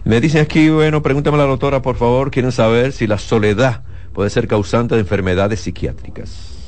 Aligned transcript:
Me 0.04 0.20
dicen 0.20 0.42
aquí, 0.42 0.68
bueno, 0.70 1.02
pregúntame 1.02 1.38
a 1.38 1.42
la 1.42 1.46
doctora, 1.46 1.82
por 1.82 1.96
favor, 1.96 2.32
quieren 2.32 2.52
saber 2.52 2.92
si 2.92 3.08
la 3.08 3.18
soledad 3.18 3.84
puede 4.14 4.30
ser 4.30 4.48
causante 4.48 4.96
de 4.96 5.02
enfermedades 5.02 5.62
psiquiátricas. 5.62 6.61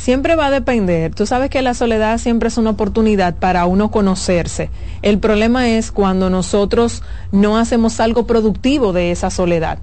Siempre 0.00 0.34
va 0.34 0.46
a 0.46 0.50
depender. 0.50 1.14
Tú 1.14 1.26
sabes 1.26 1.50
que 1.50 1.60
la 1.60 1.74
soledad 1.74 2.16
siempre 2.16 2.48
es 2.48 2.56
una 2.56 2.70
oportunidad 2.70 3.36
para 3.36 3.66
uno 3.66 3.90
conocerse. 3.90 4.70
El 5.02 5.18
problema 5.18 5.68
es 5.68 5.92
cuando 5.92 6.30
nosotros 6.30 7.02
no 7.32 7.58
hacemos 7.58 8.00
algo 8.00 8.26
productivo 8.26 8.94
de 8.94 9.10
esa 9.10 9.28
soledad. 9.28 9.78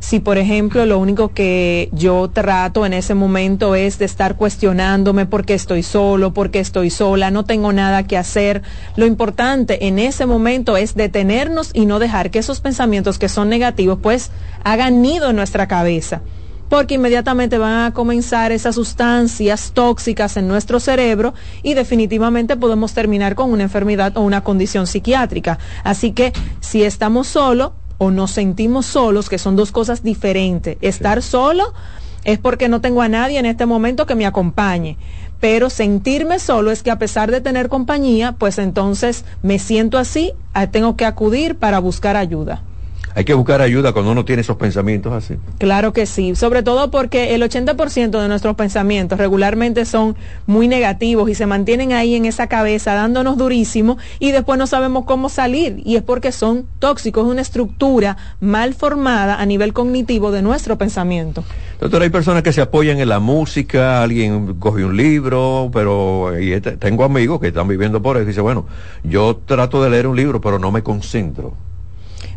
Si, 0.00 0.18
por 0.18 0.38
ejemplo, 0.38 0.84
lo 0.86 0.98
único 0.98 1.28
que 1.28 1.88
yo 1.92 2.30
trato 2.30 2.84
en 2.84 2.94
ese 2.94 3.14
momento 3.14 3.76
es 3.76 4.00
de 4.00 4.06
estar 4.06 4.34
cuestionándome 4.34 5.26
por 5.26 5.44
qué 5.44 5.54
estoy 5.54 5.84
solo, 5.84 6.34
por 6.34 6.50
qué 6.50 6.58
estoy 6.58 6.90
sola, 6.90 7.30
no 7.30 7.44
tengo 7.44 7.72
nada 7.72 8.02
que 8.08 8.16
hacer, 8.16 8.62
lo 8.96 9.06
importante 9.06 9.86
en 9.86 10.00
ese 10.00 10.26
momento 10.26 10.76
es 10.76 10.96
detenernos 10.96 11.70
y 11.74 11.86
no 11.86 12.00
dejar 12.00 12.32
que 12.32 12.40
esos 12.40 12.60
pensamientos 12.60 13.20
que 13.20 13.28
son 13.28 13.48
negativos 13.48 14.00
pues 14.02 14.32
hagan 14.64 15.00
nido 15.00 15.30
en 15.30 15.36
nuestra 15.36 15.68
cabeza 15.68 16.22
porque 16.70 16.94
inmediatamente 16.94 17.58
van 17.58 17.86
a 17.86 17.92
comenzar 17.92 18.52
esas 18.52 18.76
sustancias 18.76 19.72
tóxicas 19.74 20.36
en 20.36 20.46
nuestro 20.46 20.78
cerebro 20.78 21.34
y 21.64 21.74
definitivamente 21.74 22.56
podemos 22.56 22.94
terminar 22.94 23.34
con 23.34 23.50
una 23.50 23.64
enfermedad 23.64 24.16
o 24.16 24.20
una 24.20 24.42
condición 24.42 24.86
psiquiátrica. 24.86 25.58
Así 25.82 26.12
que 26.12 26.32
si 26.60 26.84
estamos 26.84 27.26
solos 27.26 27.72
o 27.98 28.12
nos 28.12 28.30
sentimos 28.30 28.86
solos, 28.86 29.28
que 29.28 29.38
son 29.38 29.56
dos 29.56 29.72
cosas 29.72 30.04
diferentes, 30.04 30.78
estar 30.80 31.22
solo 31.22 31.74
es 32.22 32.38
porque 32.38 32.68
no 32.68 32.80
tengo 32.80 33.02
a 33.02 33.08
nadie 33.08 33.40
en 33.40 33.46
este 33.46 33.66
momento 33.66 34.06
que 34.06 34.14
me 34.14 34.24
acompañe. 34.24 34.96
Pero 35.40 35.70
sentirme 35.70 36.38
solo 36.38 36.70
es 36.70 36.84
que 36.84 36.92
a 36.92 36.98
pesar 37.00 37.32
de 37.32 37.40
tener 37.40 37.68
compañía, 37.68 38.36
pues 38.38 38.58
entonces 38.58 39.24
me 39.42 39.58
siento 39.58 39.98
así, 39.98 40.34
tengo 40.70 40.96
que 40.96 41.04
acudir 41.04 41.56
para 41.56 41.80
buscar 41.80 42.16
ayuda 42.16 42.62
hay 43.14 43.24
que 43.24 43.34
buscar 43.34 43.60
ayuda 43.60 43.92
cuando 43.92 44.12
uno 44.12 44.24
tiene 44.24 44.42
esos 44.42 44.56
pensamientos 44.56 45.12
así. 45.12 45.34
Claro 45.58 45.92
que 45.92 46.06
sí, 46.06 46.34
sobre 46.34 46.62
todo 46.62 46.90
porque 46.90 47.34
el 47.34 47.42
80% 47.42 48.20
de 48.20 48.28
nuestros 48.28 48.56
pensamientos 48.56 49.18
regularmente 49.18 49.84
son 49.84 50.16
muy 50.46 50.68
negativos 50.68 51.28
y 51.28 51.34
se 51.34 51.46
mantienen 51.46 51.92
ahí 51.92 52.14
en 52.14 52.24
esa 52.24 52.46
cabeza 52.46 52.94
dándonos 52.94 53.36
durísimo 53.36 53.98
y 54.18 54.32
después 54.32 54.58
no 54.58 54.66
sabemos 54.66 55.04
cómo 55.04 55.28
salir 55.28 55.82
y 55.84 55.96
es 55.96 56.02
porque 56.02 56.32
son 56.32 56.66
tóxicos, 56.78 57.24
es 57.24 57.32
una 57.32 57.42
estructura 57.42 58.16
mal 58.40 58.74
formada 58.74 59.40
a 59.40 59.46
nivel 59.46 59.72
cognitivo 59.72 60.30
de 60.30 60.42
nuestro 60.42 60.78
pensamiento. 60.78 61.44
Doctor, 61.80 62.02
hay 62.02 62.10
personas 62.10 62.42
que 62.42 62.52
se 62.52 62.60
apoyan 62.60 62.98
en 63.00 63.08
la 63.08 63.20
música, 63.20 64.02
alguien 64.02 64.54
coge 64.54 64.84
un 64.84 64.96
libro, 64.96 65.70
pero 65.72 66.34
este, 66.34 66.76
tengo 66.76 67.04
amigos 67.04 67.40
que 67.40 67.48
están 67.48 67.68
viviendo 67.68 68.02
por 68.02 68.16
eso 68.16 68.24
y 68.24 68.26
dice, 68.28 68.40
bueno, 68.40 68.66
yo 69.02 69.40
trato 69.44 69.82
de 69.82 69.90
leer 69.90 70.06
un 70.06 70.16
libro, 70.16 70.40
pero 70.40 70.58
no 70.58 70.70
me 70.70 70.82
concentro. 70.82 71.54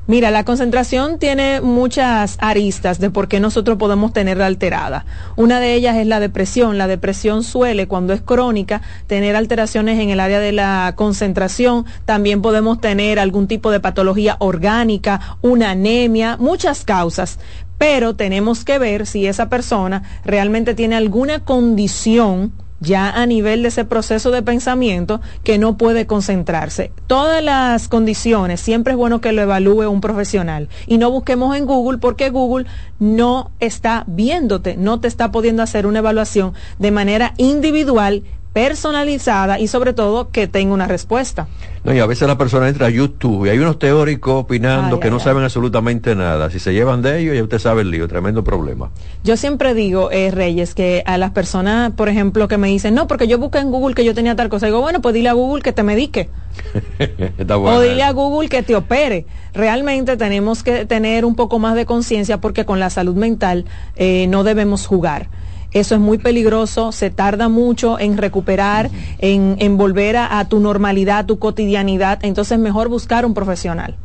Mira, 0.06 0.32
la 0.32 0.44
concentración 0.44 1.18
tiene 1.18 1.62
muchas 1.62 2.38
aristas 2.42 3.00
de 3.00 3.10
por 3.10 3.30
qué 3.30 3.40
nosotros 3.40 3.78
podemos 3.78 4.12
tenerla 4.12 4.48
alterada. 4.48 5.06
Una 5.38 5.62
de 5.62 5.76
ellas 5.76 5.96
es 5.96 6.06
la 6.08 6.20
depresión. 6.20 6.78
La 6.78 6.88
depresión 6.88 7.42
suele, 7.42 7.88
cuando 7.88 8.12
es 8.12 8.22
crónica, 8.22 8.82
tener 9.08 9.38
alteraciones 9.38 10.02
en 10.02 10.10
el 10.10 10.20
área 10.20 10.42
de 10.42 10.52
la 10.52 10.94
concentración. 10.98 11.86
También 12.04 12.42
podemos 12.42 12.82
tener 12.82 13.18
algún 13.18 13.48
tipo 13.48 13.72
de 13.72 13.80
patología 13.80 14.36
orgánica, 14.40 15.38
una 15.42 15.72
anemia, 15.72 16.36
muchas 16.38 16.84
causas 16.84 17.40
pero 17.80 18.16
tenemos 18.16 18.64
que 18.64 18.80
ver 18.80 19.06
si 19.06 19.28
esa 19.28 19.50
persona 19.50 20.04
realmente 20.24 20.74
tiene 20.74 20.96
alguna 20.96 21.44
condición 21.44 22.54
ya 22.84 23.10
a 23.10 23.26
nivel 23.26 23.64
de 23.64 23.70
ese 23.70 23.86
proceso 23.86 24.30
de 24.30 24.44
pensamiento 24.44 25.22
que 25.44 25.58
no 25.58 25.78
puede 25.78 26.06
concentrarse. 26.06 26.92
Todas 27.08 27.44
las 27.44 27.88
condiciones, 27.88 28.60
siempre 28.60 28.94
es 28.94 28.98
bueno 28.98 29.22
que 29.22 29.32
lo 29.32 29.42
evalúe 29.42 29.90
un 29.90 30.02
profesional 30.02 30.70
y 30.86 30.98
no 30.98 31.10
busquemos 31.10 31.56
en 31.56 31.66
Google 31.66 31.98
porque 31.98 32.30
Google 32.30 32.66
no 33.00 33.52
está 33.60 34.04
viéndote, 34.08 34.76
no 34.78 35.00
te 35.00 35.08
está 35.08 35.32
pudiendo 35.32 35.64
hacer 35.64 35.88
una 35.88 36.00
evaluación 36.00 36.54
de 36.78 36.92
manera 36.92 37.34
individual 37.38 38.24
personalizada 38.54 39.60
y 39.60 39.68
sobre 39.68 39.94
todo 39.94 40.30
que 40.30 40.48
tenga 40.48 40.74
una 40.74 40.88
respuesta. 40.88 41.48
No, 41.84 41.94
y 41.94 42.00
a 42.00 42.06
veces 42.06 42.28
la 42.28 42.38
persona 42.38 42.70
entra 42.70 42.88
a 42.88 42.90
YouTube 42.90 43.46
y 43.46 43.50
hay 43.50 43.60
unos 43.60 43.78
teóricos 43.78 44.36
opinando 44.36 45.00
que 45.00 45.10
no 45.10 45.20
saben 45.20 45.44
absolutamente 45.44 46.16
nada. 46.16 46.50
Si 46.50 46.60
se 46.60 46.72
llevan 46.72 47.02
de 47.02 47.20
ellos, 47.20 47.36
ya 47.36 47.44
usted 47.44 47.60
sabe 47.60 47.82
el 47.82 47.92
lío, 47.92 48.08
tremendo 48.08 48.44
problema. 48.44 48.92
Yo 49.24 49.36
siempre 49.36 49.74
digo, 49.74 50.10
eh, 50.12 50.32
Reyes, 50.32 50.76
que 50.76 51.04
a 51.06 51.18
las 51.18 51.32
personas, 51.32 51.92
por 51.92 52.08
ejemplo, 52.08 52.48
que 52.48 52.58
me 52.58 52.68
dicen, 52.70 52.94
no, 52.94 53.08
porque 53.08 53.28
yo 53.28 53.38
busqué 53.38 53.58
en 53.58 53.72
Google 53.72 53.96
que 53.96 54.06
yo 54.06 54.14
tenía 54.14 54.36
tal 54.36 54.48
cosa, 54.48 54.68
digo, 54.68 54.80
bueno, 54.80 55.02
pues 55.02 55.14
dile 55.14 55.30
a 55.30 55.34
Google 55.34 55.62
que 55.62 55.74
te 55.74 55.84
medique. 55.84 56.30
o 57.50 57.82
dile 57.82 58.04
a 58.04 58.12
Google 58.12 58.48
que 58.48 58.64
te 58.64 58.76
opere. 58.76 59.26
Realmente 59.54 60.16
tenemos 60.16 60.64
que 60.64 60.86
tener 60.86 61.26
un 61.26 61.36
poco 61.36 61.60
más 61.60 61.76
de 61.76 61.86
conciencia 61.86 62.40
porque 62.40 62.66
con 62.66 62.80
la 62.80 62.90
salud 62.92 63.16
mental 63.16 63.66
eh, 63.96 64.28
no 64.30 64.44
debemos 64.44 64.86
jugar. 64.86 65.28
Eso 65.74 65.96
es 65.96 66.02
muy 66.02 66.18
peligroso, 66.18 66.92
se 66.92 67.10
tarda 67.10 67.50
mucho 67.50 68.00
en 68.00 68.18
recuperar, 68.18 68.90
en, 69.20 69.78
volver 69.78 70.18
a, 70.18 70.46
tu 70.48 70.60
normalidad, 70.60 71.20
a 71.20 71.26
tu 71.26 71.40
cotidianidad. 71.40 72.20
Entonces, 72.24 72.60
mejor 72.60 72.90
buscar 72.90 73.26
un 73.26 73.34
profesional. 73.34 73.96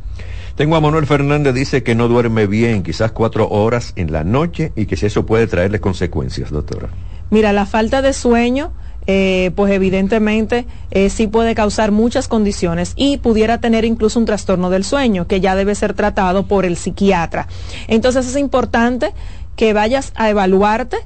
Tengo 0.55 0.75
a 0.75 0.81
Manuel 0.81 1.05
Fernández, 1.05 1.53
dice 1.53 1.83
que 1.83 1.95
no 1.95 2.07
duerme 2.07 2.47
bien, 2.47 2.83
quizás 2.83 3.11
cuatro 3.11 3.47
horas 3.49 3.93
en 3.95 4.11
la 4.11 4.23
noche 4.23 4.73
y 4.75 4.87
que 4.87 4.97
si 4.97 5.05
eso 5.05 5.25
puede 5.25 5.47
traerle 5.47 5.79
consecuencias, 5.79 6.51
doctora. 6.51 6.89
Mira, 7.29 7.53
la 7.53 7.65
falta 7.65 8.01
de 8.01 8.11
sueño, 8.11 8.73
eh, 9.07 9.51
pues 9.55 9.71
evidentemente 9.71 10.65
eh, 10.91 11.09
sí 11.09 11.27
puede 11.27 11.55
causar 11.55 11.91
muchas 11.91 12.27
condiciones 12.27 12.93
y 12.95 13.17
pudiera 13.17 13.59
tener 13.59 13.85
incluso 13.85 14.19
un 14.19 14.25
trastorno 14.25 14.69
del 14.69 14.83
sueño 14.83 15.27
que 15.27 15.39
ya 15.39 15.55
debe 15.55 15.75
ser 15.75 15.93
tratado 15.93 16.45
por 16.45 16.65
el 16.65 16.75
psiquiatra. 16.75 17.47
Entonces 17.87 18.27
es 18.27 18.35
importante 18.35 19.13
que 19.55 19.73
vayas 19.73 20.11
a 20.15 20.29
evaluarte 20.29 20.97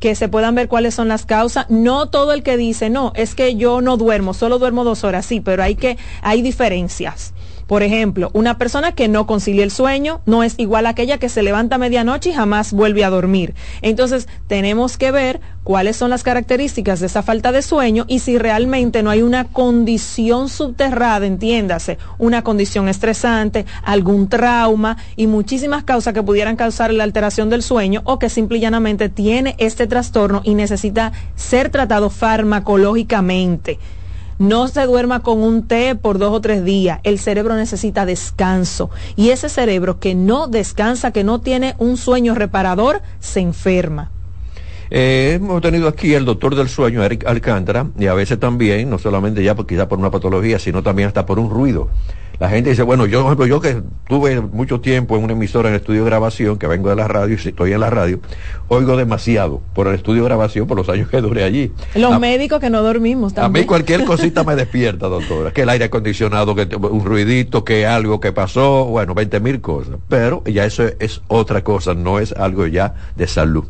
que 0.00 0.14
se 0.14 0.28
puedan 0.28 0.54
ver 0.54 0.68
cuáles 0.68 0.94
son 0.94 1.08
las 1.08 1.26
causas. 1.26 1.66
No 1.68 2.06
todo 2.06 2.32
el 2.32 2.42
que 2.42 2.56
dice, 2.56 2.90
no, 2.90 3.12
es 3.14 3.34
que 3.34 3.56
yo 3.56 3.80
no 3.80 3.96
duermo, 3.96 4.34
solo 4.34 4.58
duermo 4.58 4.84
dos 4.84 5.04
horas, 5.04 5.26
sí, 5.26 5.40
pero 5.40 5.62
hay 5.62 5.74
que, 5.74 5.98
hay 6.22 6.42
diferencias. 6.42 7.32
Por 7.68 7.82
ejemplo, 7.82 8.30
una 8.32 8.56
persona 8.56 8.92
que 8.92 9.08
no 9.08 9.26
concilia 9.26 9.62
el 9.62 9.70
sueño 9.70 10.22
no 10.24 10.42
es 10.42 10.54
igual 10.56 10.86
a 10.86 10.88
aquella 10.88 11.18
que 11.18 11.28
se 11.28 11.42
levanta 11.42 11.74
a 11.74 11.78
medianoche 11.78 12.30
y 12.30 12.32
jamás 12.32 12.72
vuelve 12.72 13.04
a 13.04 13.10
dormir. 13.10 13.54
Entonces, 13.82 14.26
tenemos 14.46 14.96
que 14.96 15.10
ver 15.10 15.42
cuáles 15.64 15.98
son 15.98 16.08
las 16.08 16.22
características 16.22 16.98
de 16.98 17.06
esa 17.06 17.22
falta 17.22 17.52
de 17.52 17.60
sueño 17.60 18.06
y 18.08 18.20
si 18.20 18.38
realmente 18.38 19.02
no 19.02 19.10
hay 19.10 19.20
una 19.20 19.44
condición 19.44 20.48
subterrada, 20.48 21.26
entiéndase, 21.26 21.98
una 22.16 22.42
condición 22.42 22.88
estresante, 22.88 23.66
algún 23.84 24.30
trauma 24.30 24.96
y 25.14 25.26
muchísimas 25.26 25.84
causas 25.84 26.14
que 26.14 26.22
pudieran 26.22 26.56
causar 26.56 26.90
la 26.94 27.04
alteración 27.04 27.50
del 27.50 27.62
sueño 27.62 28.00
o 28.04 28.18
que 28.18 28.30
simple 28.30 28.56
y 28.56 28.60
llanamente 28.62 29.10
tiene 29.10 29.56
este 29.58 29.86
trastorno 29.86 30.40
y 30.42 30.54
necesita 30.54 31.12
ser 31.36 31.68
tratado 31.68 32.08
farmacológicamente. 32.08 33.78
No 34.38 34.68
se 34.68 34.86
duerma 34.86 35.20
con 35.20 35.42
un 35.42 35.66
té 35.66 35.96
por 35.96 36.18
dos 36.18 36.32
o 36.32 36.40
tres 36.40 36.64
días. 36.64 37.00
El 37.02 37.18
cerebro 37.18 37.56
necesita 37.56 38.06
descanso. 38.06 38.90
Y 39.16 39.30
ese 39.30 39.48
cerebro 39.48 39.98
que 39.98 40.14
no 40.14 40.46
descansa, 40.46 41.12
que 41.12 41.24
no 41.24 41.40
tiene 41.40 41.74
un 41.78 41.96
sueño 41.96 42.34
reparador, 42.34 43.02
se 43.18 43.40
enferma. 43.40 44.10
Eh, 44.90 45.34
hemos 45.34 45.60
tenido 45.60 45.88
aquí 45.88 46.14
el 46.14 46.24
doctor 46.24 46.54
del 46.54 46.68
sueño, 46.68 47.02
Eric 47.02 47.26
Alcántara, 47.26 47.88
y 47.98 48.06
a 48.06 48.14
veces 48.14 48.40
también, 48.40 48.88
no 48.88 48.98
solamente 48.98 49.42
ya 49.42 49.54
quizá 49.54 49.88
por 49.88 49.98
una 49.98 50.10
patología, 50.10 50.58
sino 50.58 50.82
también 50.82 51.08
hasta 51.08 51.26
por 51.26 51.38
un 51.38 51.50
ruido. 51.50 51.88
La 52.40 52.48
gente 52.48 52.70
dice, 52.70 52.84
bueno, 52.84 53.06
yo, 53.06 53.22
por 53.22 53.26
ejemplo, 53.26 53.46
yo 53.46 53.60
que 53.60 53.82
tuve 54.08 54.40
mucho 54.40 54.80
tiempo 54.80 55.16
en 55.16 55.24
una 55.24 55.32
emisora 55.32 55.68
en 55.68 55.74
el 55.74 55.80
estudio 55.80 56.04
de 56.04 56.10
grabación, 56.10 56.56
que 56.56 56.68
vengo 56.68 56.88
de 56.88 56.94
la 56.94 57.08
radio 57.08 57.36
y 57.36 57.48
estoy 57.48 57.72
en 57.72 57.80
la 57.80 57.90
radio, 57.90 58.20
oigo 58.68 58.96
demasiado 58.96 59.60
por 59.74 59.88
el 59.88 59.96
estudio 59.96 60.22
de 60.22 60.28
grabación, 60.28 60.68
por 60.68 60.76
los 60.76 60.88
años 60.88 61.08
que 61.08 61.20
duré 61.20 61.42
allí. 61.42 61.72
Los 61.96 62.20
médicos 62.20 62.60
que 62.60 62.70
no 62.70 62.82
dormimos 62.82 63.34
también. 63.34 63.62
A 63.62 63.64
mí 63.64 63.66
cualquier 63.66 64.04
cosita 64.06 64.44
me 64.44 64.54
despierta, 64.54 65.08
doctora. 65.08 65.50
Que 65.50 65.62
el 65.62 65.68
aire 65.68 65.86
acondicionado, 65.86 66.54
que 66.54 66.68
un 66.76 67.04
ruidito, 67.04 67.64
que 67.64 67.86
algo 67.86 68.20
que 68.20 68.32
pasó, 68.32 68.84
bueno, 68.84 69.14
20 69.14 69.40
mil 69.40 69.60
cosas. 69.60 69.96
Pero 70.08 70.44
ya 70.44 70.64
eso 70.64 70.84
es 71.00 71.22
otra 71.26 71.64
cosa, 71.64 71.94
no 71.94 72.20
es 72.20 72.32
algo 72.32 72.68
ya 72.68 72.94
de 73.16 73.26
salud. 73.26 73.64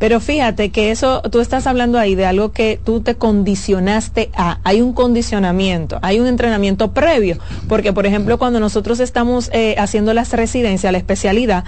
Pero 0.00 0.18
fíjate 0.18 0.70
que 0.70 0.90
eso, 0.90 1.20
tú 1.30 1.40
estás 1.40 1.66
hablando 1.66 1.98
ahí 1.98 2.14
de 2.14 2.24
algo 2.24 2.52
que 2.52 2.80
tú 2.82 3.02
te 3.02 3.16
condicionaste 3.16 4.30
a. 4.34 4.58
Hay 4.64 4.80
un 4.80 4.94
condicionamiento, 4.94 5.98
hay 6.00 6.18
un 6.20 6.26
entrenamiento 6.26 6.92
previo. 6.92 7.36
Porque, 7.68 7.92
por 7.92 8.06
ejemplo, 8.06 8.38
cuando 8.38 8.60
nosotros 8.60 8.98
estamos 8.98 9.50
eh, 9.52 9.74
haciendo 9.78 10.14
las 10.14 10.32
residencias, 10.32 10.90
la 10.90 10.96
especialidad, 10.96 11.64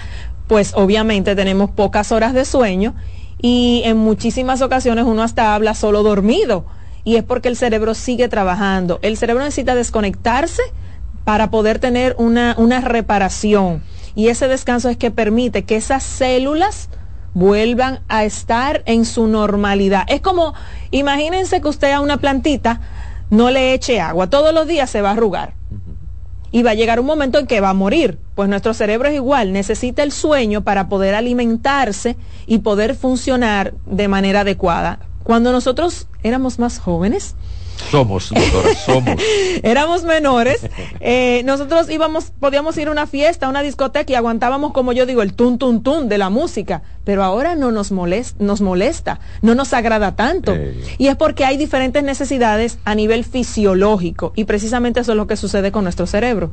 pues 0.48 0.72
obviamente 0.74 1.36
tenemos 1.36 1.72
pocas 1.72 2.10
horas 2.10 2.32
de 2.32 2.46
sueño 2.46 2.94
y 3.42 3.82
en 3.84 3.98
muchísimas 3.98 4.62
ocasiones 4.62 5.04
uno 5.04 5.22
hasta 5.22 5.54
habla 5.54 5.74
solo 5.74 6.02
dormido. 6.02 6.64
Y 7.04 7.16
es 7.16 7.24
porque 7.24 7.50
el 7.50 7.56
cerebro 7.56 7.92
sigue 7.92 8.28
trabajando. 8.28 8.98
El 9.02 9.18
cerebro 9.18 9.44
necesita 9.44 9.74
desconectarse 9.74 10.62
para 11.24 11.50
poder 11.50 11.80
tener 11.80 12.14
una, 12.16 12.54
una 12.56 12.80
reparación. 12.80 13.82
Y 14.14 14.28
ese 14.28 14.48
descanso 14.48 14.88
es 14.88 14.96
que 14.96 15.10
permite 15.10 15.64
que 15.64 15.76
esas 15.76 16.02
células 16.02 16.88
vuelvan 17.34 18.00
a 18.08 18.24
estar 18.24 18.82
en 18.86 19.04
su 19.04 19.26
normalidad. 19.26 20.04
Es 20.08 20.20
como, 20.20 20.54
imagínense 20.90 21.60
que 21.60 21.68
usted 21.68 21.92
a 21.92 22.00
una 22.00 22.18
plantita 22.18 22.80
no 23.30 23.50
le 23.50 23.74
eche 23.74 24.00
agua, 24.00 24.28
todos 24.28 24.52
los 24.52 24.66
días 24.66 24.90
se 24.90 25.02
va 25.02 25.10
a 25.10 25.12
arrugar. 25.12 25.54
Y 26.54 26.62
va 26.62 26.72
a 26.72 26.74
llegar 26.74 27.00
un 27.00 27.06
momento 27.06 27.38
en 27.38 27.46
que 27.46 27.62
va 27.62 27.70
a 27.70 27.74
morir. 27.74 28.18
Pues 28.34 28.46
nuestro 28.46 28.74
cerebro 28.74 29.08
es 29.08 29.14
igual, 29.14 29.52
necesita 29.52 30.02
el 30.02 30.12
sueño 30.12 30.62
para 30.64 30.88
poder 30.88 31.14
alimentarse 31.14 32.16
y 32.46 32.58
poder 32.58 32.94
funcionar 32.94 33.72
de 33.86 34.06
manera 34.08 34.40
adecuada. 34.40 34.98
Cuando 35.22 35.50
nosotros 35.50 36.08
éramos 36.22 36.58
más 36.58 36.78
jóvenes, 36.78 37.36
somos, 37.90 38.30
doctora, 38.30 38.74
somos. 38.86 39.16
Éramos 39.62 40.04
menores. 40.04 40.66
Eh, 41.00 41.42
nosotros 41.44 41.88
íbamos, 41.90 42.32
podíamos 42.38 42.76
ir 42.78 42.88
a 42.88 42.90
una 42.90 43.06
fiesta, 43.06 43.46
a 43.46 43.48
una 43.48 43.62
discoteca 43.62 44.12
y 44.12 44.14
aguantábamos, 44.14 44.72
como 44.72 44.92
yo 44.92 45.06
digo, 45.06 45.22
el 45.22 45.34
tun, 45.34 45.58
tun, 45.58 45.82
tun 45.82 46.08
de 46.08 46.18
la 46.18 46.30
música. 46.30 46.82
Pero 47.04 47.24
ahora 47.24 47.54
no 47.54 47.72
nos 47.72 47.90
molesta, 47.90 48.42
nos 48.42 48.60
molesta 48.60 49.20
no 49.40 49.54
nos 49.54 49.72
agrada 49.72 50.14
tanto. 50.14 50.56
Y 50.98 51.08
es 51.08 51.16
porque 51.16 51.44
hay 51.44 51.56
diferentes 51.56 52.02
necesidades 52.02 52.78
a 52.84 52.94
nivel 52.94 53.24
fisiológico. 53.24 54.32
Y 54.36 54.44
precisamente 54.44 55.00
eso 55.00 55.12
es 55.12 55.16
lo 55.16 55.26
que 55.26 55.36
sucede 55.36 55.72
con 55.72 55.84
nuestro 55.84 56.06
cerebro. 56.06 56.50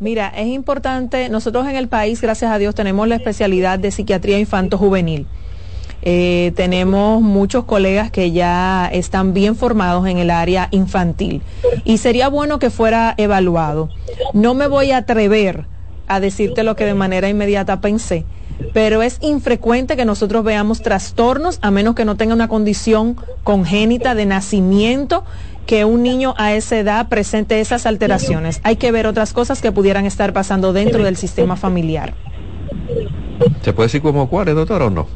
Mira, 0.00 0.32
es 0.36 0.48
importante, 0.48 1.28
nosotros 1.28 1.68
en 1.68 1.76
el 1.76 1.88
país, 1.88 2.20
gracias 2.20 2.50
a 2.50 2.58
Dios, 2.58 2.74
tenemos 2.74 3.06
la 3.06 3.14
especialidad 3.14 3.78
de 3.78 3.92
psiquiatría 3.92 4.38
infanto-juvenil. 4.40 5.26
Eh, 6.04 6.52
tenemos 6.56 7.22
muchos 7.22 7.64
colegas 7.64 8.10
que 8.10 8.32
ya 8.32 8.88
están 8.92 9.32
bien 9.34 9.54
formados 9.54 10.06
en 10.08 10.18
el 10.18 10.30
área 10.30 10.68
infantil 10.72 11.42
y 11.84 11.98
sería 11.98 12.28
bueno 12.28 12.58
que 12.58 12.70
fuera 12.70 13.14
evaluado. 13.16 13.88
No 14.32 14.54
me 14.54 14.66
voy 14.66 14.90
a 14.90 14.98
atrever 14.98 15.66
a 16.08 16.18
decirte 16.18 16.64
lo 16.64 16.74
que 16.74 16.84
de 16.84 16.94
manera 16.94 17.28
inmediata 17.28 17.80
pensé, 17.80 18.24
pero 18.74 19.02
es 19.02 19.18
infrecuente 19.20 19.96
que 19.96 20.04
nosotros 20.04 20.42
veamos 20.42 20.82
trastornos 20.82 21.60
a 21.62 21.70
menos 21.70 21.94
que 21.94 22.04
no 22.04 22.16
tenga 22.16 22.34
una 22.34 22.48
condición 22.48 23.16
congénita 23.44 24.16
de 24.16 24.26
nacimiento 24.26 25.24
que 25.66 25.84
un 25.84 26.02
niño 26.02 26.34
a 26.36 26.52
esa 26.54 26.78
edad 26.78 27.08
presente 27.08 27.60
esas 27.60 27.86
alteraciones. 27.86 28.60
Hay 28.64 28.74
que 28.74 28.90
ver 28.90 29.06
otras 29.06 29.32
cosas 29.32 29.62
que 29.62 29.70
pudieran 29.70 30.06
estar 30.06 30.32
pasando 30.32 30.72
dentro 30.72 31.04
del 31.04 31.16
sistema 31.16 31.54
familiar. 31.54 32.14
¿Se 33.62 33.72
puede 33.72 33.86
decir 33.86 34.02
como 34.02 34.28
cuáles, 34.28 34.56
doctor, 34.56 34.82
o 34.82 34.90
no? 34.90 35.06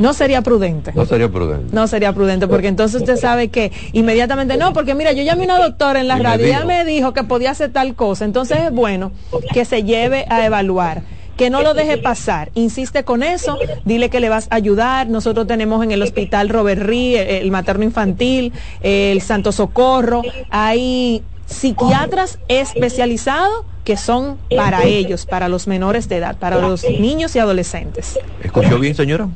No 0.00 0.14
sería 0.14 0.40
prudente. 0.40 0.92
No 0.94 1.04
sería 1.04 1.28
prudente. 1.28 1.74
No 1.74 1.86
sería 1.86 2.12
prudente, 2.14 2.48
porque 2.48 2.68
entonces 2.68 3.02
usted 3.02 3.16
sabe 3.18 3.48
que 3.48 3.70
inmediatamente 3.92 4.56
no, 4.56 4.72
porque 4.72 4.94
mira, 4.94 5.12
yo 5.12 5.22
llamé 5.22 5.42
a 5.42 5.44
una 5.44 5.58
doctora 5.58 6.00
en 6.00 6.08
la 6.08 6.18
radio 6.18 6.46
y 6.46 6.48
ella 6.48 6.64
me 6.64 6.86
dijo 6.86 7.12
que 7.12 7.22
podía 7.22 7.50
hacer 7.50 7.70
tal 7.70 7.94
cosa. 7.94 8.24
Entonces 8.24 8.58
es 8.64 8.72
bueno 8.72 9.12
que 9.52 9.66
se 9.66 9.84
lleve 9.84 10.24
a 10.30 10.46
evaluar 10.46 11.02
que 11.36 11.50
no 11.50 11.62
lo 11.62 11.74
deje 11.74 11.98
pasar. 11.98 12.50
Insiste 12.54 13.04
con 13.04 13.22
eso, 13.22 13.58
dile 13.84 14.10
que 14.10 14.20
le 14.20 14.28
vas 14.28 14.48
a 14.50 14.56
ayudar. 14.56 15.08
Nosotros 15.08 15.46
tenemos 15.46 15.82
en 15.84 15.90
el 15.90 16.02
hospital 16.02 16.48
Robert 16.48 16.82
Rí, 16.82 17.16
el 17.16 17.50
materno 17.50 17.84
infantil, 17.84 18.52
el 18.82 19.20
Santo 19.20 19.52
Socorro, 19.52 20.22
hay 20.50 21.22
psiquiatras 21.46 22.38
especializados 22.48 23.64
que 23.84 23.96
son 23.96 24.38
para 24.54 24.84
ellos, 24.84 25.26
para 25.26 25.48
los 25.48 25.66
menores 25.66 26.08
de 26.08 26.16
edad, 26.16 26.36
para 26.38 26.58
los 26.58 26.84
niños 26.84 27.34
y 27.36 27.38
adolescentes. 27.38 28.18
¿Escuchó 28.42 28.78
bien, 28.78 28.94
señora? 28.94 29.28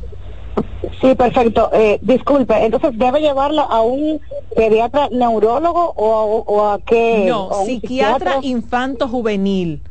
Sí, 1.00 1.14
perfecto. 1.14 1.70
Eh, 1.72 1.98
disculpe, 2.02 2.64
entonces 2.64 2.92
debe 2.98 3.20
llevarla 3.20 3.62
a 3.62 3.82
un 3.82 4.20
pediatra 4.54 5.08
neurólogo 5.10 5.92
o 5.96 6.64
a, 6.66 6.78
qué? 6.80 7.26
No, 7.28 7.50
psiquiatra 7.64 8.38
infanto 8.42 9.08
juvenil. 9.08 9.82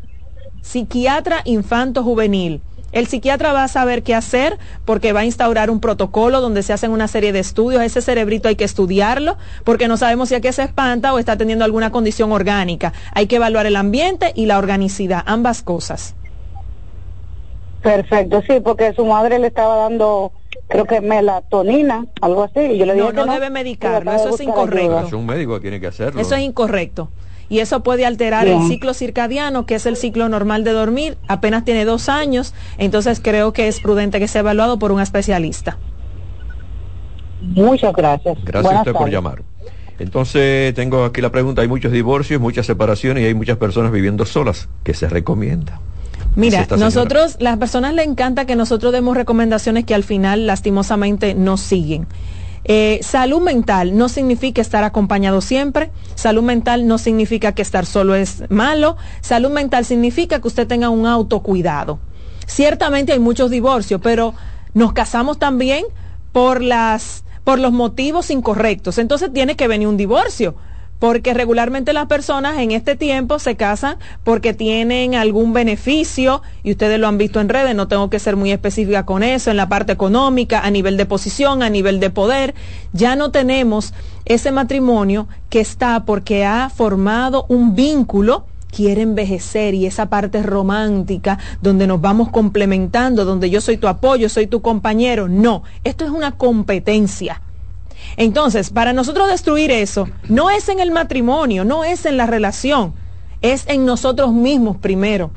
Psiquiatra 0.61 1.41
infanto 1.45 2.03
juvenil. 2.03 2.61
El 2.93 3.07
psiquiatra 3.07 3.53
va 3.53 3.63
a 3.63 3.67
saber 3.67 4.03
qué 4.03 4.13
hacer 4.13 4.59
porque 4.85 5.13
va 5.13 5.21
a 5.21 5.25
instaurar 5.25 5.71
un 5.71 5.79
protocolo 5.79 6.41
donde 6.41 6.61
se 6.61 6.73
hacen 6.73 6.91
una 6.91 7.07
serie 7.07 7.33
de 7.33 7.39
estudios. 7.39 7.81
Ese 7.81 8.01
cerebrito 8.01 8.47
hay 8.47 8.55
que 8.55 8.63
estudiarlo 8.63 9.35
porque 9.63 9.87
no 9.87 9.97
sabemos 9.97 10.29
si 10.29 10.35
a 10.35 10.41
qué 10.41 10.53
se 10.53 10.61
espanta 10.61 11.11
o 11.11 11.17
está 11.17 11.35
teniendo 11.35 11.65
alguna 11.65 11.91
condición 11.91 12.31
orgánica. 12.31 12.93
Hay 13.13 13.25
que 13.25 13.37
evaluar 13.37 13.65
el 13.65 13.75
ambiente 13.77 14.31
y 14.35 14.45
la 14.45 14.59
organicidad, 14.59 15.23
ambas 15.25 15.63
cosas. 15.63 16.15
Perfecto, 17.81 18.41
sí, 18.47 18.59
porque 18.63 18.93
su 18.93 19.05
madre 19.05 19.39
le 19.39 19.47
estaba 19.47 19.75
dando 19.75 20.31
creo 20.73 20.85
que 20.85 21.01
melatonina, 21.01 22.07
algo 22.19 22.43
así. 22.43 22.59
Y 22.59 22.77
yo 22.79 22.87
le 22.87 22.95
no, 22.95 23.11
no, 23.11 23.27
debe 23.27 23.51
medicarlo, 23.51 24.11
eso 24.11 24.29
es 24.29 24.41
incorrecto. 24.41 25.05
Es 25.05 25.13
un 25.13 25.25
médico 25.27 25.53
que 25.53 25.61
tiene 25.61 25.79
que 25.79 25.85
hacerlo. 25.85 26.19
Eso 26.19 26.33
es 26.33 26.41
incorrecto. 26.41 27.09
Y 27.47 27.59
eso 27.59 27.83
puede 27.83 28.07
alterar 28.07 28.47
el 28.47 28.67
ciclo 28.67 28.95
circadiano, 28.95 29.67
que 29.67 29.75
es 29.75 29.85
el 29.85 29.95
ciclo 29.95 30.27
normal 30.29 30.63
de 30.63 30.71
dormir. 30.71 31.17
Apenas 31.27 31.63
tiene 31.63 31.85
dos 31.85 32.09
años, 32.09 32.55
entonces 32.79 33.19
creo 33.21 33.53
que 33.53 33.67
es 33.67 33.79
prudente 33.81 34.19
que 34.19 34.27
sea 34.27 34.39
evaluado 34.39 34.79
por 34.79 34.91
un 34.91 34.99
especialista. 34.99 35.77
Muchas 37.41 37.93
gracias. 37.93 38.43
Gracias 38.43 38.73
a 38.73 38.79
usted 38.79 38.93
por 38.93 39.09
llamar. 39.09 39.43
Entonces 39.99 40.73
tengo 40.73 41.05
aquí 41.05 41.21
la 41.21 41.31
pregunta, 41.31 41.61
hay 41.61 41.67
muchos 41.67 41.91
divorcios, 41.91 42.41
muchas 42.41 42.65
separaciones 42.65 43.23
y 43.23 43.27
hay 43.27 43.35
muchas 43.35 43.57
personas 43.57 43.91
viviendo 43.91 44.25
solas. 44.25 44.69
¿Qué 44.83 44.95
se 44.95 45.07
recomienda? 45.07 45.79
Mira, 46.35 46.67
nosotros, 46.77 47.37
las 47.39 47.57
personas 47.57 47.93
le 47.93 48.03
encanta 48.03 48.45
que 48.45 48.55
nosotros 48.55 48.91
demos 48.91 49.15
recomendaciones 49.15 49.85
que 49.85 49.93
al 49.93 50.03
final 50.03 50.47
lastimosamente 50.47 51.35
no 51.35 51.57
siguen. 51.57 52.07
Eh, 52.65 52.99
salud 53.01 53.41
mental 53.41 53.97
no 53.97 54.07
significa 54.07 54.61
estar 54.61 54.83
acompañado 54.83 55.41
siempre, 55.41 55.91
salud 56.15 56.43
mental 56.43 56.87
no 56.87 56.97
significa 56.97 57.51
que 57.51 57.61
estar 57.61 57.85
solo 57.85 58.15
es 58.15 58.49
malo, 58.49 58.95
salud 59.19 59.51
mental 59.51 59.83
significa 59.83 60.39
que 60.39 60.47
usted 60.47 60.65
tenga 60.65 60.89
un 60.89 61.05
autocuidado. 61.05 61.99
Ciertamente 62.47 63.11
hay 63.11 63.19
muchos 63.19 63.51
divorcios, 63.51 63.99
pero 64.01 64.33
nos 64.73 64.93
casamos 64.93 65.39
también 65.39 65.85
por 66.31 66.61
las 66.61 67.23
por 67.43 67.59
los 67.59 67.73
motivos 67.73 68.31
incorrectos. 68.31 68.97
Entonces 68.97 69.31
tiene 69.33 69.57
que 69.57 69.67
venir 69.67 69.89
un 69.89 69.97
divorcio 69.97 70.55
porque 71.03 71.33
regularmente 71.33 71.91
las 71.91 72.05
personas 72.05 72.59
en 72.59 72.71
este 72.71 72.95
tiempo 72.95 73.37
se 73.37 73.57
casan 73.57 73.97
porque 74.23 74.53
tienen 74.53 75.15
algún 75.15 75.51
beneficio 75.51 76.41
y 76.63 76.71
ustedes 76.71 76.97
lo 76.97 77.09
han 77.09 77.17
visto 77.17 77.41
en 77.41 77.49
redes, 77.49 77.75
no 77.75 77.89
tengo 77.89 78.09
que 78.09 78.19
ser 78.19 78.37
muy 78.37 78.53
específica 78.53 79.05
con 79.05 79.21
eso, 79.21 79.51
en 79.51 79.57
la 79.57 79.67
parte 79.67 79.91
económica, 79.91 80.61
a 80.61 80.71
nivel 80.71 80.95
de 80.95 81.05
posición, 81.05 81.61
a 81.61 81.69
nivel 81.69 81.99
de 81.99 82.09
poder, 82.09 82.55
ya 82.93 83.17
no 83.17 83.31
tenemos 83.31 83.93
ese 84.23 84.53
matrimonio 84.53 85.27
que 85.49 85.59
está 85.59 86.05
porque 86.05 86.45
ha 86.45 86.69
formado 86.69 87.47
un 87.49 87.75
vínculo 87.75 88.45
quiere 88.71 89.01
envejecer 89.01 89.73
y 89.73 89.85
esa 89.85 90.05
parte 90.05 90.41
romántica 90.41 91.37
donde 91.61 91.85
nos 91.85 91.99
vamos 91.99 92.29
complementando, 92.29 93.25
donde 93.25 93.49
yo 93.49 93.59
soy 93.59 93.75
tu 93.75 93.89
apoyo, 93.89 94.29
soy 94.29 94.47
tu 94.47 94.61
compañero. 94.61 95.27
No, 95.27 95.63
esto 95.83 96.05
es 96.05 96.11
una 96.11 96.31
competencia. 96.31 97.41
Entonces, 98.17 98.69
para 98.69 98.93
nosotros 98.93 99.29
destruir 99.29 99.71
eso, 99.71 100.07
no 100.29 100.49
es 100.49 100.69
en 100.69 100.79
el 100.79 100.91
matrimonio, 100.91 101.65
no 101.65 101.83
es 101.83 102.05
en 102.05 102.17
la 102.17 102.25
relación, 102.25 102.93
es 103.41 103.65
en 103.67 103.85
nosotros 103.85 104.33
mismos 104.33 104.77
primero. 104.77 105.31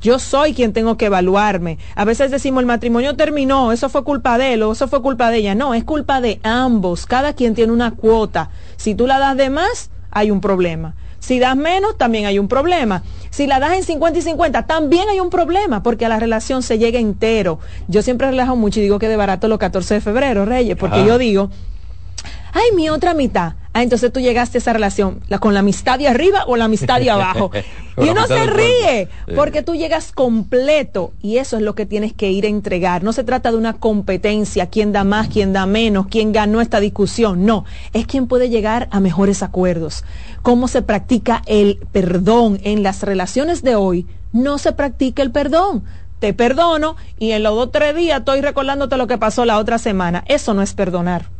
Yo 0.00 0.20
soy 0.20 0.54
quien 0.54 0.72
tengo 0.72 0.96
que 0.96 1.06
evaluarme. 1.06 1.78
A 1.96 2.04
veces 2.04 2.30
decimos 2.30 2.60
el 2.60 2.66
matrimonio 2.66 3.16
terminó, 3.16 3.72
eso 3.72 3.88
fue 3.88 4.04
culpa 4.04 4.38
de 4.38 4.54
él 4.54 4.62
o 4.62 4.72
eso 4.72 4.86
fue 4.86 5.02
culpa 5.02 5.30
de 5.30 5.38
ella. 5.38 5.56
No, 5.56 5.74
es 5.74 5.82
culpa 5.82 6.20
de 6.20 6.38
ambos. 6.44 7.04
Cada 7.04 7.32
quien 7.32 7.54
tiene 7.54 7.72
una 7.72 7.90
cuota. 7.90 8.50
Si 8.76 8.94
tú 8.94 9.08
la 9.08 9.18
das 9.18 9.36
de 9.36 9.50
más, 9.50 9.90
hay 10.12 10.30
un 10.30 10.40
problema. 10.40 10.94
Si 11.18 11.40
das 11.40 11.56
menos, 11.56 11.98
también 11.98 12.26
hay 12.26 12.38
un 12.38 12.46
problema. 12.46 13.02
Si 13.30 13.48
la 13.48 13.58
das 13.58 13.72
en 13.72 13.82
50 13.82 14.20
y 14.20 14.22
50, 14.22 14.66
también 14.66 15.08
hay 15.08 15.18
un 15.18 15.30
problema, 15.30 15.82
porque 15.82 16.06
a 16.06 16.08
la 16.08 16.20
relación 16.20 16.62
se 16.62 16.78
llega 16.78 17.00
entero. 17.00 17.58
Yo 17.88 18.02
siempre 18.02 18.28
relajo 18.28 18.54
mucho 18.54 18.78
y 18.78 18.84
digo 18.84 19.00
que 19.00 19.08
de 19.08 19.16
barato 19.16 19.48
los 19.48 19.58
14 19.58 19.94
de 19.94 20.00
febrero, 20.00 20.44
Reyes, 20.44 20.76
porque 20.76 21.04
yo 21.04 21.18
digo, 21.18 21.50
ay, 22.52 22.74
mi 22.74 22.88
otra 22.88 23.14
mitad. 23.14 23.54
Ah, 23.72 23.82
entonces 23.82 24.12
tú 24.12 24.18
llegaste 24.18 24.58
a 24.58 24.60
esa 24.60 24.72
relación 24.72 25.20
la, 25.28 25.38
con 25.38 25.54
la 25.54 25.60
amistad 25.60 25.98
de 25.98 26.08
arriba 26.08 26.44
o 26.46 26.56
la 26.56 26.64
amistad 26.64 26.98
de 26.98 27.10
abajo. 27.10 27.50
y 27.96 28.08
uno 28.08 28.26
se 28.26 28.46
ríe 28.46 29.08
porque 29.36 29.62
tú 29.62 29.76
llegas 29.76 30.10
completo 30.10 31.12
y 31.22 31.36
eso 31.36 31.56
es 31.56 31.62
lo 31.62 31.74
que 31.74 31.86
tienes 31.86 32.12
que 32.12 32.30
ir 32.30 32.44
a 32.44 32.48
entregar. 32.48 33.04
No 33.04 33.12
se 33.12 33.24
trata 33.24 33.52
de 33.52 33.56
una 33.56 33.74
competencia, 33.74 34.66
quién 34.66 34.92
da 34.92 35.04
más, 35.04 35.28
quién 35.28 35.52
da 35.52 35.66
menos, 35.66 36.06
quién 36.08 36.32
ganó 36.32 36.60
esta 36.60 36.80
discusión. 36.80 37.46
No, 37.46 37.64
es 37.92 38.06
quien 38.06 38.26
puede 38.26 38.48
llegar 38.48 38.88
a 38.90 39.00
mejores 39.00 39.42
acuerdos. 39.42 40.04
Cómo 40.42 40.66
se 40.66 40.82
practica 40.82 41.42
el 41.46 41.78
perdón 41.92 42.60
en 42.64 42.82
las 42.82 43.02
relaciones 43.02 43.62
de 43.62 43.76
hoy. 43.76 44.06
No 44.32 44.58
se 44.58 44.72
practica 44.72 45.22
el 45.22 45.30
perdón 45.30 45.84
te 46.18 46.34
perdono 46.34 46.96
y 47.20 47.30
en 47.30 47.44
los 47.44 47.54
dos 47.54 47.66
o 47.66 47.70
tres 47.70 47.94
días 47.94 48.18
estoy 48.18 48.40
recordándote 48.40 48.96
lo 48.96 49.06
que 49.06 49.18
pasó 49.18 49.44
la 49.44 49.58
otra 49.58 49.78
semana. 49.78 50.24
Eso 50.26 50.52
no 50.52 50.62
es 50.62 50.74
perdonar. 50.74 51.37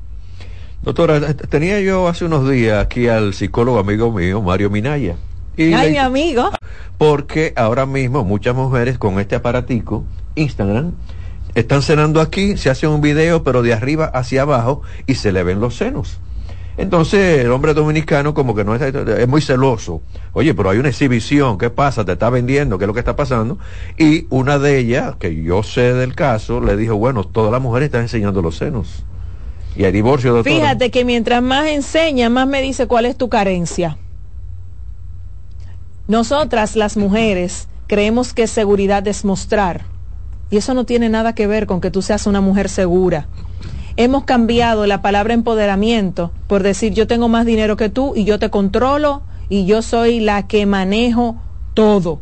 Doctora, 0.89 1.35
tenía 1.35 1.83
yo 1.83 2.09
hace 2.09 2.25
unos 2.25 2.49
días 2.49 2.83
aquí 2.83 3.09
al 3.09 3.35
psicólogo 3.35 3.79
amigo 3.79 4.11
mío, 4.11 4.41
Mario 4.41 4.71
Minaya. 4.71 5.17
Y 5.55 5.75
Ay, 5.75 5.91
mi 5.91 5.99
amigo. 5.99 6.49
Porque 6.97 7.53
ahora 7.57 7.85
mismo 7.85 8.25
muchas 8.25 8.57
mujeres 8.57 8.97
con 8.97 9.21
este 9.21 9.37
aparatico, 9.37 10.07
Instagram, 10.35 10.93
están 11.55 11.83
cenando 11.83 12.23
aquí, 12.23 12.57
se 12.57 12.71
hace 12.71 12.87
un 12.87 13.03
video, 13.03 13.45
pero 13.45 13.61
de 13.61 13.75
arriba 13.75 14.07
hacia 14.07 14.41
abajo 14.41 14.81
y 15.07 15.17
se 15.17 15.31
le 15.31 15.43
ven 15.43 15.61
los 15.61 15.77
senos. 15.77 16.21
Entonces 16.79 17.45
el 17.45 17.53
hombre 17.53 17.75
dominicano 17.75 18.33
como 18.33 18.55
que 18.55 18.65
no 18.65 18.75
es, 18.75 18.81
es, 18.81 19.29
muy 19.29 19.43
celoso. 19.43 20.01
Oye, 20.33 20.55
pero 20.55 20.71
hay 20.71 20.79
una 20.79 20.89
exhibición, 20.89 21.59
¿qué 21.59 21.69
pasa? 21.69 22.07
Te 22.07 22.13
está 22.13 22.31
vendiendo, 22.31 22.79
¿qué 22.79 22.85
es 22.85 22.89
lo 22.89 22.95
que 22.95 23.01
está 23.01 23.15
pasando? 23.15 23.59
Y 23.99 24.27
una 24.31 24.59
de 24.59 24.79
ellas, 24.79 25.17
que 25.17 25.43
yo 25.43 25.63
sé 25.63 25.93
del 25.93 26.15
caso, 26.15 26.63
le 26.63 26.79
dijo, 26.79 26.97
bueno, 26.97 27.25
todas 27.25 27.53
las 27.53 27.61
mujeres 27.61 27.89
están 27.89 28.01
enseñando 28.01 28.41
los 28.41 28.57
senos. 28.57 29.05
Y 29.79 29.85
hay 29.85 29.93
divorcio. 29.93 30.43
Fíjate 30.43 30.91
que 30.91 31.05
mientras 31.05 31.41
más 31.41 31.69
enseña, 31.69 32.29
más 32.29 32.49
me 32.49 32.61
dice 32.61 32.89
cuál 32.89 33.07
es 33.07 33.17
tu 33.17 33.29
carencia. 33.29 33.97
Nosotras, 36.09 36.75
las 36.75 36.97
mujeres, 36.97 37.69
creemos 37.87 38.35
que 38.35 38.49
seguridad 38.49 39.07
es 39.07 39.25
mostrar. 39.25 39.85
Y 40.51 40.57
eso 40.57 40.75
no 40.75 40.85
tiene 40.85 41.09
nada 41.09 41.33
que 41.37 41.47
ver 41.47 41.67
con 41.67 41.81
que 41.81 41.93
tú 41.93 42.03
seas 42.03 42.27
una 42.27 42.41
mujer 42.41 42.69
segura. 42.69 43.29
Hemos 43.97 44.25
cambiado 44.25 44.85
la 44.87 45.01
palabra 45.01 45.33
empoderamiento 45.33 46.33
por 46.49 46.65
decir 46.65 46.93
yo 46.93 47.07
tengo 47.07 47.29
más 47.29 47.47
dinero 47.47 47.77
que 47.77 47.89
tú 47.89 48.15
y 48.17 48.25
yo 48.25 48.41
te 48.41 48.51
controlo 48.51 49.23
y 49.49 49.65
yo 49.65 49.83
soy 49.83 50.19
la 50.19 50.49
que 50.49 50.67
manejo 50.67 51.37
todo. 51.75 52.21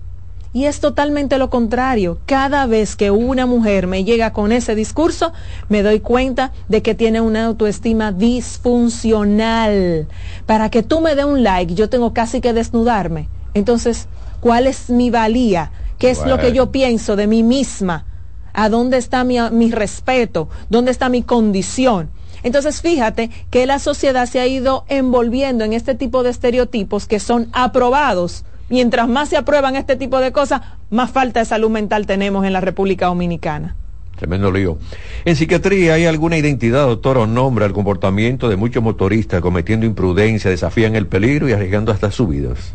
Y 0.57 0.65
es 0.65 0.81
totalmente 0.81 1.37
lo 1.37 1.51
contrario. 1.51 2.19
Cada 2.25 2.65
vez 2.65 2.97
que 2.97 3.11
una 3.11 3.45
mujer 3.45 3.87
me 3.87 4.05
llega 4.05 4.33
con 4.33 4.53
ese 4.53 4.75
discurso, 4.75 5.35
me 5.69 5.83
doy 5.83 6.01
cuenta 6.01 6.51
de 6.69 6.81
que 6.81 6.95
tiene 6.95 7.21
una 7.21 7.45
autoestima 7.45 8.11
disfuncional. 8.11 10.09
Para 10.47 10.71
que 10.71 10.83
tú 10.83 11.03
me 11.03 11.15
dé 11.15 11.27
un 11.27 11.43
like, 11.43 11.75
yo 11.75 11.91
tengo 11.91 12.15
casi 12.15 12.41
que 12.41 12.55
desnudarme. 12.55 13.29
Entonces, 13.53 14.09
¿cuál 14.41 14.67
es 14.67 14.89
mi 14.89 15.11
valía? 15.11 15.73
¿Qué 15.99 16.09
es 16.09 16.25
lo 16.25 16.39
que 16.39 16.55
yo 16.55 16.73
pienso 16.73 17.17
de 17.17 17.27
mí 17.27 17.43
misma? 17.43 18.07
¿A 18.55 18.71
dónde 18.71 18.97
está 18.97 19.25
mi, 19.25 19.37
mi 19.53 19.71
respeto? 19.71 20.49
¿Dónde 20.71 20.91
está 20.91 21.11
mi 21.11 21.21
condición? 21.21 22.09
Entonces, 22.43 22.81
fíjate 22.81 23.29
que 23.51 23.67
la 23.67 23.79
sociedad 23.79 24.27
se 24.27 24.41
ha 24.41 24.47
ido 24.47 24.87
envolviendo 24.89 25.65
en 25.65 25.75
este 25.75 25.95
tipo 25.95 26.23
de 26.23 26.31
estereotipos 26.31 27.07
que 27.07 27.21
son 27.21 27.51
aprobados 27.53 28.47
mientras 28.69 29.09
más 29.09 29.29
se 29.29 29.37
aprueban 29.37 29.77
este 29.77 29.97
tipo 29.97 30.19
de 30.21 30.33
cosas, 30.33 30.63
más 30.91 31.11
falta 31.11 31.41
de 31.41 31.47
salud 31.47 31.71
mental 31.71 32.07
tenemos 32.07 32.45
en 32.45 32.53
la 32.53 32.61
República 32.61 33.07
Dominicana. 33.07 33.77
Tremendo 34.17 34.51
lío. 34.51 34.79
En 35.25 35.37
psiquiatría 35.37 35.95
hay 35.95 36.07
alguna 36.07 36.39
identidad, 36.39 36.87
doctor, 36.87 37.19
o 37.19 37.27
nombre 37.27 37.67
al 37.67 37.73
comportamiento 37.73 38.49
de 38.49 38.57
muchos 38.57 38.83
motoristas 38.83 39.43
cometiendo 39.43 39.85
imprudencia, 39.85 40.51
desafían 40.51 40.97
el 40.97 41.07
peligro 41.07 41.49
y 41.49 41.53
arriesgando 41.53 41.93
hasta 41.93 42.11
sus 42.11 42.29
vidas. 42.29 42.75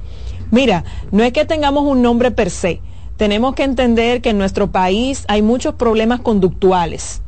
Mira, 0.51 0.83
no 1.11 1.23
es 1.23 1.33
que 1.33 1.45
tengamos 1.45 1.83
un 1.83 2.01
nombre 2.01 2.29
per 2.29 2.51
se. 2.51 2.81
Tenemos 3.17 3.55
que 3.55 3.63
entender 3.63 4.21
que 4.21 4.29
en 4.29 4.37
nuestro 4.37 4.71
país 4.71 5.25
hay 5.27 5.41
muchos 5.41 5.75
problemas 5.75 6.19
conductuales 6.21 7.21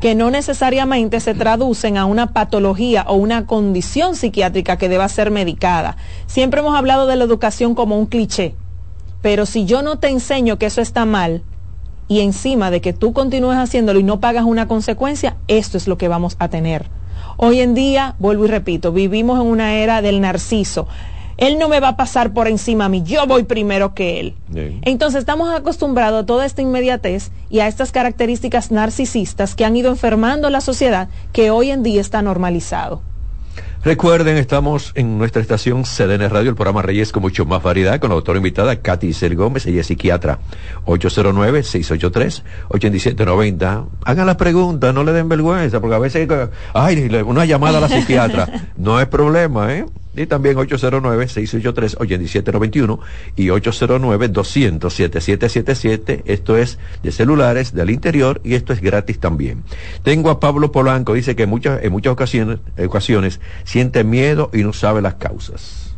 que 0.00 0.14
no 0.14 0.30
necesariamente 0.30 1.20
se 1.20 1.34
traducen 1.34 1.96
a 1.96 2.04
una 2.04 2.32
patología 2.32 3.04
o 3.08 3.14
una 3.14 3.46
condición 3.46 4.14
psiquiátrica 4.14 4.76
que 4.76 4.88
deba 4.88 5.08
ser 5.08 5.30
medicada. 5.30 5.96
Siempre 6.26 6.60
hemos 6.60 6.76
hablado 6.76 7.06
de 7.06 7.16
la 7.16 7.24
educación 7.24 7.74
como 7.74 7.98
un 7.98 8.06
cliché, 8.06 8.54
pero 9.22 9.46
si 9.46 9.64
yo 9.64 9.82
no 9.82 9.98
te 9.98 10.08
enseño 10.08 10.58
que 10.58 10.66
eso 10.66 10.80
está 10.80 11.04
mal 11.06 11.42
y 12.08 12.20
encima 12.20 12.70
de 12.70 12.80
que 12.80 12.92
tú 12.92 13.12
continúes 13.12 13.58
haciéndolo 13.58 13.98
y 13.98 14.04
no 14.04 14.20
pagas 14.20 14.44
una 14.44 14.68
consecuencia, 14.68 15.36
esto 15.48 15.76
es 15.76 15.88
lo 15.88 15.96
que 15.98 16.08
vamos 16.08 16.36
a 16.38 16.48
tener. 16.48 16.88
Hoy 17.38 17.60
en 17.60 17.74
día, 17.74 18.14
vuelvo 18.18 18.44
y 18.44 18.48
repito, 18.48 18.92
vivimos 18.92 19.40
en 19.40 19.46
una 19.46 19.74
era 19.74 20.02
del 20.02 20.20
narciso 20.20 20.86
él 21.38 21.58
no 21.58 21.68
me 21.68 21.80
va 21.80 21.88
a 21.88 21.96
pasar 21.96 22.32
por 22.32 22.48
encima 22.48 22.86
a 22.86 22.88
mí, 22.88 23.02
yo 23.02 23.26
voy 23.26 23.44
primero 23.44 23.94
que 23.94 24.20
él. 24.20 24.34
Entonces 24.82 25.20
estamos 25.20 25.54
acostumbrados 25.54 26.22
a 26.22 26.26
toda 26.26 26.46
esta 26.46 26.62
inmediatez 26.62 27.30
y 27.50 27.60
a 27.60 27.68
estas 27.68 27.92
características 27.92 28.70
narcisistas 28.70 29.54
que 29.54 29.64
han 29.64 29.76
ido 29.76 29.90
enfermando 29.90 30.50
la 30.50 30.60
sociedad 30.60 31.08
que 31.32 31.50
hoy 31.50 31.70
en 31.70 31.82
día 31.82 32.00
está 32.00 32.22
normalizado. 32.22 33.02
Recuerden, 33.86 34.36
estamos 34.36 34.92
en 34.96 35.16
nuestra 35.16 35.40
estación 35.40 35.84
CDN 35.84 36.28
Radio, 36.28 36.50
el 36.50 36.56
programa 36.56 36.82
Reyes 36.82 37.12
con 37.12 37.22
mucho 37.22 37.46
más 37.46 37.62
variedad, 37.62 38.00
con 38.00 38.10
la 38.10 38.16
doctora 38.16 38.38
invitada 38.38 38.74
Katy 38.74 39.06
Isel 39.06 39.36
Gómez, 39.36 39.64
ella 39.66 39.82
es 39.82 39.86
psiquiatra, 39.86 40.40
809-683-8790. 40.86 43.86
Hagan 44.04 44.26
las 44.26 44.34
preguntas, 44.34 44.92
no 44.92 45.04
le 45.04 45.12
den 45.12 45.28
vergüenza, 45.28 45.80
porque 45.80 45.94
a 45.94 46.00
veces, 46.00 46.28
ay, 46.74 47.08
una 47.24 47.44
llamada 47.44 47.78
a 47.78 47.82
la 47.82 47.88
psiquiatra, 47.88 48.48
no 48.76 48.98
es 48.98 49.06
problema, 49.06 49.72
¿eh? 49.72 49.86
Y 50.16 50.26
también 50.26 50.56
809-683-8791 50.56 52.98
y 53.36 53.48
809-200-7777. 53.48 56.22
Esto 56.24 56.56
es 56.56 56.78
de 57.02 57.12
celulares 57.12 57.74
del 57.74 57.90
interior 57.90 58.40
y 58.44 58.54
esto 58.54 58.72
es 58.72 58.80
gratis 58.80 59.20
también. 59.20 59.64
Tengo 60.02 60.30
a 60.30 60.40
Pablo 60.40 60.72
Polanco, 60.72 61.12
dice 61.14 61.36
que 61.36 61.46
muchas, 61.46 61.82
en 61.82 61.92
muchas 61.92 62.12
ocasiones, 62.12 62.58
ocasiones 62.84 63.40
siente 63.64 64.04
miedo 64.04 64.50
y 64.52 64.62
no 64.62 64.72
sabe 64.72 65.02
las 65.02 65.14
causas. 65.14 65.94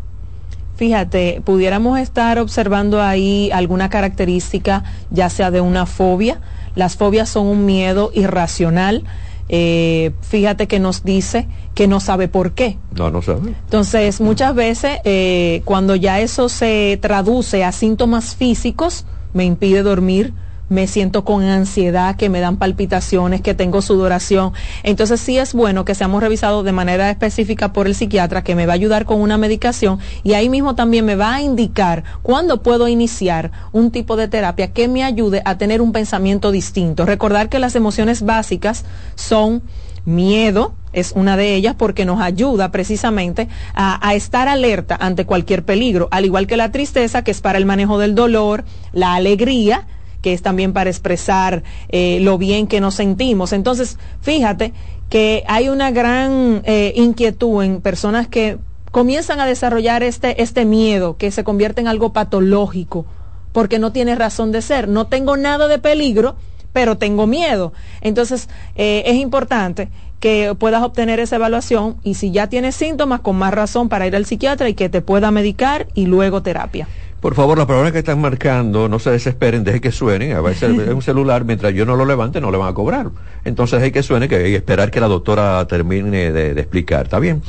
Fíjate, 0.77 1.43
pudiéramos 1.45 1.99
estar 1.99 2.39
observando 2.39 3.03
ahí 3.03 3.51
alguna 3.53 3.91
característica, 3.91 4.85
ya 5.11 5.29
sea 5.29 5.51
de 5.51 5.61
una 5.61 5.85
fobia. 5.87 6.41
Las 6.77 6.97
fobias 6.97 7.29
son 7.29 7.47
un 7.47 7.67
miedo 7.67 8.13
irracional 8.15 9.03
eh, 9.49 10.13
fíjate 10.23 10.67
que 10.67 10.79
nos 10.79 11.05
dice 11.05 11.47
que 11.75 11.87
no 11.87 12.01
sabe 12.01 12.29
por 12.29 12.53
qué. 12.53 12.79
No, 12.95 13.11
no 13.11 13.23
sabe. 13.23 13.55
Entonces, 13.65 14.21
muchas 14.21 14.55
veces, 14.55 14.99
eh, 15.05 15.63
cuando 15.65 15.97
ya 15.97 16.21
eso 16.21 16.49
se 16.49 16.99
traduce 17.01 17.65
a 17.65 17.73
síntomas 17.73 18.35
físicos, 18.35 19.07
me 19.33 19.45
impide 19.45 19.83
dormir, 19.83 20.35
me 20.69 20.87
siento 20.87 21.25
con 21.25 21.43
ansiedad, 21.45 22.17
que 22.17 22.29
me 22.29 22.41
dan 22.41 22.57
palpitaciones, 22.57 23.41
que 23.41 23.55
tengo 23.55 23.83
sudoración. 23.83 24.53
Entonces 24.83 25.21
sí 25.21 25.39
es 25.39 25.55
bueno 25.55 25.85
que 25.85 25.95
seamos 25.95 26.23
revisados 26.23 26.65
de 26.65 26.73
manera 26.73 27.11
específica 27.11 27.73
por 27.73 27.87
el 27.87 27.95
psiquiatra 27.95 28.45
que 28.45 28.55
me 28.55 28.67
va 28.67 28.73
a 28.73 28.75
ayudar 28.75 29.05
con 29.05 29.21
una 29.21 29.39
medicación 29.39 29.99
y 30.23 30.35
ahí 30.35 30.49
mismo 30.49 30.75
también 30.75 31.05
me 31.05 31.17
va 31.17 31.35
a 31.35 31.43
indicar 31.43 32.05
cuándo 32.23 32.63
puedo 32.63 32.89
iniciar 32.89 33.51
un 33.73 33.91
tipo 33.91 34.17
de 34.17 34.29
terapia 34.29 34.73
que 34.73 34.89
me 34.89 35.05
ayude 35.05 35.43
a 35.45 35.59
tener 35.59 35.81
un 35.81 35.93
pensamiento 35.93 36.51
distinto. 36.51 37.07
Recordar 37.07 37.49
que 37.49 37.59
las 37.59 37.75
emociones 37.75 38.23
básicas 38.23 38.85
son 39.15 39.63
miedo, 40.05 40.75
es 40.93 41.13
una 41.15 41.37
de 41.37 41.55
ellas 41.55 41.75
porque 41.77 42.07
nos 42.07 42.21
ayuda 42.21 42.71
precisamente 42.71 43.49
a, 43.75 44.07
a, 44.07 44.15
estar 44.15 44.49
alerta 44.49 44.97
ante 44.99 45.27
cualquier 45.27 45.65
peligro, 45.65 46.09
al 46.11 46.25
igual 46.25 46.47
que 46.47 46.57
la 46.57 46.73
tristeza, 46.73 47.23
que 47.23 47.31
es 47.31 47.43
para 47.43 47.59
el 47.59 47.67
manejo 47.67 47.99
del 47.99 48.15
dolor, 48.15 48.65
la 48.93 49.15
alegría, 49.15 49.87
que 50.23 50.33
es 50.33 50.43
también 50.43 50.73
para 50.73 50.91
expresar 50.91 51.63
eh, 51.89 52.19
lo 52.21 52.39
bien 52.39 52.67
que 52.67 52.81
nos 52.81 52.95
sentimos. 52.95 53.53
Entonces, 53.53 53.99
fíjate 54.21 54.73
que 55.09 55.45
hay 55.47 55.69
una 55.69 55.91
gran 55.91 56.63
eh, 56.65 56.93
inquietud 56.97 57.63
en 57.63 57.81
personas 57.81 58.29
que 58.29 58.59
comienzan 58.91 59.41
a 59.41 59.47
desarrollar 59.47 60.03
este, 60.03 60.43
este 60.43 60.65
miedo 60.65 61.17
que 61.17 61.31
se 61.31 61.45
convierte 61.45 61.81
en 61.81 61.89
algo 61.89 62.13
patológico 62.13 63.07
porque 63.53 63.79
no 63.79 63.93
tiene 63.93 64.15
razón 64.15 64.53
de 64.53 64.63
ser. 64.63 64.89
No 64.89 65.07
tengo 65.07 65.37
nada 65.37 65.69
de 65.69 65.79
peligro, 65.79 66.37
pero 66.73 66.99
tengo 66.99 67.27
miedo. 67.27 67.73
Entonces, 68.01 68.49
eh, 68.77 69.03
es 69.07 69.17
importante 69.17 69.89
que 70.21 70.55
puedas 70.59 70.83
obtener 70.83 71.21
esa 71.21 71.37
evaluación 71.37 71.97
y 72.03 72.15
si 72.15 72.31
ya 72.31 72.49
tienes 72.49 72.75
síntomas, 72.75 73.21
con 73.21 73.37
más 73.37 73.55
razón 73.55 73.89
para 73.89 74.07
ir 74.07 74.17
al 74.17 74.27
psiquiatra 74.27 74.69
y 74.69 74.75
que 74.75 74.89
te 74.89 75.01
pueda 75.01 75.31
medicar 75.31 75.87
y 75.95 76.07
luego 76.07 76.43
terapia. 76.43 76.89
Por 77.21 77.35
favor, 77.35 77.59
las 77.59 77.67
personas 77.67 77.93
que 77.93 77.99
están 77.99 78.21
marcando, 78.21 78.89
no 78.89 79.01
se 79.01 79.11
desesperen, 79.11 79.65
deje 79.65 79.81
que 79.81 79.91
suenen. 79.91 80.33
A 80.33 80.41
veces 80.41 80.71
un 80.95 81.03
celular, 81.03 81.45
mientras 81.45 81.75
yo 81.75 81.85
no 81.85 81.97
lo 81.97 82.05
levante, 82.05 82.41
no 82.41 82.51
le 82.51 82.59
van 82.59 82.69
a 82.69 82.75
cobrar. 82.75 83.11
Entonces 83.45 83.83
hay 83.83 83.91
que 83.91 84.03
suene 84.03 84.29
que, 84.29 84.49
y 84.49 84.55
esperar 84.55 84.91
que 84.91 85.01
la 85.01 85.09
doctora 85.09 85.67
termine 85.67 86.31
de, 86.33 86.55
de 86.55 86.61
explicar. 86.61 87.05
¿Está 87.05 87.19
bien? 87.19 87.43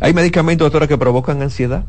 ¿Hay 0.00 0.12
medicamentos, 0.12 0.66
doctora, 0.66 0.88
que 0.88 0.98
provocan 0.98 1.40
ansiedad? 1.40 1.84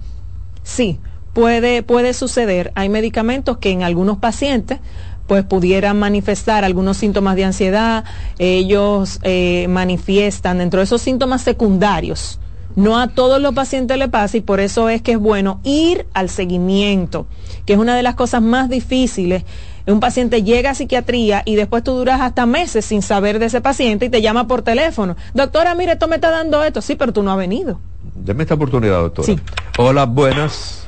Sí, 0.61 0.99
puede, 1.33 1.81
puede 1.81 2.13
suceder. 2.13 2.71
Hay 2.75 2.89
medicamentos 2.89 3.57
que 3.57 3.71
en 3.71 3.83
algunos 3.83 4.17
pacientes 4.17 4.79
pues 5.27 5.43
pudieran 5.45 5.97
manifestar 5.97 6.63
algunos 6.63 6.97
síntomas 6.97 7.35
de 7.35 7.45
ansiedad, 7.45 8.03
ellos 8.39 9.19
eh, 9.23 9.67
manifiestan 9.69 10.57
dentro 10.57 10.79
de 10.79 10.83
esos 10.83 11.01
síntomas 11.01 11.41
secundarios. 11.41 12.39
No 12.75 12.97
a 12.97 13.07
todos 13.07 13.41
los 13.41 13.53
pacientes 13.53 13.97
le 13.97 14.09
pasa 14.09 14.37
y 14.37 14.41
por 14.41 14.59
eso 14.59 14.89
es 14.89 15.01
que 15.01 15.13
es 15.13 15.19
bueno 15.19 15.59
ir 15.63 16.05
al 16.13 16.29
seguimiento, 16.29 17.27
que 17.65 17.73
es 17.73 17.79
una 17.79 17.95
de 17.95 18.03
las 18.03 18.15
cosas 18.15 18.41
más 18.41 18.69
difíciles. 18.69 19.43
Un 19.85 19.99
paciente 19.99 20.43
llega 20.43 20.71
a 20.71 20.75
psiquiatría 20.75 21.41
y 21.45 21.55
después 21.55 21.83
tú 21.83 21.91
duras 21.91 22.21
hasta 22.21 22.45
meses 22.45 22.85
sin 22.85 23.01
saber 23.01 23.37
de 23.37 23.47
ese 23.47 23.59
paciente 23.61 24.05
y 24.05 24.09
te 24.09 24.21
llama 24.21 24.47
por 24.47 24.61
teléfono. 24.61 25.17
Doctora, 25.33 25.75
mire, 25.75 25.93
esto 25.93 26.07
me 26.07 26.15
está 26.15 26.31
dando 26.31 26.63
esto. 26.63 26.81
Sí, 26.81 26.95
pero 26.95 27.11
tú 27.11 27.21
no 27.21 27.31
has 27.31 27.37
venido. 27.37 27.79
Deme 28.15 28.43
esta 28.43 28.55
oportunidad, 28.55 29.01
doctora. 29.01 29.25
Sí. 29.25 29.39
Hola, 29.77 30.05
buenas. 30.05 30.87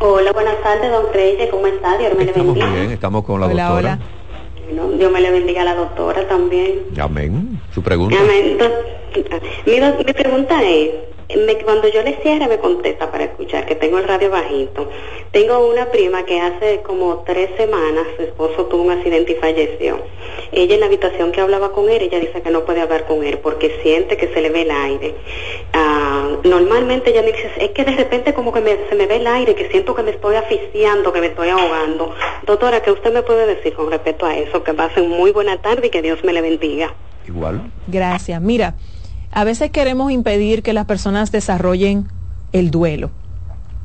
Hola, 0.00 0.32
buenas 0.32 0.60
tardes, 0.62 0.90
don 0.90 1.06
Freire, 1.12 1.48
¿cómo 1.50 1.66
está? 1.66 1.96
Dios 1.98 2.12
me 2.16 2.24
le 2.24 2.32
bendiga. 2.32 2.66
Muy 2.66 2.78
bien, 2.78 2.90
estamos 2.90 3.24
con 3.24 3.40
la 3.40 3.46
doctora. 3.46 3.72
Hola. 3.72 3.98
Dios 4.96 5.12
me 5.12 5.20
le 5.20 5.30
bendiga 5.30 5.62
a 5.62 5.64
la 5.64 5.74
doctora 5.74 6.26
también. 6.26 6.80
Amén. 6.98 7.60
Su 7.72 7.82
pregunta. 7.82 8.16
Amén. 8.18 8.58
mi, 9.66 10.04
mi 10.04 10.12
pregunta 10.12 10.62
es, 10.62 10.90
cuando 11.64 11.88
yo 11.88 12.02
le 12.02 12.16
cierre 12.22 12.48
me 12.48 12.58
contesta 12.58 13.10
para 13.10 13.24
escuchar, 13.24 13.66
que 13.66 13.74
tengo 13.74 13.98
el 13.98 14.04
radio 14.04 14.30
bajito. 14.30 14.88
Tengo 15.30 15.66
una 15.68 15.90
prima 15.90 16.24
que 16.24 16.40
hace 16.40 16.82
como 16.82 17.22
tres 17.26 17.50
semanas 17.56 18.06
su 18.16 18.22
esposo 18.22 18.66
tuvo 18.66 18.82
un 18.82 18.90
accidente 18.90 19.32
y 19.32 19.34
falleció. 19.36 19.98
Ella 20.52 20.74
en 20.74 20.80
la 20.80 20.86
habitación 20.86 21.32
que 21.32 21.40
hablaba 21.40 21.72
con 21.72 21.88
él, 21.88 22.02
ella 22.02 22.20
dice 22.20 22.42
que 22.42 22.50
no 22.50 22.64
puede 22.64 22.80
hablar 22.80 23.06
con 23.06 23.24
él 23.24 23.38
porque 23.38 23.78
siente 23.82 24.16
que 24.16 24.28
se 24.28 24.40
le 24.40 24.50
ve 24.50 24.62
el 24.62 24.70
aire. 24.70 25.14
Ah, 25.72 26.36
normalmente 26.44 27.10
ella 27.10 27.22
me 27.22 27.32
dice, 27.32 27.50
es 27.58 27.70
que 27.70 27.84
de 27.84 27.92
repente 27.92 28.34
como 28.34 28.52
que 28.52 28.60
se 28.88 28.94
me 28.94 29.06
ve 29.06 29.16
el 29.16 29.26
aire, 29.26 29.54
que 29.54 29.70
siento 29.70 29.94
que 29.94 30.02
me 30.02 30.10
estoy 30.10 30.36
asfixiando, 30.36 31.12
que 31.12 31.20
me 31.20 31.28
estoy 31.28 31.48
ahogando. 31.48 32.14
Doctora, 32.46 32.82
¿qué 32.82 32.90
usted 32.90 33.12
me 33.12 33.22
puede 33.22 33.46
decir 33.46 33.72
con 33.74 33.90
respecto 33.90 34.26
a 34.26 34.36
eso? 34.36 34.62
Que 34.62 34.74
pasen 34.74 35.08
muy 35.08 35.30
buena 35.30 35.60
tarde 35.62 35.86
y 35.86 35.90
que 35.90 36.02
Dios 36.02 36.22
me 36.24 36.32
le 36.32 36.42
bendiga. 36.42 36.92
Igual. 37.26 37.70
Gracias. 37.86 38.40
Mira, 38.40 38.74
a 39.32 39.44
veces 39.44 39.70
queremos 39.70 40.12
impedir 40.12 40.62
que 40.62 40.72
las 40.72 40.86
personas 40.86 41.32
desarrollen 41.32 42.06
el 42.52 42.70
duelo. 42.70 43.10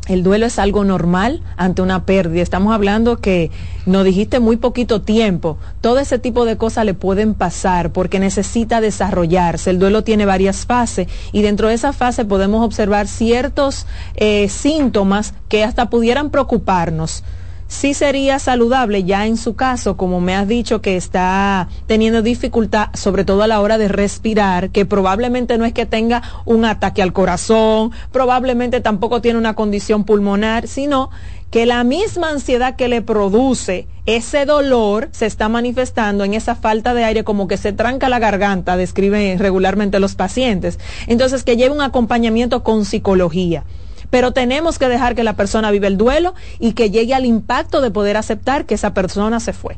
El 0.07 0.23
duelo 0.23 0.45
es 0.45 0.57
algo 0.57 0.85
normal 0.85 1.41
ante 1.57 1.81
una 1.81 2.05
pérdida. 2.05 2.41
Estamos 2.41 2.73
hablando 2.73 3.17
que 3.17 3.51
nos 3.85 4.05
dijiste 4.05 4.39
muy 4.39 4.55
poquito 4.55 5.01
tiempo. 5.01 5.57
Todo 5.81 5.99
ese 5.99 6.17
tipo 6.17 6.45
de 6.45 6.55
cosas 6.55 6.85
le 6.85 6.93
pueden 6.93 7.33
pasar 7.33 7.91
porque 7.91 8.19
necesita 8.19 8.79
desarrollarse. 8.79 9.69
El 9.69 9.79
duelo 9.79 10.03
tiene 10.03 10.25
varias 10.25 10.65
fases 10.65 11.07
y 11.33 11.41
dentro 11.41 11.67
de 11.67 11.73
esa 11.73 11.91
fase 11.91 12.23
podemos 12.23 12.63
observar 12.63 13.07
ciertos 13.07 13.85
eh, 14.15 14.47
síntomas 14.47 15.33
que 15.49 15.65
hasta 15.65 15.89
pudieran 15.89 16.29
preocuparnos 16.29 17.23
sí 17.67 17.93
sería 17.93 18.39
saludable 18.39 19.03
ya 19.03 19.25
en 19.25 19.37
su 19.37 19.55
caso, 19.55 19.97
como 19.97 20.21
me 20.21 20.35
has 20.35 20.47
dicho 20.47 20.81
que 20.81 20.95
está 20.95 21.67
teniendo 21.85 22.21
dificultad, 22.21 22.89
sobre 22.93 23.25
todo 23.25 23.43
a 23.43 23.47
la 23.47 23.61
hora 23.61 23.77
de 23.77 23.87
respirar, 23.87 24.69
que 24.69 24.85
probablemente 24.85 25.57
no 25.57 25.65
es 25.65 25.73
que 25.73 25.85
tenga 25.85 26.23
un 26.45 26.65
ataque 26.65 27.01
al 27.01 27.13
corazón, 27.13 27.91
probablemente 28.11 28.81
tampoco 28.81 29.21
tiene 29.21 29.39
una 29.39 29.53
condición 29.53 30.03
pulmonar, 30.03 30.67
sino 30.67 31.09
que 31.51 31.65
la 31.65 31.83
misma 31.83 32.29
ansiedad 32.29 32.75
que 32.75 32.87
le 32.87 33.01
produce 33.01 33.87
ese 34.05 34.45
dolor 34.45 35.09
se 35.11 35.25
está 35.25 35.49
manifestando 35.49 36.23
en 36.23 36.33
esa 36.33 36.55
falta 36.55 36.93
de 36.93 37.03
aire, 37.03 37.23
como 37.23 37.47
que 37.47 37.57
se 37.57 37.73
tranca 37.73 38.09
la 38.09 38.19
garganta, 38.19 38.77
describen 38.77 39.39
regularmente 39.39 39.99
los 39.99 40.15
pacientes. 40.15 40.79
Entonces, 41.07 41.43
que 41.43 41.57
lleve 41.57 41.75
un 41.75 41.81
acompañamiento 41.81 42.63
con 42.63 42.85
psicología 42.85 43.63
pero 44.09 44.31
tenemos 44.31 44.79
que 44.79 44.87
dejar 44.87 45.15
que 45.15 45.23
la 45.23 45.35
persona 45.35 45.71
vive 45.71 45.87
el 45.87 45.97
duelo 45.97 46.33
y 46.59 46.73
que 46.73 46.89
llegue 46.89 47.13
al 47.13 47.25
impacto 47.25 47.81
de 47.81 47.91
poder 47.91 48.17
aceptar 48.17 48.65
que 48.65 48.75
esa 48.75 48.93
persona 48.93 49.39
se 49.39 49.53
fue. 49.53 49.77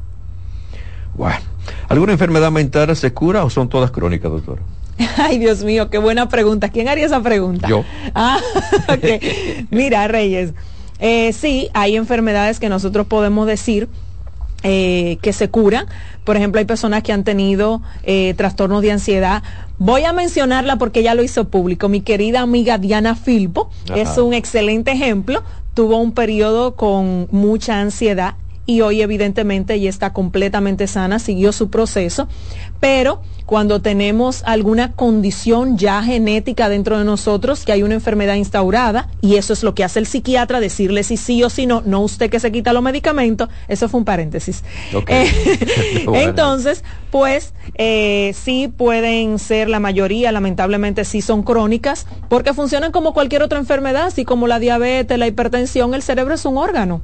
Bueno, 1.16 1.40
¿alguna 1.90 2.14
enfermedad 2.14 2.52
mental 2.52 2.96
se 2.96 3.14
cura 3.14 3.44
o 3.44 3.50
son 3.50 3.70
todas 3.70 3.92
crónicas, 3.92 4.32
doctor? 4.32 4.60
Ay, 5.18 5.40
Dios 5.40 5.64
mío, 5.64 5.90
qué 5.90 5.98
buena 5.98 6.30
pregunta. 6.30 6.70
¿Quién 6.70 6.88
haría 6.88 7.06
esa 7.06 7.22
pregunta? 7.22 7.68
Yo. 7.68 7.84
Ah, 8.16 8.40
Mira, 9.70 10.08
Reyes, 10.08 10.54
eh, 11.00 11.34
sí, 11.34 11.70
hay 11.74 11.96
enfermedades 11.96 12.60
que 12.60 12.70
nosotros 12.70 13.08
podemos 13.08 13.48
decir 13.48 13.88
eh, 14.64 15.18
que 15.22 15.34
se 15.34 15.50
curan. 15.50 15.86
Por 16.24 16.38
ejemplo, 16.38 16.60
hay 16.60 16.66
personas 16.66 17.04
que 17.04 17.14
han 17.14 17.24
tenido 17.24 17.82
eh, 18.04 18.34
trastornos 18.36 18.82
de 18.82 18.92
ansiedad. 18.92 19.44
Voy 19.78 20.04
a 20.04 20.14
mencionarla 20.14 20.78
porque 20.78 21.04
ya 21.04 21.16
lo 21.16 21.24
hizo 21.24 21.50
público. 21.50 21.90
Mi 21.90 22.02
querida 22.02 22.42
amiga 22.42 22.78
Diana 22.78 23.16
Filpo 23.16 23.70
es 23.96 24.18
un 24.18 24.34
excelente 24.34 24.92
ejemplo. 24.92 25.44
Tuvo 25.74 25.98
un 25.98 26.12
periodo 26.12 26.76
con 26.76 27.28
mucha 27.32 27.80
ansiedad 27.80 28.36
y 28.70 28.82
hoy 28.82 29.02
evidentemente 29.02 29.74
ella 29.74 29.90
está 29.90 30.14
completamente 30.14 30.86
sana, 30.86 31.18
siguió 31.18 31.52
su 31.54 31.72
proceso, 31.72 32.28
pero 32.80 33.20
cuando 33.48 33.82
tenemos 33.82 34.44
alguna 34.46 34.92
condición 34.92 35.76
ya 35.76 36.04
genética 36.04 36.70
dentro 36.70 37.00
de 37.00 37.04
nosotros, 37.04 37.66
que 37.66 37.72
hay 37.72 37.82
una 37.82 37.96
enfermedad 37.96 38.36
instaurada, 38.36 39.10
y 39.22 39.38
eso 39.38 39.54
es 39.54 39.64
lo 39.64 39.74
que 39.74 39.84
hace 39.84 39.98
el 39.98 40.06
psiquiatra, 40.06 40.60
decirle 40.60 41.02
si 41.02 41.18
sí 41.18 41.42
o 41.42 41.50
si 41.50 41.66
no, 41.66 41.82
no 41.84 42.02
usted 42.02 42.30
que 42.30 42.40
se 42.40 42.52
quita 42.52 42.72
los 42.72 42.84
medicamentos, 42.84 43.50
eso 43.68 43.90
fue 43.90 44.02
un 44.02 44.06
paréntesis. 44.06 44.64
Eh, 45.08 46.06
entonces, 46.14 46.84
pues 47.10 47.56
eh, 47.74 48.36
sí 48.40 48.68
pueden 48.68 49.40
ser 49.40 49.68
la 49.68 49.80
mayoría, 49.80 50.32
lamentablemente 50.32 51.06
sí 51.06 51.24
son 51.24 51.42
crónicas, 51.42 52.06
porque 52.30 52.54
funcionan 52.54 52.92
como 52.92 53.16
cualquier 53.16 53.42
otra 53.42 53.58
enfermedad, 53.58 54.04
así 54.04 54.26
como 54.26 54.46
la 54.46 54.60
diabetes, 54.60 55.18
la 55.18 55.26
hipertensión, 55.26 55.96
el 55.96 56.04
cerebro 56.04 56.36
es 56.36 56.46
un 56.46 56.60
órgano. 56.60 57.02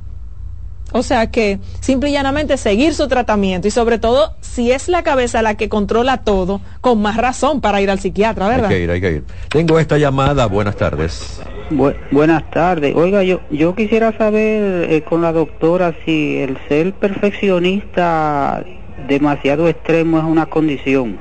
O 0.97 1.03
sea 1.03 1.29
que 1.29 1.59
simple 1.81 2.09
y 2.09 2.13
llanamente 2.13 2.55
seguir 2.55 2.93
su 2.93 3.09
tratamiento 3.09 3.67
y 3.67 3.71
sobre 3.71 3.99
todo 3.99 4.31
si 4.39 4.71
es 4.71 4.87
la 4.87 5.03
cabeza 5.03 5.41
la 5.41 5.55
que 5.55 5.67
controla 5.67 6.19
todo, 6.23 6.61
con 6.79 7.01
más 7.01 7.17
razón 7.17 7.59
para 7.59 7.81
ir 7.81 7.91
al 7.91 7.99
psiquiatra, 7.99 8.47
¿verdad? 8.47 8.71
Hay 8.71 8.77
que 8.77 8.83
ir, 8.83 8.91
hay 8.91 9.01
que 9.01 9.11
ir. 9.11 9.23
Tengo 9.49 9.77
esta 9.77 9.97
llamada, 9.97 10.45
buenas 10.45 10.77
tardes. 10.77 11.41
buenas 12.11 12.49
tardes. 12.49 12.95
Oiga, 12.95 13.23
yo, 13.23 13.41
yo 13.51 13.75
quisiera 13.75 14.17
saber 14.17 14.89
eh, 14.89 15.01
con 15.01 15.21
la 15.21 15.33
doctora 15.33 15.93
si 16.05 16.37
el 16.37 16.57
ser 16.69 16.93
perfeccionista 16.93 18.63
demasiado 19.09 19.67
extremo 19.67 20.19
es 20.19 20.23
una 20.23 20.45
condición. 20.45 21.19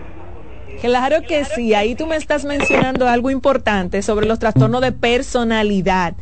Claro 0.82 1.16
que 1.26 1.44
sí, 1.44 1.74
ahí 1.74 1.96
tú 1.96 2.06
me 2.06 2.14
estás 2.14 2.44
mencionando 2.44 3.08
algo 3.08 3.28
importante 3.28 4.02
sobre 4.02 4.26
los 4.26 4.38
trastornos 4.38 4.82
de 4.82 4.92
personalidad. 4.92 6.14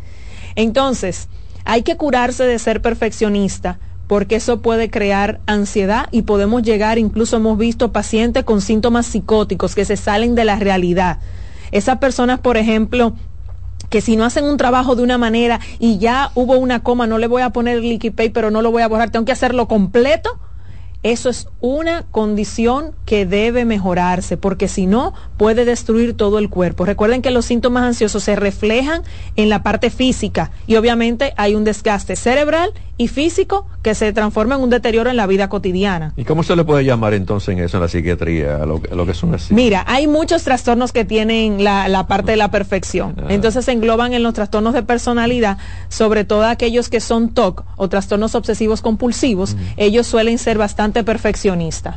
Entonces, 0.54 1.28
hay 1.64 1.82
que 1.82 1.96
curarse 1.96 2.44
de 2.44 2.58
ser 2.58 2.82
perfeccionista 2.82 3.78
porque 4.06 4.36
eso 4.36 4.60
puede 4.60 4.90
crear 4.90 5.40
ansiedad 5.46 6.06
y 6.10 6.22
podemos 6.22 6.62
llegar, 6.62 6.98
incluso 6.98 7.36
hemos 7.36 7.56
visto 7.56 7.92
pacientes 7.92 8.44
con 8.44 8.60
síntomas 8.60 9.06
psicóticos 9.06 9.74
que 9.74 9.86
se 9.86 9.96
salen 9.96 10.34
de 10.34 10.44
la 10.44 10.56
realidad. 10.56 11.18
Esas 11.70 11.96
personas, 11.96 12.40
por 12.40 12.58
ejemplo, 12.58 13.14
que 13.88 14.00
si 14.02 14.16
no 14.16 14.24
hacen 14.24 14.44
un 14.44 14.58
trabajo 14.58 14.96
de 14.96 15.02
una 15.02 15.18
manera 15.18 15.60
y 15.78 15.98
ya 15.98 16.30
hubo 16.34 16.58
una 16.58 16.82
coma, 16.82 17.06
no 17.06 17.18
le 17.18 17.26
voy 17.26 17.42
a 17.42 17.50
poner 17.50 17.78
el 17.78 17.88
liquid 17.88 18.12
pero 18.34 18.50
no 18.50 18.60
lo 18.60 18.70
voy 18.70 18.82
a 18.82 18.88
borrar, 18.88 19.10
tengo 19.10 19.24
que 19.24 19.32
hacerlo 19.32 19.66
completo, 19.68 20.38
eso 21.02 21.28
es 21.28 21.48
una 21.60 22.04
condición 22.10 22.92
que 23.06 23.26
debe 23.26 23.64
mejorarse, 23.64 24.36
porque 24.36 24.68
si 24.68 24.86
no, 24.86 25.14
puede 25.36 25.64
destruir 25.64 26.14
todo 26.16 26.38
el 26.38 26.48
cuerpo. 26.48 26.84
Recuerden 26.84 27.22
que 27.22 27.30
los 27.30 27.44
síntomas 27.44 27.82
ansiosos 27.82 28.22
se 28.22 28.36
reflejan 28.36 29.02
en 29.36 29.48
la 29.48 29.62
parte 29.62 29.90
física 29.90 30.52
y 30.66 30.76
obviamente 30.76 31.34
hay 31.36 31.54
un 31.54 31.64
desgaste 31.64 32.14
cerebral 32.14 32.72
y 32.96 33.08
físico 33.08 33.66
que 33.82 33.94
se 33.94 34.12
transforma 34.12 34.56
en 34.56 34.62
un 34.62 34.70
deterioro 34.70 35.10
en 35.10 35.16
la 35.16 35.26
vida 35.26 35.48
cotidiana. 35.48 36.12
¿Y 36.16 36.24
cómo 36.24 36.42
se 36.42 36.54
le 36.54 36.64
puede 36.64 36.84
llamar 36.84 37.14
entonces 37.14 37.50
en 37.50 37.64
eso, 37.64 37.78
en 37.78 37.82
la 37.82 37.88
psiquiatría, 37.88 38.62
a 38.62 38.66
lo, 38.66 38.80
que 38.80 39.14
son 39.14 39.34
así? 39.34 39.54
Mira, 39.54 39.84
hay 39.86 40.06
muchos 40.06 40.44
trastornos 40.44 40.92
que 40.92 41.04
tienen 41.04 41.64
la, 41.64 42.06
parte 42.06 42.32
de 42.32 42.36
la 42.36 42.50
perfección. 42.50 43.16
Ah. 43.18 43.26
Entonces 43.30 43.64
se 43.64 43.72
engloban 43.72 44.12
en 44.12 44.22
los 44.22 44.34
trastornos 44.34 44.74
de 44.74 44.82
personalidad, 44.82 45.58
sobre 45.88 46.24
todo 46.24 46.44
aquellos 46.44 46.88
que 46.88 47.00
son 47.00 47.30
TOC 47.30 47.64
o 47.76 47.88
trastornos 47.88 48.34
obsesivos 48.34 48.82
compulsivos. 48.82 49.56
Ellos 49.76 50.06
suelen 50.06 50.38
ser 50.38 50.58
bastante 50.58 51.02
perfeccionistas. 51.04 51.96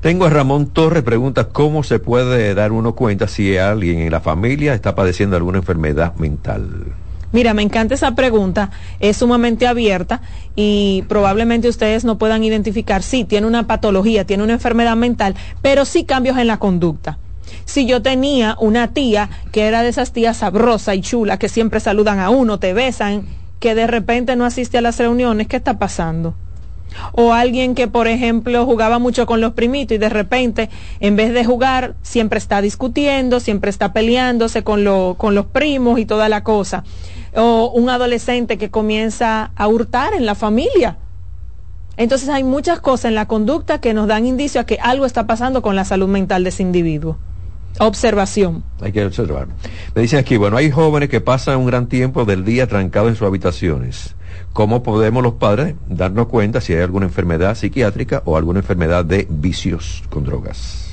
Tengo 0.00 0.26
a 0.26 0.30
Ramón 0.30 0.66
Torres, 0.66 1.02
pregunta 1.02 1.48
cómo 1.48 1.82
se 1.82 1.98
puede 1.98 2.54
dar 2.54 2.72
uno 2.72 2.94
cuenta 2.94 3.26
si 3.26 3.56
alguien 3.56 4.00
en 4.00 4.12
la 4.12 4.20
familia 4.20 4.74
está 4.74 4.94
padeciendo 4.94 5.34
alguna 5.36 5.58
enfermedad 5.58 6.14
mental. 6.16 6.92
Mira, 7.34 7.52
me 7.52 7.62
encanta 7.62 7.94
esa 7.94 8.14
pregunta, 8.14 8.70
es 9.00 9.16
sumamente 9.16 9.66
abierta 9.66 10.20
y 10.54 11.02
probablemente 11.08 11.68
ustedes 11.68 12.04
no 12.04 12.16
puedan 12.16 12.44
identificar 12.44 13.02
si 13.02 13.24
tiene 13.24 13.48
una 13.48 13.66
patología, 13.66 14.24
tiene 14.24 14.44
una 14.44 14.52
enfermedad 14.52 14.94
mental, 14.94 15.34
pero 15.60 15.84
sí 15.84 16.04
cambios 16.04 16.38
en 16.38 16.46
la 16.46 16.58
conducta. 16.58 17.18
Si 17.64 17.86
yo 17.86 18.02
tenía 18.02 18.56
una 18.60 18.92
tía 18.92 19.30
que 19.50 19.62
era 19.62 19.82
de 19.82 19.88
esas 19.88 20.12
tías 20.12 20.36
sabrosa 20.36 20.94
y 20.94 21.00
chula 21.00 21.36
que 21.36 21.48
siempre 21.48 21.80
saludan 21.80 22.20
a 22.20 22.30
uno, 22.30 22.60
te 22.60 22.72
besan, 22.72 23.26
que 23.58 23.74
de 23.74 23.88
repente 23.88 24.36
no 24.36 24.44
asiste 24.44 24.78
a 24.78 24.80
las 24.80 24.98
reuniones, 24.98 25.48
¿qué 25.48 25.56
está 25.56 25.76
pasando? 25.76 26.36
O 27.10 27.32
alguien 27.32 27.74
que, 27.74 27.88
por 27.88 28.06
ejemplo, 28.06 28.64
jugaba 28.64 29.00
mucho 29.00 29.26
con 29.26 29.40
los 29.40 29.54
primitos 29.54 29.96
y 29.96 29.98
de 29.98 30.08
repente, 30.08 30.70
en 31.00 31.16
vez 31.16 31.34
de 31.34 31.44
jugar, 31.44 31.96
siempre 32.02 32.38
está 32.38 32.60
discutiendo, 32.60 33.40
siempre 33.40 33.70
está 33.70 33.92
peleándose 33.92 34.62
con, 34.62 34.84
con 35.16 35.34
los 35.34 35.46
primos 35.46 35.98
y 35.98 36.06
toda 36.06 36.28
la 36.28 36.44
cosa 36.44 36.84
o 37.34 37.70
un 37.70 37.88
adolescente 37.88 38.58
que 38.58 38.70
comienza 38.70 39.52
a 39.56 39.68
hurtar 39.68 40.14
en 40.14 40.26
la 40.26 40.34
familia. 40.34 40.98
Entonces 41.96 42.28
hay 42.28 42.44
muchas 42.44 42.80
cosas 42.80 43.06
en 43.06 43.14
la 43.14 43.26
conducta 43.26 43.80
que 43.80 43.94
nos 43.94 44.08
dan 44.08 44.26
indicio 44.26 44.60
a 44.60 44.64
que 44.64 44.78
algo 44.80 45.06
está 45.06 45.26
pasando 45.26 45.62
con 45.62 45.76
la 45.76 45.84
salud 45.84 46.08
mental 46.08 46.42
de 46.42 46.48
ese 46.48 46.62
individuo. 46.62 47.16
Observación. 47.78 48.62
Hay 48.80 48.92
que 48.92 49.04
observar. 49.04 49.48
Me 49.94 50.02
dicen 50.02 50.18
aquí, 50.18 50.36
bueno, 50.36 50.56
hay 50.56 50.70
jóvenes 50.70 51.08
que 51.08 51.20
pasan 51.20 51.58
un 51.58 51.66
gran 51.66 51.88
tiempo 51.88 52.24
del 52.24 52.44
día 52.44 52.68
trancados 52.68 53.10
en 53.10 53.16
sus 53.16 53.26
habitaciones. 53.26 54.14
¿Cómo 54.52 54.82
podemos 54.82 55.22
los 55.22 55.34
padres 55.34 55.74
darnos 55.88 56.28
cuenta 56.28 56.60
si 56.60 56.72
hay 56.72 56.82
alguna 56.82 57.06
enfermedad 57.06 57.56
psiquiátrica 57.56 58.22
o 58.24 58.36
alguna 58.36 58.60
enfermedad 58.60 59.04
de 59.04 59.26
vicios 59.28 60.04
con 60.08 60.24
drogas? 60.24 60.83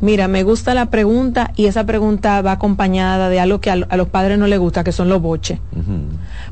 Mira, 0.00 0.28
me 0.28 0.42
gusta 0.42 0.72
la 0.72 0.86
pregunta 0.86 1.52
y 1.56 1.66
esa 1.66 1.84
pregunta 1.84 2.40
va 2.40 2.52
acompañada 2.52 3.28
de 3.28 3.38
algo 3.38 3.60
que 3.60 3.70
a, 3.70 3.76
los 3.76 4.08
padres 4.08 4.38
no 4.38 4.46
les 4.46 4.58
gusta, 4.58 4.82
que 4.82 4.92
son 4.92 5.08
los 5.10 5.20
boches. 5.20 5.58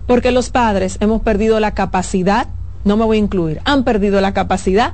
Porque 0.06 0.32
los 0.32 0.50
padres 0.50 0.98
hemos 1.00 1.22
perdido 1.22 1.58
la 1.58 1.72
capacidad, 1.72 2.48
no 2.84 2.96
me 2.96 3.04
voy 3.04 3.16
a 3.16 3.20
incluir, 3.20 3.60
han 3.64 3.84
perdido 3.84 4.20
la 4.20 4.34
capacidad 4.34 4.92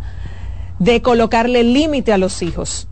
de 0.79 1.03
colocarle 1.03 1.64
límite 1.64 2.12
a 2.12 2.19
los 2.19 2.43
hijos. 2.43 2.87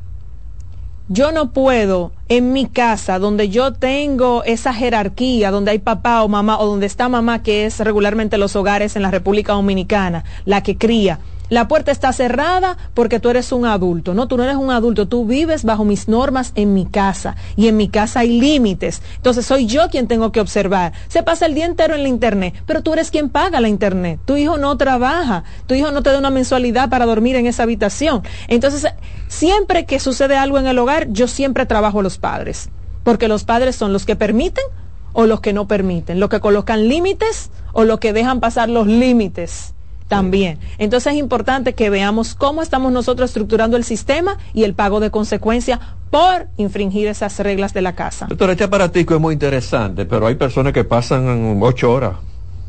Yo 1.09 1.31
no 1.31 1.53
puedo 1.53 2.13
en 2.29 2.53
mi 2.53 2.67
casa, 2.67 3.19
donde 3.19 3.49
yo 3.49 3.73
tengo 3.73 4.45
esa 4.45 4.73
jerarquía, 4.73 5.51
donde 5.51 5.73
hay 5.73 5.79
papá 5.79 6.23
o 6.23 6.29
mamá, 6.29 6.59
o 6.59 6.67
donde 6.67 6.87
está 6.87 7.09
mamá, 7.09 7.43
que 7.43 7.67
es 7.67 7.79
regularmente 7.81 8.39
los 8.39 8.57
hogares 8.57 8.97
en 8.97 9.03
la 9.03 9.11
República 9.11 9.53
Dominicana, 9.53 10.25
la 10.45 10.63
que 10.63 10.77
cría, 10.77 11.19
la 11.49 11.69
puerta 11.69 11.93
está 11.93 12.13
cerrada 12.13 12.79
porque 12.95 13.21
tú 13.21 13.29
eres 13.29 13.53
un 13.53 13.67
adulto. 13.67 14.15
No, 14.15 14.27
tú 14.27 14.37
no 14.37 14.45
eres 14.45 14.57
un 14.57 14.71
adulto, 14.71 15.07
tú 15.07 15.27
vives 15.27 15.65
bajo 15.65 15.85
mis 15.85 16.09
normas 16.09 16.53
en 16.55 16.73
mi 16.73 16.87
casa 16.87 17.37
y 17.57 17.69
en 17.69 17.77
mi 17.77 17.89
casa 17.89 18.21
hay 18.21 18.41
límites. 18.41 19.03
Entonces 19.17 19.45
soy 19.45 19.67
yo 19.67 19.89
quien 19.91 20.09
tengo 20.09 20.33
que 20.33 20.41
observar. 20.41 20.93
Se 21.09 21.23
pasa 21.23 21.47
el 21.47 21.55
día 21.55 21.67
entero 21.67 21.95
en 21.95 22.03
la 22.03 22.09
internet, 22.09 22.55
pero 22.67 22.83
tú 22.83 22.93
eres 22.95 23.11
quien 23.11 23.29
paga 23.29 23.61
la 23.61 23.69
internet. 23.69 24.21
Tu 24.25 24.37
hijo 24.37 24.57
no 24.57 24.77
trabaja, 24.77 25.45
tu 25.67 25.75
hijo 25.75 25.91
no 25.91 26.03
te 26.03 26.11
da 26.11 26.19
una 26.19 26.31
mensualidad 26.31 26.89
para 26.89 27.07
dormir 27.07 27.37
en 27.37 27.47
esa 27.47 27.65
habitación. 27.65 28.23
Entonces, 28.49 28.87
siempre 29.29 29.85
que 29.85 30.01
sucede 30.01 30.37
algo 30.37 30.59
en 30.59 30.67
el 30.67 30.79
hogar, 30.79 31.09
yo 31.11 31.29
siempre 31.29 31.67
trabajo 31.67 32.03
los 32.03 32.19
padres, 32.19 32.71
porque 33.05 33.29
los 33.29 33.45
padres 33.45 33.77
son 33.77 33.93
los 33.93 34.07
que 34.07 34.17
permiten 34.17 34.65
o 35.13 35.27
los 35.27 35.41
que 35.41 35.53
no 35.53 35.69
permiten, 35.69 36.19
los 36.19 36.31
que 36.31 36.41
colocan 36.41 36.89
límites 36.89 37.51
o 37.75 37.85
los 37.85 37.99
que 37.99 38.13
dejan 38.13 38.41
pasar 38.41 38.71
los 38.71 38.87
límites 38.87 39.75
también. 40.13 40.59
Entonces 40.77 41.15
es 41.15 41.19
importante 41.19 41.73
que 41.73 41.89
veamos 41.89 42.35
cómo 42.35 42.61
estamos 42.61 42.93
nosotros 42.93 43.31
estructurando 43.31 43.79
el 43.79 43.85
sistema 43.85 44.37
y 44.53 44.65
el 44.65 44.75
pago 44.75 45.01
de 45.01 45.11
consecuencia 45.11 45.81
por 46.11 46.49
infringir 46.59 47.09
esas 47.09 47.39
reglas 47.39 47.73
de 47.73 47.81
la 47.81 47.95
casa. 47.95 48.27
Doctor, 48.29 48.51
este 48.51 48.65
aparatico 48.65 49.15
es 49.15 49.21
muy 49.23 49.33
interesante, 49.33 50.05
pero 50.05 50.27
hay 50.27 50.35
personas 50.35 50.75
que 50.75 50.85
pasan 50.85 51.59
ocho 51.63 51.91
horas. 51.91 52.17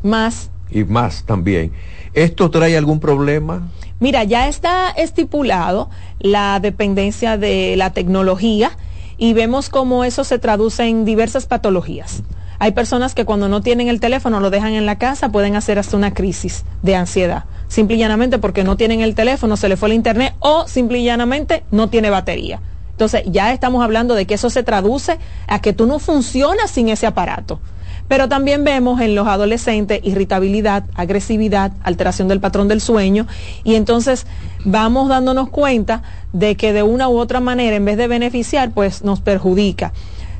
Más. 0.02 0.48
Y 0.70 0.84
más 0.84 1.24
también. 1.24 1.72
¿Esto 2.14 2.50
trae 2.50 2.78
algún 2.78 2.98
problema? 2.98 3.68
Mira, 4.00 4.24
ya 4.24 4.48
está 4.48 4.88
estipulado 4.92 5.90
la 6.20 6.60
dependencia 6.60 7.36
de 7.36 7.76
la 7.76 7.90
tecnología 7.90 8.70
y 9.18 9.34
vemos 9.34 9.68
cómo 9.68 10.04
eso 10.04 10.24
se 10.24 10.38
traduce 10.38 10.84
en 10.88 11.04
diversas 11.04 11.44
patologías. 11.44 12.22
Hay 12.58 12.72
personas 12.72 13.14
que 13.14 13.24
cuando 13.24 13.48
no 13.48 13.60
tienen 13.60 13.88
el 13.88 14.00
teléfono, 14.00 14.40
lo 14.40 14.50
dejan 14.50 14.72
en 14.72 14.86
la 14.86 14.98
casa, 14.98 15.30
pueden 15.30 15.56
hacer 15.56 15.78
hasta 15.78 15.96
una 15.96 16.14
crisis 16.14 16.64
de 16.82 16.96
ansiedad. 16.96 17.44
Simple 17.68 17.96
y 17.96 17.98
llanamente 17.98 18.38
porque 18.38 18.64
no 18.64 18.76
tienen 18.76 19.00
el 19.00 19.14
teléfono, 19.14 19.56
se 19.56 19.68
le 19.68 19.76
fue 19.76 19.88
el 19.88 19.94
internet 19.94 20.34
o 20.38 20.66
simple 20.68 20.98
y 20.98 21.04
llanamente 21.04 21.64
no 21.70 21.88
tiene 21.88 22.10
batería. 22.10 22.60
Entonces 22.92 23.22
ya 23.26 23.52
estamos 23.52 23.82
hablando 23.82 24.14
de 24.14 24.26
que 24.26 24.34
eso 24.34 24.50
se 24.50 24.62
traduce 24.62 25.18
a 25.48 25.60
que 25.60 25.72
tú 25.72 25.86
no 25.86 25.98
funcionas 25.98 26.70
sin 26.70 26.88
ese 26.88 27.06
aparato. 27.06 27.60
Pero 28.06 28.28
también 28.28 28.64
vemos 28.64 29.00
en 29.00 29.14
los 29.14 29.26
adolescentes 29.26 30.00
irritabilidad, 30.04 30.84
agresividad, 30.94 31.72
alteración 31.82 32.28
del 32.28 32.38
patrón 32.38 32.68
del 32.68 32.80
sueño 32.80 33.26
y 33.64 33.74
entonces 33.76 34.26
vamos 34.64 35.08
dándonos 35.08 35.48
cuenta 35.48 36.02
de 36.32 36.54
que 36.54 36.72
de 36.72 36.82
una 36.82 37.08
u 37.08 37.18
otra 37.18 37.40
manera, 37.40 37.76
en 37.76 37.84
vez 37.84 37.96
de 37.96 38.06
beneficiar, 38.06 38.70
pues 38.72 39.02
nos 39.02 39.20
perjudica. 39.20 39.92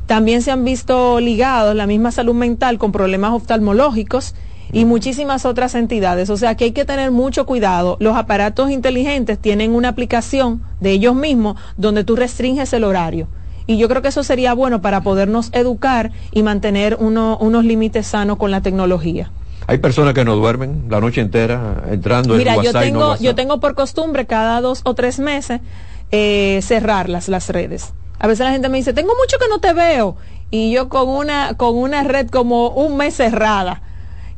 También 0.06 0.42
se 0.42 0.50
han 0.50 0.64
visto 0.64 1.18
ligados 1.20 1.74
la 1.74 1.86
misma 1.86 2.10
salud 2.10 2.34
mental 2.34 2.78
con 2.78 2.92
problemas 2.92 3.32
oftalmológicos 3.32 4.34
y 4.72 4.84
muchísimas 4.84 5.46
otras 5.46 5.74
entidades. 5.74 6.28
O 6.30 6.36
sea 6.36 6.56
que 6.56 6.64
hay 6.64 6.72
que 6.72 6.84
tener 6.84 7.10
mucho 7.10 7.46
cuidado. 7.46 7.96
Los 8.00 8.16
aparatos 8.16 8.70
inteligentes 8.70 9.38
tienen 9.38 9.74
una 9.74 9.88
aplicación 9.88 10.62
de 10.80 10.90
ellos 10.90 11.14
mismos 11.14 11.56
donde 11.76 12.04
tú 12.04 12.16
restringes 12.16 12.72
el 12.72 12.84
horario. 12.84 13.28
Y 13.66 13.78
yo 13.78 13.88
creo 13.88 14.02
que 14.02 14.08
eso 14.08 14.22
sería 14.22 14.52
bueno 14.52 14.82
para 14.82 15.00
podernos 15.00 15.48
educar 15.52 16.12
y 16.32 16.42
mantener 16.42 16.98
unos 17.00 17.64
límites 17.64 18.06
sanos 18.08 18.36
con 18.36 18.50
la 18.50 18.60
tecnología. 18.60 19.30
Hay 19.66 19.78
personas 19.78 20.12
que 20.12 20.26
no 20.26 20.36
duermen 20.36 20.84
la 20.90 21.00
noche 21.00 21.22
entera 21.22 21.82
entrando 21.90 22.34
Mira, 22.34 22.52
en 22.52 22.58
WhatsApp. 22.58 22.74
Mira, 22.74 22.86
yo 22.86 23.00
tengo, 23.00 23.16
yo 23.16 23.34
tengo 23.34 23.60
por 23.60 23.74
costumbre 23.74 24.26
cada 24.26 24.60
dos 24.60 24.82
o 24.84 24.92
tres 24.92 25.18
meses 25.18 25.62
eh, 26.10 26.60
cerrarlas 26.62 27.28
las 27.28 27.48
redes 27.48 27.94
a 28.18 28.26
veces 28.26 28.44
la 28.44 28.52
gente 28.52 28.68
me 28.68 28.78
dice, 28.78 28.92
tengo 28.92 29.12
mucho 29.20 29.38
que 29.38 29.48
no 29.48 29.58
te 29.58 29.72
veo. 29.72 30.16
Y 30.50 30.72
yo 30.72 30.88
con 30.88 31.08
una, 31.08 31.54
con 31.54 31.76
una 31.76 32.02
red 32.04 32.28
como 32.28 32.68
un 32.68 32.96
mes 32.96 33.16
cerrada, 33.16 33.82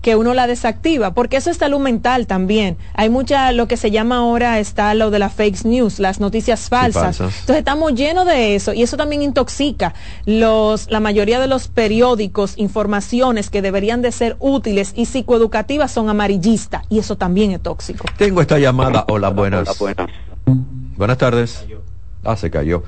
que 0.07 0.15
uno 0.15 0.35
la 0.35 0.47
desactiva, 0.47 1.15
porque 1.15 1.37
eso 1.37 1.51
es 1.51 1.57
salud 1.57 1.81
mental 1.81 2.29
también. 2.29 2.77
Hay 2.95 3.11
mucha, 3.11 3.51
lo 3.51 3.67
que 3.67 3.77
se 3.77 3.91
llama 3.91 4.19
ahora 4.19 4.61
está 4.61 4.95
lo 4.95 5.11
de 5.11 5.19
las 5.19 5.35
fake 5.35 5.65
news, 5.65 5.99
las 5.99 6.21
noticias 6.21 6.69
falsas. 6.69 7.19
Entonces 7.19 7.57
estamos 7.57 7.93
llenos 7.95 8.25
de 8.25 8.55
eso 8.55 8.73
y 8.73 8.85
eso 8.85 8.97
también 8.97 9.23
intoxica. 9.23 9.95
Los, 10.25 10.91
la 10.93 11.01
mayoría 11.01 11.41
de 11.41 11.49
los 11.49 11.67
periódicos, 11.67 12.55
informaciones 12.57 13.51
que 13.51 13.63
deberían 13.63 14.01
de 14.01 14.13
ser 14.13 14.37
útiles 14.39 14.93
y 14.95 15.07
psicoeducativas 15.07 15.91
son 15.91 16.09
amarillistas 16.09 16.85
y 16.89 17.01
eso 17.01 17.17
también 17.17 17.51
es 17.51 17.61
tóxico. 17.61 18.05
Tengo 18.17 18.41
esta 18.41 18.61
llamada. 18.61 19.05
Hola, 19.09 19.31
buenas. 19.31 19.69
Hola, 19.69 19.77
buenas. 19.81 20.11
Buenas 20.97 21.19
tardes. 21.19 21.65
Ah, 22.23 22.37
se 22.37 22.51
cayó. 22.51 22.85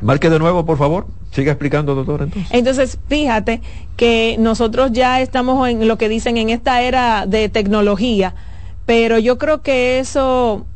Marque 0.00 0.28
de 0.28 0.38
nuevo, 0.38 0.66
por 0.66 0.78
favor. 0.78 1.06
Siga 1.30 1.52
explicando, 1.52 1.94
doctor. 1.94 2.22
Entonces. 2.22 2.50
entonces, 2.52 2.98
fíjate 3.08 3.62
que 3.96 4.36
nosotros 4.38 4.92
ya 4.92 5.20
estamos 5.20 5.68
en 5.68 5.88
lo 5.88 5.98
que 5.98 6.08
dicen 6.08 6.36
en 6.36 6.50
esta 6.50 6.82
era 6.82 7.26
de 7.26 7.48
tecnología, 7.48 8.34
pero 8.84 9.18
yo 9.18 9.38
creo 9.38 9.62
que 9.62 9.98
eso 9.98 10.66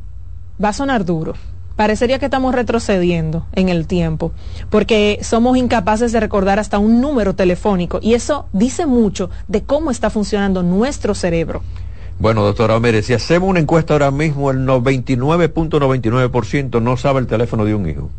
va 0.63 0.69
a 0.69 0.73
sonar 0.73 1.05
duro. 1.05 1.33
Parecería 1.75 2.19
que 2.19 2.25
estamos 2.25 2.53
retrocediendo 2.53 3.45
en 3.53 3.69
el 3.69 3.87
tiempo, 3.87 4.33
porque 4.69 5.19
somos 5.21 5.57
incapaces 5.57 6.11
de 6.11 6.19
recordar 6.19 6.59
hasta 6.59 6.79
un 6.79 6.99
número 7.01 7.33
telefónico 7.33 7.99
y 8.01 8.13
eso 8.13 8.45
dice 8.53 8.85
mucho 8.85 9.29
de 9.47 9.63
cómo 9.63 9.89
está 9.89 10.09
funcionando 10.09 10.63
nuestro 10.63 11.15
cerebro. 11.15 11.63
Bueno, 12.19 12.43
doctora 12.43 12.75
Omere, 12.75 13.01
si 13.01 13.13
hacemos 13.13 13.49
una 13.49 13.61
encuesta 13.61 13.93
ahora 13.93 14.11
mismo, 14.11 14.51
el 14.51 14.59
99.99% 14.59 16.81
no 16.81 16.97
sabe 16.97 17.19
el 17.19 17.27
teléfono 17.27 17.63
de 17.65 17.73
un 17.73 17.89
hijo 17.89 18.11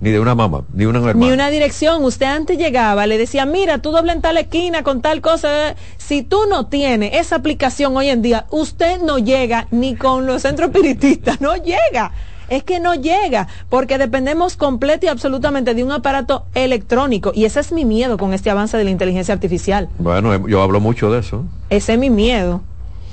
ni 0.00 0.10
de 0.10 0.20
una 0.20 0.34
mamá, 0.34 0.64
ni 0.72 0.84
una 0.84 0.98
hermana. 0.98 1.26
Ni 1.26 1.32
una 1.32 1.50
dirección. 1.50 2.04
Usted 2.04 2.26
antes 2.26 2.58
llegaba, 2.58 3.06
le 3.06 3.18
decía, 3.18 3.46
mira, 3.46 3.78
tú 3.78 3.92
dobla 3.92 4.12
en 4.12 4.20
tal 4.20 4.36
esquina 4.36 4.82
con 4.82 5.00
tal 5.00 5.20
cosa. 5.20 5.74
Si 5.96 6.22
tú 6.22 6.40
no 6.48 6.66
tienes 6.66 7.14
esa 7.14 7.36
aplicación 7.36 7.96
hoy 7.96 8.10
en 8.10 8.22
día, 8.22 8.46
usted 8.50 9.00
no 9.00 9.18
llega 9.18 9.68
ni 9.70 9.96
con 9.96 10.26
los 10.26 10.42
centros 10.42 10.68
espiritistas, 10.68 11.40
no 11.40 11.56
llega. 11.56 12.12
Es 12.48 12.62
que 12.62 12.78
no 12.78 12.94
llega, 12.94 13.48
porque 13.68 13.98
dependemos 13.98 14.56
completo 14.56 15.06
y 15.06 15.08
absolutamente 15.08 15.74
de 15.74 15.82
un 15.82 15.90
aparato 15.90 16.44
electrónico. 16.54 17.32
Y 17.34 17.44
ese 17.44 17.58
es 17.58 17.72
mi 17.72 17.84
miedo 17.84 18.18
con 18.18 18.32
este 18.34 18.50
avance 18.50 18.76
de 18.76 18.84
la 18.84 18.90
inteligencia 18.90 19.34
artificial. 19.34 19.88
Bueno, 19.98 20.46
yo 20.46 20.62
hablo 20.62 20.78
mucho 20.78 21.10
de 21.10 21.20
eso. 21.20 21.44
Ese 21.70 21.94
es 21.94 21.98
mi 21.98 22.08
miedo. 22.08 22.62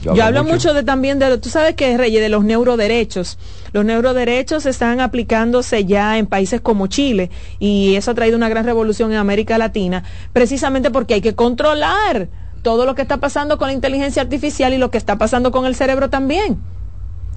Yo, 0.03 0.23
hablo 0.23 0.43
mucho. 0.43 0.73
de 0.73 0.83
también 0.83 1.19
de, 1.19 1.37
tú 1.37 1.49
sabes 1.49 1.75
que 1.75 1.97
Reyes, 1.97 2.21
de 2.21 2.29
los 2.29 2.43
neuroderechos. 2.43 3.37
Los 3.71 3.85
neuroderechos 3.85 4.65
están 4.65 4.99
aplicándose 4.99 5.85
ya 5.85 6.17
en 6.17 6.27
países 6.27 6.61
como 6.61 6.87
Chile 6.87 7.29
y 7.59 7.95
eso 7.95 8.11
ha 8.11 8.13
traído 8.13 8.37
una 8.37 8.49
gran 8.49 8.65
revolución 8.65 9.11
en 9.11 9.17
América 9.17 9.57
Latina, 9.57 10.03
precisamente 10.33 10.91
porque 10.91 11.15
hay 11.15 11.21
que 11.21 11.35
controlar 11.35 12.29
todo 12.61 12.85
lo 12.85 12.95
que 12.95 13.01
está 13.01 13.17
pasando 13.17 13.57
con 13.57 13.67
la 13.67 13.73
inteligencia 13.73 14.21
artificial 14.21 14.73
y 14.73 14.77
lo 14.77 14.91
que 14.91 14.97
está 14.97 15.17
pasando 15.17 15.51
con 15.51 15.65
el 15.65 15.75
cerebro 15.75 16.09
también. 16.09 16.59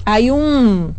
Hay 0.05 0.31
un 0.31 0.95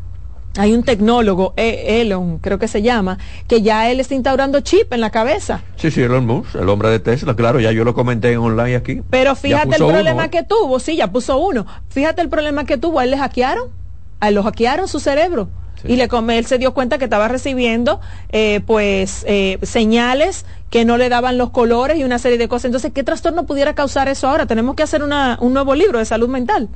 hay 0.57 0.73
un 0.73 0.83
tecnólogo, 0.83 1.53
e- 1.55 2.01
Elon, 2.01 2.39
creo 2.39 2.59
que 2.59 2.67
se 2.67 2.81
llama, 2.81 3.17
que 3.47 3.61
ya 3.61 3.89
él 3.89 3.99
está 3.99 4.15
instaurando 4.15 4.59
chip 4.61 4.91
en 4.91 5.01
la 5.01 5.09
cabeza. 5.09 5.61
Sí, 5.75 5.91
sí, 5.91 6.01
Elon 6.01 6.25
Musk, 6.25 6.55
el 6.55 6.69
hombre 6.69 6.89
de 6.89 6.99
Tesla, 6.99 7.35
claro, 7.35 7.59
ya 7.59 7.71
yo 7.71 7.83
lo 7.83 7.93
comenté 7.93 8.31
en 8.31 8.39
online 8.39 8.75
aquí. 8.75 9.01
Pero 9.09 9.35
fíjate 9.35 9.75
el 9.75 9.77
problema 9.77 10.13
uno, 10.13 10.23
¿eh? 10.23 10.29
que 10.29 10.43
tuvo, 10.43 10.79
sí, 10.79 10.95
ya 10.97 11.11
puso 11.11 11.37
uno. 11.37 11.65
Fíjate 11.89 12.21
el 12.21 12.29
problema 12.29 12.65
que 12.65 12.77
tuvo, 12.77 12.99
a 12.99 13.03
él 13.03 13.11
le 13.11 13.17
hackearon, 13.17 13.69
a 14.19 14.29
él 14.29 14.35
lo 14.35 14.43
hackearon 14.43 14.87
su 14.87 14.99
cerebro. 14.99 15.49
Sí. 15.81 15.93
Y 15.93 15.95
le 15.95 16.09
él 16.37 16.45
se 16.47 16.57
dio 16.57 16.73
cuenta 16.73 16.97
que 16.97 17.03
estaba 17.03 17.27
recibiendo 17.27 18.01
eh, 18.29 18.61
pues 18.65 19.23
eh, 19.27 19.59
señales 19.61 20.45
que 20.71 20.85
no 20.85 20.97
le 20.97 21.07
daban 21.07 21.37
los 21.37 21.51
colores 21.51 21.99
y 21.99 22.03
una 22.03 22.17
serie 22.17 22.39
de 22.39 22.47
cosas. 22.47 22.65
Entonces, 22.65 22.91
¿qué 22.93 23.03
trastorno 23.03 23.45
pudiera 23.45 23.75
causar 23.75 24.07
eso 24.07 24.27
ahora? 24.27 24.47
Tenemos 24.47 24.75
que 24.75 24.81
hacer 24.81 25.03
una, 25.03 25.37
un 25.39 25.53
nuevo 25.53 25.75
libro 25.75 25.99
de 25.99 26.05
salud 26.05 26.29
mental. 26.29 26.67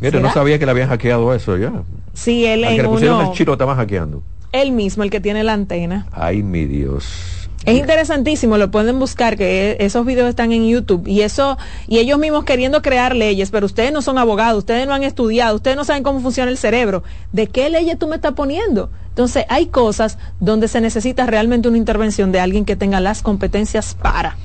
Mire, 0.00 0.20
no 0.20 0.32
sabía 0.32 0.58
que 0.58 0.64
le 0.64 0.70
habían 0.70 0.88
hackeado 0.88 1.34
eso 1.34 1.56
ya. 1.56 1.72
Sí, 2.14 2.44
él 2.44 2.64
Al 2.64 2.76
que 2.76 2.82
le 2.82 2.88
pusieron 2.88 3.18
uno, 3.20 3.30
el 3.30 3.36
chino 3.36 3.52
estaban 3.52 3.76
hackeando. 3.76 4.22
él 4.52 4.72
mismo, 4.72 5.02
el 5.02 5.10
que 5.10 5.20
tiene 5.20 5.44
la 5.44 5.52
antena. 5.54 6.06
Ay, 6.12 6.42
mi 6.42 6.66
Dios. 6.66 7.34
Es 7.64 7.76
interesantísimo, 7.76 8.56
lo 8.56 8.70
pueden 8.70 8.98
buscar, 9.00 9.36
que 9.36 9.72
e- 9.72 9.84
esos 9.84 10.06
videos 10.06 10.28
están 10.28 10.52
en 10.52 10.66
YouTube 10.68 11.06
y 11.08 11.22
eso 11.22 11.58
y 11.88 11.98
ellos 11.98 12.18
mismos 12.18 12.44
queriendo 12.44 12.80
crear 12.82 13.14
leyes, 13.16 13.50
pero 13.50 13.66
ustedes 13.66 13.92
no 13.92 14.00
son 14.00 14.16
abogados, 14.16 14.58
ustedes 14.58 14.86
no 14.86 14.94
han 14.94 15.02
estudiado, 15.02 15.56
ustedes 15.56 15.76
no 15.76 15.84
saben 15.84 16.04
cómo 16.04 16.20
funciona 16.20 16.50
el 16.50 16.56
cerebro. 16.56 17.02
¿De 17.32 17.48
qué 17.48 17.68
leyes 17.68 17.98
tú 17.98 18.06
me 18.06 18.14
estás 18.16 18.32
poniendo? 18.34 18.90
Entonces, 19.08 19.44
hay 19.48 19.66
cosas 19.66 20.18
donde 20.38 20.68
se 20.68 20.80
necesita 20.80 21.26
realmente 21.26 21.68
una 21.68 21.76
intervención 21.76 22.30
de 22.30 22.38
alguien 22.38 22.64
que 22.64 22.76
tenga 22.76 23.00
las 23.00 23.22
competencias 23.22 23.96
para. 24.00 24.36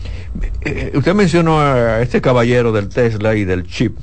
Eh, 0.62 0.92
usted 0.96 1.13
mencionó 1.13 1.62
a 1.62 2.02
este 2.02 2.20
caballero 2.20 2.72
del 2.72 2.89
Tesla 2.89 3.36
y 3.36 3.46
del 3.46 3.68
chip, 3.68 3.96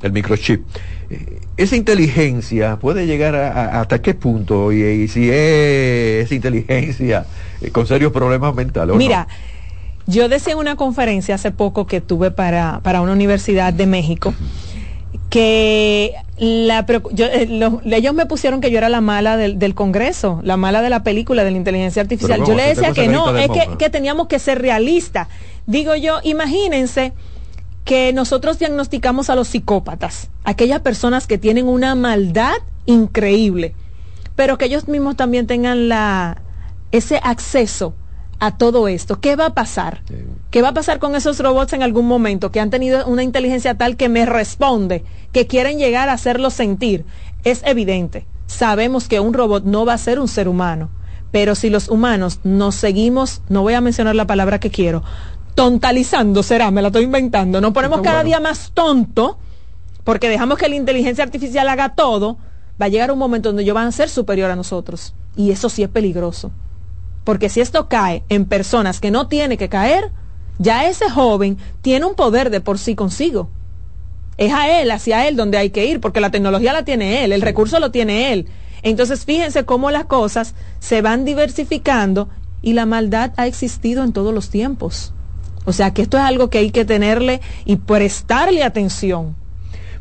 del 0.00 0.12
microchip. 0.12 0.62
Eh, 1.10 1.40
esa 1.56 1.76
inteligencia 1.76 2.76
puede 2.78 3.06
llegar 3.06 3.34
a, 3.36 3.52
a- 3.52 3.80
hasta 3.80 4.02
qué 4.02 4.14
punto 4.14 4.72
y, 4.72 4.82
y 4.82 5.08
si 5.08 5.30
es 5.30 6.24
esa 6.26 6.34
inteligencia 6.34 7.26
eh, 7.60 7.70
con 7.70 7.86
serios 7.86 8.12
problemas 8.12 8.54
mentales. 8.54 8.94
¿o 8.94 8.98
Mira, 8.98 9.26
no? 9.28 10.12
yo 10.12 10.28
decía 10.28 10.52
en 10.52 10.58
una 10.58 10.76
conferencia 10.76 11.34
hace 11.36 11.50
poco 11.50 11.86
que 11.86 12.00
tuve 12.00 12.30
para, 12.30 12.80
para 12.82 13.00
una 13.00 13.12
universidad 13.12 13.72
de 13.72 13.86
México 13.86 14.34
que 15.30 16.12
la, 16.38 16.84
yo, 17.12 17.26
eh, 17.26 17.46
los- 17.48 17.74
ellos 17.86 18.14
me 18.14 18.26
pusieron 18.26 18.60
que 18.60 18.70
yo 18.70 18.78
era 18.78 18.88
la 18.88 19.00
mala 19.00 19.36
del, 19.36 19.58
del 19.58 19.74
Congreso, 19.74 20.40
la 20.44 20.56
mala 20.56 20.82
de 20.82 20.90
la 20.90 21.02
película 21.02 21.42
de 21.44 21.50
la 21.50 21.56
inteligencia 21.56 22.02
artificial. 22.02 22.44
Yo 22.46 22.54
le 22.54 22.62
decía 22.64 22.92
que 22.92 23.08
no, 23.08 23.36
es 23.36 23.48
que, 23.48 23.66
que 23.78 23.90
teníamos 23.90 24.28
que 24.28 24.38
ser 24.38 24.60
realistas. 24.60 25.28
Digo 25.66 25.96
yo, 25.96 26.20
imagínense 26.22 27.12
que 27.86 28.12
nosotros 28.12 28.58
diagnosticamos 28.58 29.30
a 29.30 29.36
los 29.36 29.46
psicópatas, 29.46 30.28
aquellas 30.42 30.80
personas 30.80 31.28
que 31.28 31.38
tienen 31.38 31.68
una 31.68 31.94
maldad 31.94 32.56
increíble, 32.84 33.74
pero 34.34 34.58
que 34.58 34.64
ellos 34.64 34.88
mismos 34.88 35.16
también 35.16 35.46
tengan 35.46 35.88
la, 35.88 36.42
ese 36.90 37.20
acceso 37.22 37.94
a 38.40 38.58
todo 38.58 38.88
esto. 38.88 39.20
¿Qué 39.20 39.36
va 39.36 39.46
a 39.46 39.54
pasar? 39.54 40.02
¿Qué 40.50 40.62
va 40.62 40.70
a 40.70 40.74
pasar 40.74 40.98
con 40.98 41.14
esos 41.14 41.38
robots 41.38 41.74
en 41.74 41.84
algún 41.84 42.08
momento 42.08 42.50
que 42.50 42.58
han 42.58 42.70
tenido 42.70 43.06
una 43.06 43.22
inteligencia 43.22 43.78
tal 43.78 43.96
que 43.96 44.08
me 44.08 44.26
responde, 44.26 45.04
que 45.32 45.46
quieren 45.46 45.78
llegar 45.78 46.08
a 46.08 46.14
hacerlo 46.14 46.50
sentir? 46.50 47.04
Es 47.44 47.62
evidente. 47.64 48.26
Sabemos 48.48 49.06
que 49.06 49.20
un 49.20 49.32
robot 49.32 49.62
no 49.62 49.86
va 49.86 49.94
a 49.94 49.98
ser 49.98 50.18
un 50.18 50.26
ser 50.26 50.48
humano, 50.48 50.90
pero 51.30 51.54
si 51.54 51.70
los 51.70 51.88
humanos 51.88 52.40
nos 52.42 52.74
seguimos, 52.74 53.42
no 53.48 53.62
voy 53.62 53.74
a 53.74 53.80
mencionar 53.80 54.16
la 54.16 54.26
palabra 54.26 54.58
que 54.58 54.70
quiero, 54.70 55.04
tontalizando 55.56 56.44
será, 56.44 56.70
me 56.70 56.82
la 56.82 56.88
estoy 56.88 57.04
inventando, 57.04 57.60
nos 57.60 57.72
ponemos 57.72 57.98
Está 57.98 58.10
cada 58.10 58.22
bueno. 58.22 58.28
día 58.28 58.40
más 58.40 58.70
tonto, 58.72 59.38
porque 60.04 60.28
dejamos 60.28 60.58
que 60.58 60.68
la 60.68 60.76
inteligencia 60.76 61.24
artificial 61.24 61.68
haga 61.68 61.94
todo, 61.96 62.36
va 62.80 62.86
a 62.86 62.88
llegar 62.88 63.10
un 63.10 63.18
momento 63.18 63.48
donde 63.48 63.64
ellos 63.64 63.74
van 63.74 63.88
a 63.88 63.92
ser 63.92 64.08
superior 64.08 64.50
a 64.50 64.54
nosotros. 64.54 65.14
Y 65.34 65.50
eso 65.50 65.68
sí 65.68 65.82
es 65.82 65.88
peligroso. 65.88 66.52
Porque 67.24 67.48
si 67.48 67.60
esto 67.60 67.88
cae 67.88 68.22
en 68.28 68.44
personas 68.44 69.00
que 69.00 69.10
no 69.10 69.28
tiene 69.28 69.56
que 69.56 69.68
caer, 69.68 70.12
ya 70.58 70.88
ese 70.88 71.10
joven 71.10 71.56
tiene 71.82 72.04
un 72.04 72.14
poder 72.14 72.50
de 72.50 72.60
por 72.60 72.78
sí 72.78 72.94
consigo. 72.94 73.48
Es 74.36 74.52
a 74.52 74.80
él, 74.80 74.90
hacia 74.90 75.26
él 75.26 75.36
donde 75.36 75.56
hay 75.56 75.70
que 75.70 75.86
ir, 75.86 76.00
porque 76.00 76.20
la 76.20 76.30
tecnología 76.30 76.74
la 76.74 76.84
tiene 76.84 77.24
él, 77.24 77.32
el 77.32 77.40
recurso 77.40 77.80
lo 77.80 77.90
tiene 77.90 78.32
él. 78.32 78.46
Entonces 78.82 79.24
fíjense 79.24 79.64
cómo 79.64 79.90
las 79.90 80.04
cosas 80.04 80.54
se 80.78 81.00
van 81.00 81.24
diversificando 81.24 82.28
y 82.60 82.74
la 82.74 82.84
maldad 82.84 83.32
ha 83.36 83.46
existido 83.46 84.04
en 84.04 84.12
todos 84.12 84.34
los 84.34 84.50
tiempos. 84.50 85.14
O 85.66 85.72
sea 85.72 85.92
que 85.92 86.00
esto 86.02 86.16
es 86.16 86.22
algo 86.24 86.48
que 86.48 86.58
hay 86.58 86.70
que 86.70 86.84
tenerle 86.86 87.42
y 87.66 87.76
prestarle 87.76 88.62
atención. 88.64 89.34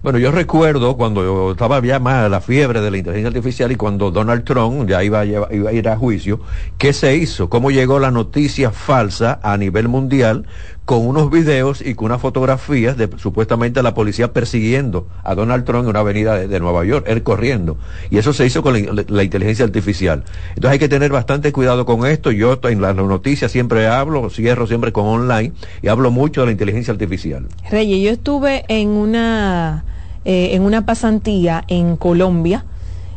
Bueno, 0.04 0.20
yo 0.20 0.30
recuerdo 0.32 0.96
cuando 0.98 1.24
yo 1.24 1.52
estaba 1.54 1.82
ya 1.82 1.98
más 1.98 2.30
la 2.30 2.40
fiebre 2.40 2.80
de 2.80 2.92
la 2.92 2.98
inteligencia 2.98 3.30
artificial 3.30 3.72
y 3.72 3.76
cuando 3.76 4.12
Donald 4.12 4.44
Trump 4.44 4.88
ya 4.88 5.04
iba 5.04 5.22
a, 5.22 5.26
lleva- 5.26 5.52
iba 5.52 5.72
a 5.72 5.74
ir 5.74 5.90
a 5.90 5.98
juicio, 5.98 6.40
¿qué 6.78 6.94
se 6.94 7.16
hizo? 7.16 7.50
¿Cómo 7.50 7.72
llegó 7.72 8.00
la 8.00 8.12
noticia 8.12 8.70
falsa 8.70 9.40
a 9.42 9.58
nivel 9.58 9.88
mundial 9.88 10.46
con 10.86 11.06
unos 11.06 11.32
videos 11.32 11.82
y 11.82 11.96
con 11.96 12.06
unas 12.06 12.22
fotografías 12.22 12.96
de 12.96 13.10
supuestamente 13.18 13.82
la 13.82 13.96
policía 13.96 14.32
persiguiendo 14.32 15.08
a 15.24 15.34
Donald 15.34 15.66
Trump 15.66 15.84
en 15.84 15.90
una 15.90 16.00
avenida 16.02 16.36
de, 16.36 16.60
Nueva 16.60 16.86
York, 16.86 17.06
él 17.10 17.24
corriendo? 17.24 17.78
Y 18.12 18.20
eso 18.20 18.34
se 18.34 18.46
hizo 18.46 18.62
con 18.62 18.74
la, 18.74 19.04
la 19.08 19.24
inteligencia 19.24 19.66
artificial. 19.66 20.24
Entonces 20.50 20.72
hay 20.72 20.80
que 20.80 20.88
tener 20.88 21.12
bastante 21.12 21.52
cuidado 21.52 21.86
con 21.88 22.06
esto. 22.06 22.32
Yo 22.32 22.60
en 22.64 22.82
las 22.82 22.96
noticias 22.96 23.52
siempre 23.52 23.88
hablo, 23.88 24.30
cierro 24.30 24.68
siempre 24.68 24.92
con 24.92 25.06
online 25.06 25.54
y 25.82 25.88
hablo 25.88 26.12
mucho 26.12 26.42
de 26.42 26.48
la 26.48 26.52
inteligencia 26.52 26.92
artificial. 26.92 27.48
Reyes, 27.70 28.04
yo 28.04 28.12
estuve 28.12 28.64
en 28.68 28.90
una, 28.90 29.86
eh, 30.24 30.50
en 30.54 30.62
una 30.62 30.86
pasantía 30.86 31.64
en 31.68 31.98
Colombia, 31.98 32.64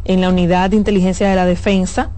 en 0.07 0.22
la 0.22 0.31
unidad 0.31 0.70
de 0.70 0.76
inteligencia 0.76 1.28
de 1.28 1.37
la 1.37 1.44
defensa, 1.44 2.11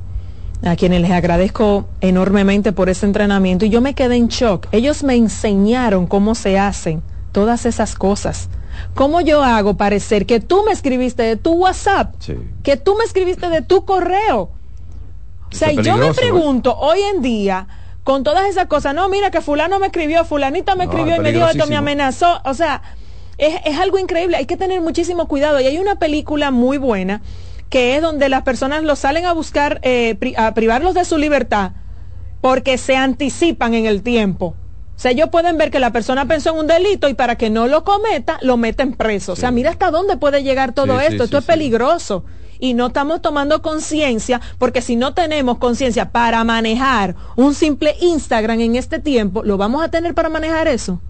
a 0.63 0.77
quienes 0.77 1.01
les 1.01 1.11
agradezco 1.11 1.89
enormemente 2.01 2.73
por 2.73 2.89
ese 2.91 3.07
entrenamiento, 3.07 3.65
y 3.65 3.71
yo 3.71 3.81
me 3.81 3.95
quedé 3.95 4.17
en 4.17 4.29
shock. 4.29 4.67
Ellos 4.73 5.03
me 5.03 5.15
enseñaron 5.15 6.07
cómo 6.07 6.35
se 6.35 6.59
hacen 6.59 7.03
todas 7.33 7.67
esas 7.67 7.95
cosas. 7.95 8.49
¿Cómo 8.95 9.21
yo 9.21 9.43
hago 9.43 9.77
parecer 9.77 10.27
que 10.27 10.41
tú 10.41 10.63
me 10.65 10.73
escribiste 10.73 11.23
de 11.23 11.37
tu 11.37 11.53
WhatsApp? 11.53 12.15
Sí. 12.19 12.37
Que 12.63 12.77
tú 12.77 12.97
me 12.97 13.05
escribiste 13.05 13.49
de 13.49 13.63
tu 13.63 13.85
correo. 13.85 14.51
O 15.53 15.57
sea, 15.57 15.73
yo 15.73 15.97
me 15.97 16.13
pregunto, 16.15 16.77
hoy 16.79 17.01
en 17.15 17.23
día, 17.23 17.67
con 18.05 18.23
todas 18.23 18.49
esas 18.49 18.67
cosas, 18.67 18.95
no, 18.95 19.09
mira 19.09 19.31
que 19.31 19.41
fulano 19.41 19.79
me 19.79 19.87
escribió, 19.87 20.25
fulanita 20.25 20.77
me 20.77 20.87
No, 20.87 20.93
escribió 20.93 21.15
es 21.15 21.21
y 21.21 21.23
me 21.23 21.33
dijo 21.33 21.47
esto, 21.47 21.67
me 21.67 21.77
amenazó. 21.77 22.41
O 22.45 22.55
sea, 22.55 22.83
es, 23.37 23.55
es 23.65 23.79
algo 23.79 23.99
increíble, 23.99 24.37
hay 24.37 24.47
que 24.47 24.57
tener 24.57 24.81
muchísimo 24.81 25.27
cuidado. 25.27 25.61
Y 25.61 25.67
hay 25.67 25.79
una 25.79 25.97
película 25.97 26.51
muy 26.51 26.79
buena 26.79 27.21
que 27.71 27.97
es 27.97 28.03
donde 28.03 28.29
las 28.29 28.43
personas 28.43 28.83
los 28.85 28.99
salen 28.99 29.25
a 29.25 29.33
buscar, 29.33 29.81
eh, 29.83 30.15
pri- 30.17 30.35
a 30.37 30.53
privarlos 30.53 30.93
de 30.95 31.05
su 31.07 31.17
libertad 31.17 31.73
porque 32.43 32.77
se 32.79 32.97
anticipan 32.97 33.75
en 33.75 33.87
el 33.87 34.03
tiempo. 34.03 34.47
O 34.97 35.03
sea, 35.03 35.13
ellos 35.13 35.31
pueden 35.31 35.57
ver 35.57 35.71
que 35.71 35.79
la 35.81 35.93
persona 35.93 36.27
pensó 36.27 36.51
en 36.53 36.59
un 36.59 36.67
delito 36.67 37.09
y 37.09 37.15
para 37.15 37.37
que 37.37 37.49
no 37.49 37.67
lo 37.69 37.85
cometa, 37.85 38.39
lo 38.43 38.57
meten 38.59 38.93
preso. 38.93 39.33
O 39.33 39.37
sea, 39.37 39.51
mira 39.51 39.71
hasta 39.71 39.91
dónde 39.91 40.19
puede 40.19 40.43
llegar 40.43 40.73
todo 40.75 40.99
Sí, 40.99 41.07
sí, 41.07 41.13
esto. 41.13 41.25
Esto 41.25 41.39
es 41.39 41.45
peligroso. 41.47 42.25
Y 42.59 42.75
no 42.75 42.89
estamos 42.89 43.23
tomando 43.23 43.63
conciencia, 43.63 44.41
porque 44.59 44.83
si 44.83 44.97
no 44.97 45.15
tenemos 45.15 45.57
conciencia 45.57 46.13
para 46.13 46.45
manejar 46.45 47.15
un 47.37 47.55
simple 47.55 47.95
Instagram 48.03 48.61
en 48.61 48.77
este 48.77 48.99
tiempo, 48.99 49.43
¿lo 49.43 49.57
vamos 49.57 49.83
a 49.83 49.89
tener 49.89 50.15
para 50.15 50.29
manejar 50.29 50.69
eso? 50.69 51.01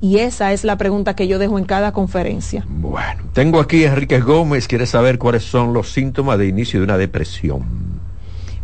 Y 0.00 0.18
esa 0.18 0.52
es 0.52 0.64
la 0.64 0.76
pregunta 0.76 1.16
que 1.16 1.26
yo 1.26 1.38
dejo 1.38 1.58
en 1.58 1.64
cada 1.64 1.92
conferencia. 1.92 2.64
Bueno, 2.68 3.22
tengo 3.32 3.60
aquí 3.60 3.84
a 3.84 3.88
Enrique 3.88 4.20
Gómez, 4.20 4.68
quiere 4.68 4.86
saber 4.86 5.18
cuáles 5.18 5.44
son 5.44 5.72
los 5.72 5.90
síntomas 5.90 6.38
de 6.38 6.46
inicio 6.46 6.80
de 6.80 6.84
una 6.84 6.98
depresión. 6.98 7.64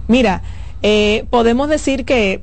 Mira, 0.09 0.43
eh, 0.83 1.25
podemos 1.31 1.69
decir 1.69 2.05
que 2.05 2.43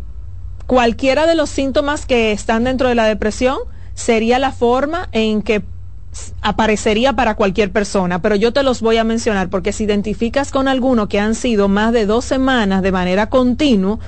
cualquiera 0.65 1.25
de 1.27 1.35
los 1.35 1.49
síntomas 1.49 2.05
que 2.05 2.31
están 2.31 2.63
dentro 2.63 2.89
de 2.89 2.95
la 2.95 3.05
depresión 3.05 3.57
sería 3.93 4.39
la 4.39 4.51
forma 4.51 5.09
en 5.11 5.41
que 5.41 5.63
aparecería 6.41 7.13
para 7.13 7.35
cualquier 7.35 7.71
persona, 7.71 8.21
pero 8.21 8.35
yo 8.35 8.53
te 8.53 8.63
los 8.63 8.81
voy 8.81 8.97
a 8.97 9.03
mencionar 9.03 9.49
porque 9.49 9.71
si 9.71 9.83
identificas 9.83 10.51
con 10.51 10.67
alguno 10.67 11.07
que 11.07 11.19
han 11.19 11.35
sido 11.35 11.67
más 11.67 11.93
de 11.93 12.05
dos 12.05 12.25
semanas 12.25 12.81
de 12.81 12.91
manera 12.91 13.29
continua, 13.29 13.99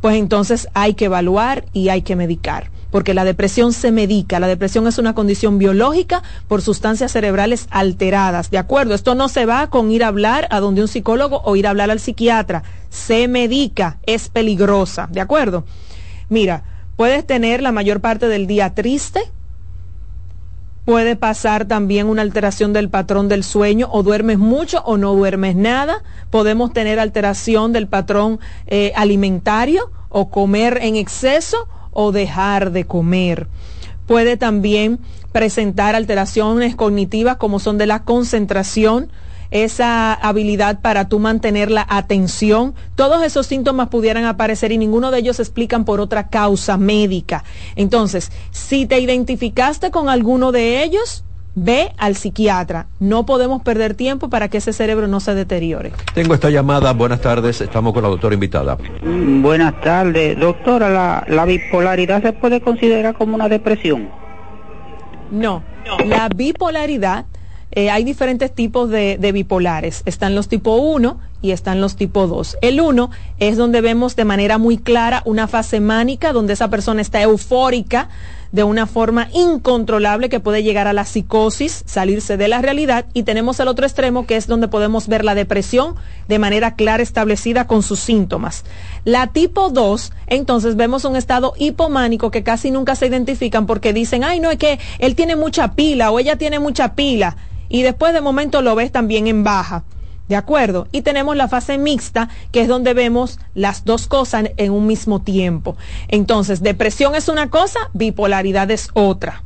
pues 0.00 0.16
entonces 0.16 0.68
hay 0.74 0.94
que 0.94 1.06
evaluar 1.06 1.64
y 1.72 1.88
hay 1.88 2.02
que 2.02 2.16
medicar, 2.16 2.70
porque 2.90 3.14
la 3.14 3.24
depresión 3.24 3.72
se 3.72 3.92
medica, 3.92 4.40
la 4.40 4.46
depresión 4.46 4.86
es 4.86 4.98
una 4.98 5.14
condición 5.14 5.58
biológica 5.58 6.22
por 6.48 6.62
sustancias 6.62 7.12
cerebrales 7.12 7.66
alteradas, 7.70 8.50
¿de 8.50 8.58
acuerdo? 8.58 8.94
Esto 8.94 9.14
no 9.14 9.28
se 9.28 9.46
va 9.46 9.68
con 9.70 9.90
ir 9.90 10.04
a 10.04 10.08
hablar 10.08 10.46
a 10.50 10.60
donde 10.60 10.82
un 10.82 10.88
psicólogo 10.88 11.42
o 11.44 11.56
ir 11.56 11.66
a 11.66 11.70
hablar 11.70 11.90
al 11.90 12.00
psiquiatra, 12.00 12.62
se 12.88 13.28
medica, 13.28 13.98
es 14.04 14.28
peligrosa, 14.28 15.08
¿de 15.10 15.20
acuerdo? 15.20 15.64
Mira, 16.28 16.64
puedes 16.96 17.26
tener 17.26 17.62
la 17.62 17.72
mayor 17.72 18.00
parte 18.00 18.28
del 18.28 18.46
día 18.46 18.74
triste, 18.74 19.20
puede 20.84 21.14
pasar 21.14 21.66
también 21.66 22.08
una 22.08 22.22
alteración 22.22 22.72
del 22.72 22.88
patrón 22.88 23.28
del 23.28 23.44
sueño, 23.44 23.88
o 23.92 24.02
duermes 24.02 24.38
mucho 24.38 24.82
o 24.84 24.96
no 24.96 25.14
duermes 25.14 25.54
nada. 25.54 26.02
Podemos 26.30 26.72
tener 26.72 26.98
alteración 26.98 27.72
del 27.72 27.86
patrón 27.86 28.40
eh, 28.66 28.92
alimentario, 28.96 29.90
o 30.08 30.30
comer 30.30 30.80
en 30.82 30.96
exceso, 30.96 31.68
o 31.92 32.12
dejar 32.12 32.72
de 32.72 32.84
comer. 32.84 33.48
Puede 34.06 34.36
también 34.36 34.98
presentar 35.32 35.94
alteraciones 35.94 36.74
cognitivas 36.74 37.36
como 37.36 37.60
son 37.60 37.78
de 37.78 37.86
la 37.86 38.02
concentración, 38.02 39.10
esa 39.50 40.14
habilidad 40.14 40.80
para 40.80 41.08
tú 41.08 41.18
mantener 41.18 41.70
la 41.70 41.86
atención. 41.88 42.74
Todos 42.94 43.22
esos 43.22 43.46
síntomas 43.46 43.88
pudieran 43.88 44.24
aparecer 44.24 44.72
y 44.72 44.78
ninguno 44.78 45.10
de 45.10 45.18
ellos 45.18 45.36
se 45.36 45.42
explican 45.42 45.84
por 45.84 46.00
otra 46.00 46.28
causa 46.28 46.76
médica. 46.76 47.44
Entonces, 47.76 48.30
si 48.50 48.86
te 48.86 49.00
identificaste 49.00 49.90
con 49.90 50.08
alguno 50.08 50.52
de 50.52 50.82
ellos, 50.82 51.24
ve 51.62 51.92
al 51.98 52.16
psiquiatra. 52.16 52.86
No 53.00 53.26
podemos 53.26 53.62
perder 53.62 53.94
tiempo 53.94 54.30
para 54.30 54.48
que 54.48 54.58
ese 54.58 54.72
cerebro 54.72 55.08
no 55.08 55.20
se 55.20 55.34
deteriore. 55.34 55.92
Tengo 56.14 56.34
esta 56.34 56.48
llamada. 56.48 56.92
Buenas 56.92 57.20
tardes. 57.20 57.60
Estamos 57.60 57.92
con 57.92 58.02
la 58.02 58.08
doctora 58.08 58.34
invitada. 58.34 58.78
Mm, 59.02 59.42
Buenas 59.42 59.78
tardes. 59.82 60.38
Doctora, 60.38 60.88
¿la, 60.88 61.24
la 61.28 61.44
bipolaridad 61.44 62.22
se 62.22 62.32
puede 62.32 62.60
considerar 62.62 63.14
como 63.14 63.34
una 63.34 63.48
depresión? 63.48 64.08
No, 65.30 65.62
la 66.06 66.28
bipolaridad, 66.28 67.26
eh, 67.70 67.88
hay 67.90 68.02
diferentes 68.04 68.52
tipos 68.52 68.90
de, 68.90 69.16
de 69.18 69.32
bipolares. 69.32 70.02
Están 70.06 70.34
los 70.34 70.48
tipo 70.48 70.74
1 70.76 71.20
y 71.40 71.52
están 71.52 71.80
los 71.80 71.94
tipo 71.94 72.26
2. 72.26 72.56
El 72.62 72.80
1 72.80 73.10
es 73.38 73.56
donde 73.56 73.80
vemos 73.80 74.16
de 74.16 74.24
manera 74.24 74.58
muy 74.58 74.78
clara 74.78 75.22
una 75.26 75.46
fase 75.46 75.78
mánica, 75.78 76.32
donde 76.32 76.54
esa 76.54 76.68
persona 76.68 77.00
está 77.00 77.22
eufórica 77.22 78.08
de 78.52 78.64
una 78.64 78.86
forma 78.86 79.28
incontrolable 79.32 80.28
que 80.28 80.40
puede 80.40 80.62
llegar 80.62 80.86
a 80.88 80.92
la 80.92 81.04
psicosis, 81.04 81.82
salirse 81.86 82.36
de 82.36 82.48
la 82.48 82.60
realidad. 82.60 83.06
Y 83.14 83.22
tenemos 83.22 83.60
el 83.60 83.68
otro 83.68 83.86
extremo 83.86 84.26
que 84.26 84.36
es 84.36 84.46
donde 84.46 84.68
podemos 84.68 85.08
ver 85.08 85.24
la 85.24 85.34
depresión 85.34 85.94
de 86.28 86.38
manera 86.38 86.74
clara 86.74 87.02
establecida 87.02 87.66
con 87.66 87.82
sus 87.82 88.00
síntomas. 88.00 88.64
La 89.04 89.28
tipo 89.28 89.70
2, 89.70 90.12
entonces 90.26 90.76
vemos 90.76 91.04
un 91.04 91.16
estado 91.16 91.54
hipománico 91.58 92.30
que 92.30 92.42
casi 92.42 92.70
nunca 92.70 92.96
se 92.96 93.06
identifican 93.06 93.66
porque 93.66 93.92
dicen, 93.92 94.24
ay, 94.24 94.40
no, 94.40 94.50
es 94.50 94.58
que 94.58 94.78
él 94.98 95.14
tiene 95.14 95.36
mucha 95.36 95.72
pila 95.74 96.10
o 96.10 96.18
ella 96.18 96.36
tiene 96.36 96.58
mucha 96.58 96.94
pila. 96.94 97.36
Y 97.68 97.82
después 97.82 98.12
de 98.12 98.20
momento 98.20 98.62
lo 98.62 98.74
ves 98.74 98.90
también 98.90 99.28
en 99.28 99.44
baja. 99.44 99.84
¿De 100.30 100.36
acuerdo? 100.36 100.86
Y 100.92 101.02
tenemos 101.02 101.36
la 101.36 101.48
fase 101.48 101.76
mixta, 101.76 102.28
que 102.52 102.60
es 102.60 102.68
donde 102.68 102.94
vemos 102.94 103.40
las 103.56 103.84
dos 103.84 104.06
cosas 104.06 104.44
en 104.58 104.70
un 104.70 104.86
mismo 104.86 105.22
tiempo. 105.22 105.76
Entonces, 106.06 106.62
depresión 106.62 107.16
es 107.16 107.28
una 107.28 107.50
cosa, 107.50 107.80
bipolaridad 107.94 108.70
es 108.70 108.90
otra. 108.92 109.42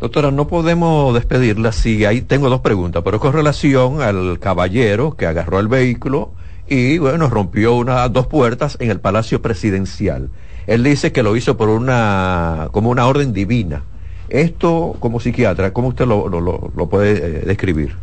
Doctora, 0.00 0.30
no 0.30 0.48
podemos 0.48 1.12
despedirla 1.12 1.72
si 1.72 2.06
ahí 2.06 2.22
tengo 2.22 2.48
dos 2.48 2.60
preguntas, 2.60 3.02
pero 3.04 3.20
con 3.20 3.34
relación 3.34 4.00
al 4.00 4.38
caballero 4.38 5.14
que 5.14 5.26
agarró 5.26 5.60
el 5.60 5.68
vehículo 5.68 6.32
y 6.66 6.96
bueno, 6.96 7.28
rompió 7.28 7.74
una, 7.74 8.08
dos 8.08 8.26
puertas 8.28 8.78
en 8.80 8.90
el 8.90 8.98
Palacio 8.98 9.42
Presidencial. 9.42 10.30
Él 10.66 10.84
dice 10.84 11.12
que 11.12 11.22
lo 11.22 11.36
hizo 11.36 11.58
por 11.58 11.68
una, 11.68 12.70
como 12.72 12.88
una 12.88 13.06
orden 13.06 13.34
divina. 13.34 13.82
Esto, 14.30 14.96
como 15.00 15.20
psiquiatra, 15.20 15.74
¿cómo 15.74 15.88
usted 15.88 16.06
lo, 16.06 16.30
lo, 16.30 16.40
lo 16.74 16.88
puede 16.88 17.12
eh, 17.12 17.42
describir? 17.44 17.94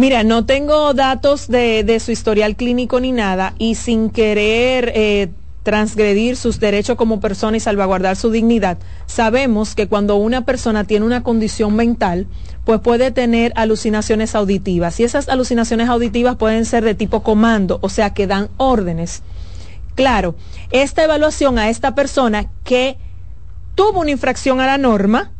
Mira, 0.00 0.24
no 0.24 0.46
tengo 0.46 0.94
datos 0.94 1.46
de, 1.46 1.84
de, 1.84 2.00
su 2.00 2.10
historial 2.10 2.56
clínico 2.56 3.00
ni 3.00 3.12
nada 3.12 3.52
y 3.58 3.74
sin 3.74 4.08
querer 4.08 4.90
eh, 4.94 5.28
transgredir 5.62 6.38
sus 6.38 6.58
derechos 6.58 6.96
como 6.96 7.20
persona 7.20 7.58
y 7.58 7.60
salvaguardar 7.60 8.16
su 8.16 8.30
dignidad, 8.30 8.78
sabemos 9.04 9.74
que 9.74 9.88
cuando 9.88 10.16
una 10.16 10.46
persona 10.46 10.84
tiene 10.84 11.04
una 11.04 11.22
condición 11.22 11.76
mental, 11.76 12.26
pues 12.64 12.80
puede 12.80 13.10
tener 13.10 13.52
alucinaciones 13.56 14.34
auditivas 14.34 14.98
y 15.00 15.04
esas 15.04 15.28
alucinaciones 15.28 15.90
auditivas 15.90 16.36
pueden 16.36 16.64
ser 16.64 16.82
de 16.82 16.94
tipo 16.94 17.22
comando, 17.22 17.78
o 17.82 17.90
sea, 17.90 18.14
que 18.14 18.26
dan 18.26 18.48
órdenes. 18.56 19.22
Claro, 19.96 20.34
esta 20.70 21.04
evaluación 21.04 21.58
a 21.58 21.68
esta 21.68 21.94
persona 21.94 22.50
que 22.64 22.96
tuvo 23.74 24.00
una 24.00 24.12
infracción 24.12 24.60
a 24.60 24.66
la 24.66 24.78
norma, 24.78 25.30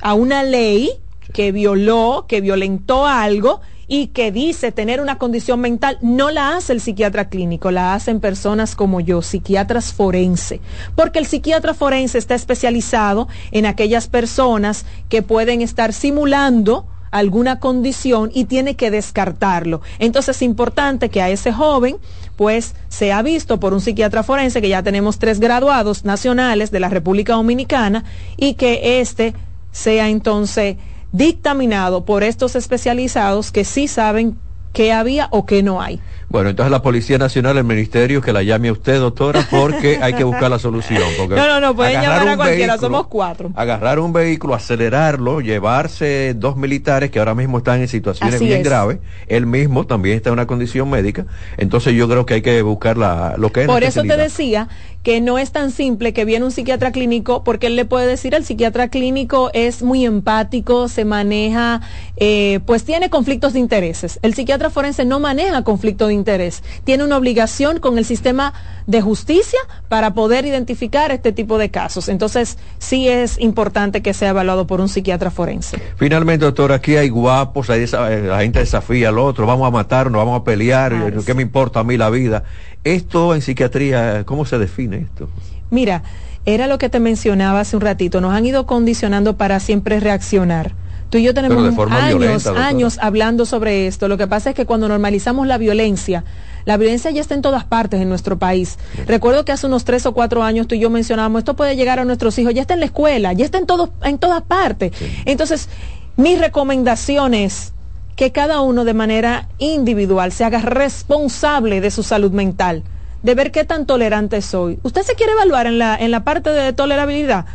a 0.00 0.14
una 0.14 0.42
ley 0.42 0.90
que 1.32 1.52
violó, 1.52 2.24
que 2.26 2.40
violentó 2.40 3.06
algo, 3.06 3.60
y 3.88 4.08
que 4.08 4.30
dice 4.30 4.70
tener 4.70 5.00
una 5.00 5.18
condición 5.18 5.60
mental, 5.60 5.98
no 6.02 6.30
la 6.30 6.54
hace 6.56 6.74
el 6.74 6.80
psiquiatra 6.80 7.28
clínico, 7.28 7.70
la 7.70 7.94
hacen 7.94 8.20
personas 8.20 8.76
como 8.76 9.00
yo, 9.00 9.22
psiquiatras 9.22 9.92
forense, 9.92 10.60
porque 10.94 11.18
el 11.18 11.26
psiquiatra 11.26 11.74
forense 11.74 12.18
está 12.18 12.34
especializado 12.34 13.28
en 13.50 13.64
aquellas 13.66 14.06
personas 14.06 14.84
que 15.08 15.22
pueden 15.22 15.62
estar 15.62 15.92
simulando 15.92 16.86
alguna 17.10 17.58
condición 17.58 18.30
y 18.34 18.44
tiene 18.44 18.76
que 18.76 18.90
descartarlo. 18.90 19.80
Entonces 19.98 20.36
es 20.36 20.42
importante 20.42 21.08
que 21.08 21.22
a 21.22 21.30
ese 21.30 21.52
joven 21.52 21.96
pues 22.36 22.74
sea 22.88 23.22
visto 23.22 23.58
por 23.58 23.72
un 23.72 23.80
psiquiatra 23.80 24.22
forense, 24.22 24.60
que 24.60 24.68
ya 24.68 24.82
tenemos 24.82 25.18
tres 25.18 25.40
graduados 25.40 26.04
nacionales 26.04 26.70
de 26.70 26.80
la 26.80 26.88
República 26.88 27.32
Dominicana, 27.32 28.04
y 28.36 28.54
que 28.54 29.00
éste 29.00 29.34
sea 29.72 30.08
entonces 30.08 30.76
dictaminado 31.12 32.04
por 32.04 32.22
estos 32.22 32.56
especializados 32.56 33.52
que 33.52 33.64
sí 33.64 33.88
saben 33.88 34.36
qué 34.72 34.92
había 34.92 35.28
o 35.30 35.46
qué 35.46 35.62
no 35.62 35.80
hay. 35.80 36.00
Bueno, 36.28 36.50
entonces 36.50 36.70
la 36.70 36.82
Policía 36.82 37.16
Nacional, 37.16 37.56
el 37.56 37.64
Ministerio, 37.64 38.20
que 38.20 38.34
la 38.34 38.42
llame 38.42 38.68
a 38.68 38.72
usted, 38.72 39.00
doctora, 39.00 39.46
porque 39.50 39.98
hay 40.02 40.12
que 40.12 40.24
buscar 40.24 40.50
la 40.50 40.58
solución. 40.58 41.02
Porque 41.16 41.34
no, 41.34 41.48
no, 41.48 41.58
no, 41.58 41.74
pueden 41.74 42.02
llamar 42.02 42.28
a 42.28 42.36
cualquiera, 42.36 42.74
vehículo, 42.74 42.78
somos 42.78 43.06
cuatro. 43.06 43.50
Agarrar 43.54 43.98
un 43.98 44.12
vehículo, 44.12 44.54
acelerarlo, 44.54 45.40
llevarse 45.40 46.34
dos 46.34 46.56
militares 46.56 47.10
que 47.10 47.18
ahora 47.18 47.34
mismo 47.34 47.58
están 47.58 47.80
en 47.80 47.88
situaciones 47.88 48.34
Así 48.34 48.44
bien 48.44 48.60
es. 48.60 48.64
graves, 48.64 48.98
él 49.26 49.46
mismo 49.46 49.86
también 49.86 50.16
está 50.16 50.28
en 50.28 50.34
una 50.34 50.46
condición 50.46 50.90
médica, 50.90 51.24
entonces 51.56 51.94
yo 51.94 52.06
creo 52.08 52.26
que 52.26 52.34
hay 52.34 52.42
que 52.42 52.60
buscar 52.60 52.98
la, 52.98 53.34
lo 53.38 53.50
que 53.50 53.62
es. 53.62 53.66
Por 53.66 53.82
eso 53.82 54.02
te 54.02 54.16
decía 54.18 54.68
que 55.02 55.20
no 55.20 55.38
es 55.38 55.52
tan 55.52 55.70
simple 55.70 56.12
que 56.12 56.24
viene 56.24 56.44
un 56.44 56.50
psiquiatra 56.50 56.92
clínico, 56.92 57.44
porque 57.44 57.68
él 57.68 57.76
le 57.76 57.84
puede 57.84 58.06
decir, 58.06 58.34
el 58.34 58.44
psiquiatra 58.44 58.88
clínico 58.88 59.50
es 59.54 59.82
muy 59.82 60.04
empático, 60.04 60.88
se 60.88 61.04
maneja, 61.04 61.80
eh, 62.16 62.60
pues 62.66 62.84
tiene 62.84 63.08
conflictos 63.10 63.52
de 63.52 63.60
intereses. 63.60 64.18
El 64.22 64.34
psiquiatra 64.34 64.70
forense 64.70 65.04
no 65.04 65.20
maneja 65.20 65.62
conflicto 65.64 66.08
de 66.08 66.14
interés, 66.14 66.62
tiene 66.84 67.04
una 67.04 67.16
obligación 67.16 67.80
con 67.80 67.98
el 67.98 68.04
sistema 68.04 68.52
de 68.86 69.00
justicia 69.00 69.58
para 69.88 70.14
poder 70.14 70.46
identificar 70.46 71.10
este 71.10 71.32
tipo 71.32 71.58
de 71.58 71.70
casos. 71.70 72.08
Entonces, 72.08 72.58
sí 72.78 73.08
es 73.08 73.38
importante 73.38 74.02
que 74.02 74.14
sea 74.14 74.30
evaluado 74.30 74.66
por 74.66 74.80
un 74.80 74.88
psiquiatra 74.88 75.30
forense. 75.30 75.78
Finalmente, 75.96 76.44
doctor, 76.44 76.72
aquí 76.72 76.96
hay 76.96 77.08
guapos, 77.08 77.70
hay 77.70 77.82
esa, 77.82 78.08
la 78.08 78.40
gente 78.40 78.58
desafía 78.60 79.10
al 79.10 79.18
otro, 79.18 79.46
vamos 79.46 79.66
a 79.66 79.70
matarnos, 79.70 80.18
vamos 80.18 80.40
a 80.40 80.44
pelear, 80.44 81.12
¿qué 81.14 81.20
sí. 81.20 81.34
me 81.34 81.42
importa 81.42 81.80
a 81.80 81.84
mí 81.84 81.96
la 81.96 82.10
vida? 82.10 82.44
Esto 82.84 83.34
en 83.34 83.42
psiquiatría, 83.42 84.24
¿cómo 84.24 84.44
se 84.44 84.58
define 84.58 84.98
esto? 84.98 85.28
Mira, 85.70 86.02
era 86.46 86.66
lo 86.66 86.78
que 86.78 86.88
te 86.88 87.00
mencionaba 87.00 87.60
hace 87.60 87.76
un 87.76 87.82
ratito, 87.82 88.20
nos 88.20 88.32
han 88.32 88.46
ido 88.46 88.66
condicionando 88.66 89.36
para 89.36 89.60
siempre 89.60 90.00
reaccionar. 90.00 90.72
Tú 91.10 91.16
y 91.16 91.22
yo 91.22 91.32
tenemos 91.32 91.58
años, 91.90 92.18
violenta, 92.18 92.66
años 92.66 92.98
hablando 93.00 93.46
sobre 93.46 93.86
esto. 93.86 94.08
Lo 94.08 94.18
que 94.18 94.26
pasa 94.26 94.50
es 94.50 94.56
que 94.56 94.66
cuando 94.66 94.88
normalizamos 94.88 95.46
la 95.46 95.56
violencia, 95.56 96.24
la 96.66 96.76
violencia 96.76 97.10
ya 97.10 97.22
está 97.22 97.34
en 97.34 97.40
todas 97.40 97.64
partes 97.64 98.02
en 98.02 98.10
nuestro 98.10 98.38
país. 98.38 98.78
Sí. 98.94 99.02
Recuerdo 99.06 99.46
que 99.46 99.52
hace 99.52 99.66
unos 99.66 99.84
tres 99.84 100.04
o 100.04 100.12
cuatro 100.12 100.42
años 100.42 100.66
tú 100.66 100.74
y 100.74 100.80
yo 100.80 100.90
mencionábamos, 100.90 101.40
esto 101.40 101.56
puede 101.56 101.76
llegar 101.76 101.98
a 101.98 102.04
nuestros 102.04 102.38
hijos, 102.38 102.52
ya 102.52 102.60
está 102.60 102.74
en 102.74 102.80
la 102.80 102.86
escuela, 102.86 103.32
ya 103.32 103.46
está 103.46 103.56
en, 103.56 103.64
todo, 103.64 103.90
en 104.02 104.18
todas 104.18 104.42
partes. 104.42 104.92
Sí. 104.98 105.06
Entonces, 105.24 105.70
mi 106.16 106.36
recomendación 106.36 107.32
es 107.32 107.72
que 108.18 108.32
cada 108.32 108.62
uno 108.62 108.84
de 108.84 108.94
manera 108.94 109.48
individual 109.58 110.32
se 110.32 110.44
haga 110.44 110.58
responsable 110.58 111.80
de 111.80 111.92
su 111.92 112.02
salud 112.02 112.32
mental, 112.32 112.82
de 113.22 113.34
ver 113.36 113.52
qué 113.52 113.62
tan 113.62 113.86
tolerante 113.86 114.42
soy. 114.42 114.80
¿Usted 114.82 115.02
se 115.02 115.14
quiere 115.14 115.34
evaluar 115.34 115.68
en 115.68 115.78
la, 115.78 115.94
en 115.94 116.10
la 116.10 116.24
parte 116.24 116.50
de 116.50 116.72
tolerabilidad? 116.72 117.46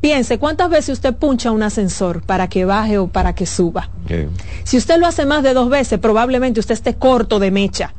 Piense 0.00 0.38
cuántas 0.38 0.70
veces 0.70 0.90
usted 0.90 1.16
puncha 1.16 1.50
un 1.50 1.64
ascensor 1.64 2.22
para 2.22 2.46
que 2.48 2.64
baje 2.64 2.98
o 2.98 3.08
para 3.08 3.34
que 3.34 3.46
suba. 3.46 3.90
Si 4.62 4.76
usted 4.76 4.96
lo 4.96 5.08
hace 5.08 5.26
más 5.26 5.42
de 5.42 5.54
dos 5.54 5.68
veces, 5.68 5.98
probablemente 5.98 6.60
usted 6.60 6.74
esté 6.74 6.94
corto 6.94 7.40
de 7.40 7.50
mecha. 7.50 7.94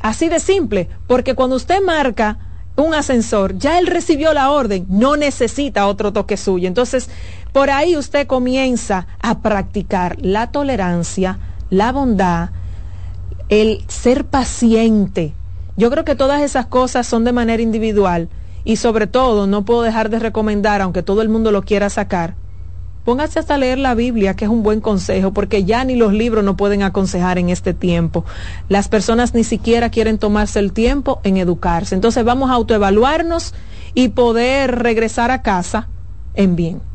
Así 0.00 0.30
de 0.30 0.40
simple, 0.40 0.88
porque 1.06 1.34
cuando 1.34 1.56
usted 1.56 1.82
marca 1.84 2.38
un 2.76 2.94
ascensor, 2.94 3.58
ya 3.58 3.78
él 3.78 3.86
recibió 3.86 4.32
la 4.32 4.50
orden, 4.50 4.86
no 4.88 5.16
necesita 5.16 5.86
otro 5.88 6.12
toque 6.12 6.38
suyo. 6.38 6.68
Entonces, 6.68 7.10
por 7.56 7.70
ahí 7.70 7.96
usted 7.96 8.26
comienza 8.26 9.06
a 9.18 9.38
practicar 9.38 10.18
la 10.20 10.48
tolerancia, 10.48 11.38
la 11.70 11.90
bondad, 11.90 12.50
el 13.48 13.82
ser 13.88 14.26
paciente. 14.26 15.32
Yo 15.78 15.90
creo 15.90 16.04
que 16.04 16.16
todas 16.16 16.42
esas 16.42 16.66
cosas 16.66 17.06
son 17.06 17.24
de 17.24 17.32
manera 17.32 17.62
individual 17.62 18.28
y 18.62 18.76
sobre 18.76 19.06
todo 19.06 19.46
no 19.46 19.64
puedo 19.64 19.80
dejar 19.80 20.10
de 20.10 20.18
recomendar, 20.18 20.82
aunque 20.82 21.02
todo 21.02 21.22
el 21.22 21.30
mundo 21.30 21.50
lo 21.50 21.62
quiera 21.62 21.88
sacar, 21.88 22.34
póngase 23.06 23.38
hasta 23.38 23.56
leer 23.56 23.78
la 23.78 23.94
Biblia, 23.94 24.36
que 24.36 24.44
es 24.44 24.50
un 24.50 24.62
buen 24.62 24.82
consejo, 24.82 25.32
porque 25.32 25.64
ya 25.64 25.82
ni 25.82 25.96
los 25.96 26.12
libros 26.12 26.44
no 26.44 26.58
pueden 26.58 26.82
aconsejar 26.82 27.38
en 27.38 27.48
este 27.48 27.72
tiempo. 27.72 28.26
Las 28.68 28.88
personas 28.88 29.32
ni 29.32 29.44
siquiera 29.44 29.88
quieren 29.88 30.18
tomarse 30.18 30.58
el 30.58 30.74
tiempo 30.74 31.22
en 31.24 31.38
educarse. 31.38 31.94
Entonces 31.94 32.22
vamos 32.22 32.50
a 32.50 32.52
autoevaluarnos 32.52 33.54
y 33.94 34.08
poder 34.08 34.78
regresar 34.82 35.30
a 35.30 35.40
casa 35.40 35.88
en 36.34 36.54
bien. 36.54 36.85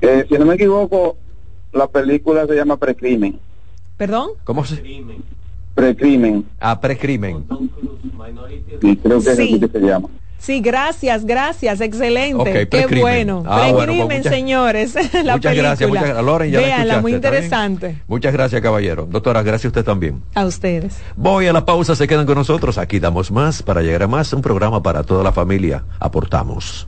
Eh, 0.00 0.24
si 0.28 0.34
no 0.38 0.44
me 0.46 0.54
equivoco, 0.54 1.16
la 1.72 1.86
película 1.86 2.46
se 2.46 2.54
llama 2.54 2.76
Precrimen. 2.76 3.38
¿Perdón? 3.96 4.30
¿Cómo 4.44 4.64
se...? 4.64 4.82
Precrimen. 5.74 6.44
Ah, 6.60 6.80
precrimen. 6.80 7.44
Sí, 8.80 8.96
creo 8.96 9.20
que 9.22 9.30
es 9.30 9.36
Sí. 9.36 9.42
así 9.42 9.60
que 9.60 9.68
se 9.68 9.80
llama. 9.80 10.08
Sí, 10.38 10.60
gracias, 10.60 11.24
gracias, 11.24 11.80
excelente. 11.80 12.34
Ok, 12.38 12.44
Qué 12.46 12.66
precrimen. 12.66 13.00
bueno. 13.00 13.42
Ah, 13.46 13.70
bueno, 13.72 13.74
pues 13.74 13.86
Precrimen, 13.86 14.16
muchas- 14.18 14.32
señores. 14.34 14.94
la 15.24 15.36
muchas 15.36 15.54
gracias, 15.56 15.78
película. 15.78 15.88
muchas 15.88 16.02
gracias. 16.02 16.24
Loren, 16.24 16.50
ya 16.52 16.60
la 16.60 16.66
Véanla, 16.66 17.00
muy 17.00 17.12
¿está 17.14 17.30
bien? 17.30 17.42
interesante. 17.44 18.02
Muchas 18.06 18.32
gracias, 18.34 18.60
caballero. 18.60 19.06
Doctora, 19.10 19.42
gracias 19.42 19.64
a 19.64 19.68
usted 19.68 19.84
también. 19.84 20.22
A 20.34 20.44
ustedes. 20.44 21.00
Voy 21.16 21.46
a 21.46 21.52
la 21.54 21.64
pausa, 21.64 21.96
se 21.96 22.06
quedan 22.06 22.26
con 22.26 22.34
nosotros. 22.36 22.76
Aquí 22.78 23.00
damos 23.00 23.30
más 23.32 23.62
para 23.62 23.80
llegar 23.80 24.02
a 24.02 24.06
más. 24.06 24.32
Un 24.34 24.42
programa 24.42 24.82
para 24.82 25.02
toda 25.02 25.24
la 25.24 25.32
familia. 25.32 25.82
Aportamos. 25.98 26.86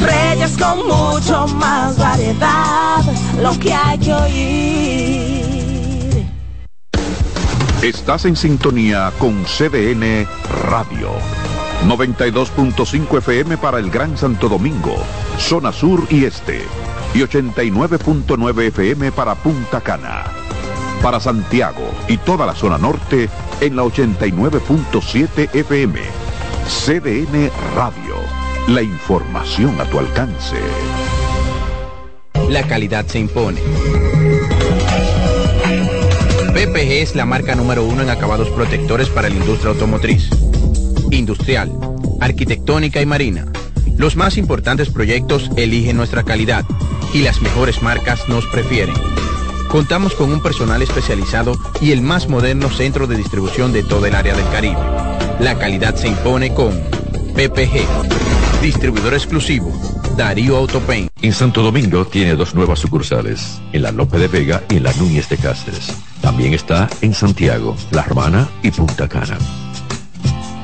Reyes 0.00 0.56
con 0.56 0.86
mucho 0.86 1.46
más 1.56 1.96
variedad, 1.98 3.02
lo 3.40 3.58
que 3.58 3.72
hay 3.72 3.98
que 3.98 4.14
oír. 4.14 5.40
Estás 7.82 8.26
en 8.26 8.36
sintonía 8.36 9.10
con 9.18 9.44
CDN 9.44 10.26
Radio. 10.68 11.10
92.5 11.86 13.18
FM 13.18 13.56
para 13.56 13.78
el 13.78 13.90
Gran 13.90 14.18
Santo 14.18 14.50
Domingo, 14.50 14.96
zona 15.38 15.72
sur 15.72 16.06
y 16.10 16.24
este. 16.24 16.62
Y 17.14 17.20
89.9 17.20 18.62
FM 18.68 19.12
para 19.12 19.34
Punta 19.34 19.80
Cana. 19.80 20.24
Para 21.02 21.20
Santiago 21.20 21.90
y 22.06 22.18
toda 22.18 22.44
la 22.44 22.54
zona 22.54 22.76
norte 22.76 23.30
en 23.60 23.76
la 23.76 23.84
89.7 23.84 25.54
FM. 25.54 26.00
CDN 26.68 27.50
Radio. 27.74 28.39
La 28.68 28.82
información 28.82 29.80
a 29.80 29.84
tu 29.84 29.98
alcance. 29.98 30.56
La 32.48 32.62
calidad 32.66 33.06
se 33.06 33.18
impone. 33.18 33.60
PPG 36.54 37.02
es 37.02 37.14
la 37.16 37.24
marca 37.24 37.54
número 37.54 37.84
uno 37.84 38.02
en 38.02 38.10
acabados 38.10 38.48
protectores 38.50 39.08
para 39.08 39.28
la 39.28 39.36
industria 39.36 39.70
automotriz, 39.70 40.28
industrial, 41.10 41.72
arquitectónica 42.20 43.00
y 43.00 43.06
marina. 43.06 43.46
Los 43.96 44.16
más 44.16 44.36
importantes 44.36 44.90
proyectos 44.90 45.50
eligen 45.56 45.96
nuestra 45.96 46.22
calidad 46.22 46.64
y 47.12 47.22
las 47.22 47.42
mejores 47.42 47.82
marcas 47.82 48.28
nos 48.28 48.46
prefieren. 48.46 48.94
Contamos 49.68 50.14
con 50.14 50.32
un 50.32 50.42
personal 50.42 50.82
especializado 50.82 51.56
y 51.80 51.92
el 51.92 52.02
más 52.02 52.28
moderno 52.28 52.70
centro 52.70 53.06
de 53.06 53.16
distribución 53.16 53.72
de 53.72 53.82
todo 53.82 54.06
el 54.06 54.14
área 54.14 54.34
del 54.34 54.48
Caribe. 54.48 54.80
La 55.38 55.58
calidad 55.58 55.94
se 55.94 56.08
impone 56.08 56.52
con 56.52 56.72
PPG, 57.34 57.86
distribuidor 58.60 59.14
exclusivo, 59.14 59.72
Darío 60.16 60.56
Autopain. 60.56 61.08
En 61.22 61.32
Santo 61.32 61.62
Domingo 61.62 62.04
tiene 62.06 62.34
dos 62.34 62.54
nuevas 62.54 62.78
sucursales, 62.78 63.60
en 63.72 63.82
la 63.82 63.90
Lope 63.90 64.18
de 64.18 64.28
Vega 64.28 64.62
y 64.68 64.76
en 64.76 64.82
la 64.82 64.92
Núñez 64.94 65.28
de 65.28 65.38
Cáceres. 65.38 65.94
También 66.20 66.52
está 66.52 66.88
en 67.00 67.14
Santiago, 67.14 67.74
La 67.90 68.02
Romana 68.02 68.48
y 68.62 68.70
Punta 68.70 69.08
Cana. 69.08 69.38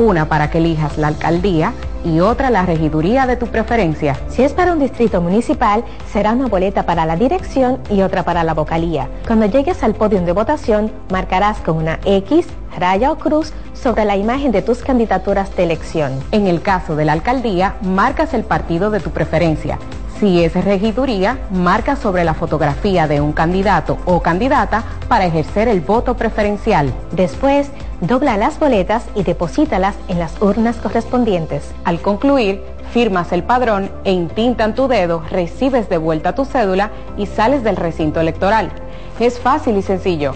una 0.00 0.28
para 0.28 0.50
que 0.50 0.58
elijas 0.58 0.98
la 0.98 1.08
alcaldía 1.08 1.72
y 2.04 2.20
otra 2.20 2.50
la 2.50 2.64
regiduría 2.64 3.26
de 3.26 3.36
tu 3.36 3.46
preferencia. 3.46 4.16
Si 4.28 4.42
es 4.42 4.52
para 4.52 4.72
un 4.72 4.78
distrito 4.78 5.20
municipal, 5.20 5.84
será 6.10 6.32
una 6.32 6.46
boleta 6.46 6.86
para 6.86 7.04
la 7.04 7.16
dirección 7.16 7.78
y 7.90 8.00
otra 8.00 8.24
para 8.24 8.42
la 8.42 8.54
vocalía. 8.54 9.08
Cuando 9.26 9.46
llegues 9.46 9.82
al 9.82 9.94
podio 9.94 10.22
de 10.22 10.32
votación, 10.32 10.90
marcarás 11.10 11.58
con 11.58 11.76
una 11.76 12.00
X, 12.04 12.46
raya 12.78 13.12
o 13.12 13.18
cruz 13.18 13.52
sobre 13.74 14.04
la 14.04 14.16
imagen 14.16 14.52
de 14.52 14.62
tus 14.62 14.78
candidaturas 14.78 15.54
de 15.56 15.64
elección. 15.64 16.12
En 16.32 16.46
el 16.46 16.62
caso 16.62 16.96
de 16.96 17.04
la 17.04 17.12
alcaldía, 17.12 17.74
marcas 17.82 18.32
el 18.32 18.44
partido 18.44 18.90
de 18.90 19.00
tu 19.00 19.10
preferencia. 19.10 19.78
Si 20.18 20.44
es 20.44 20.52
regiduría, 20.52 21.38
marca 21.50 21.96
sobre 21.96 22.24
la 22.24 22.34
fotografía 22.34 23.08
de 23.08 23.22
un 23.22 23.32
candidato 23.32 23.96
o 24.04 24.20
candidata 24.20 24.84
para 25.08 25.24
ejercer 25.24 25.66
el 25.66 25.80
voto 25.80 26.14
preferencial. 26.14 26.92
Después, 27.12 27.70
dobla 28.00 28.36
las 28.36 28.58
boletas 28.58 29.04
y 29.14 29.22
deposítalas 29.22 29.96
en 30.08 30.18
las 30.18 30.40
urnas 30.40 30.76
correspondientes. 30.76 31.72
Al 31.84 32.00
concluir, 32.00 32.62
firmas 32.92 33.32
el 33.32 33.44
padrón 33.44 33.90
e 34.04 34.12
intintan 34.12 34.74
tu 34.74 34.88
dedo, 34.88 35.22
recibes 35.30 35.88
de 35.88 35.98
vuelta 35.98 36.34
tu 36.34 36.44
cédula 36.44 36.90
y 37.16 37.26
sales 37.26 37.62
del 37.62 37.76
recinto 37.76 38.20
electoral. 38.20 38.70
Es 39.18 39.38
fácil 39.38 39.76
y 39.76 39.82
sencillo. 39.82 40.34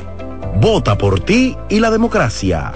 Vota 0.60 0.96
por 0.96 1.20
ti 1.20 1.56
y 1.68 1.80
la 1.80 1.90
democracia. 1.90 2.72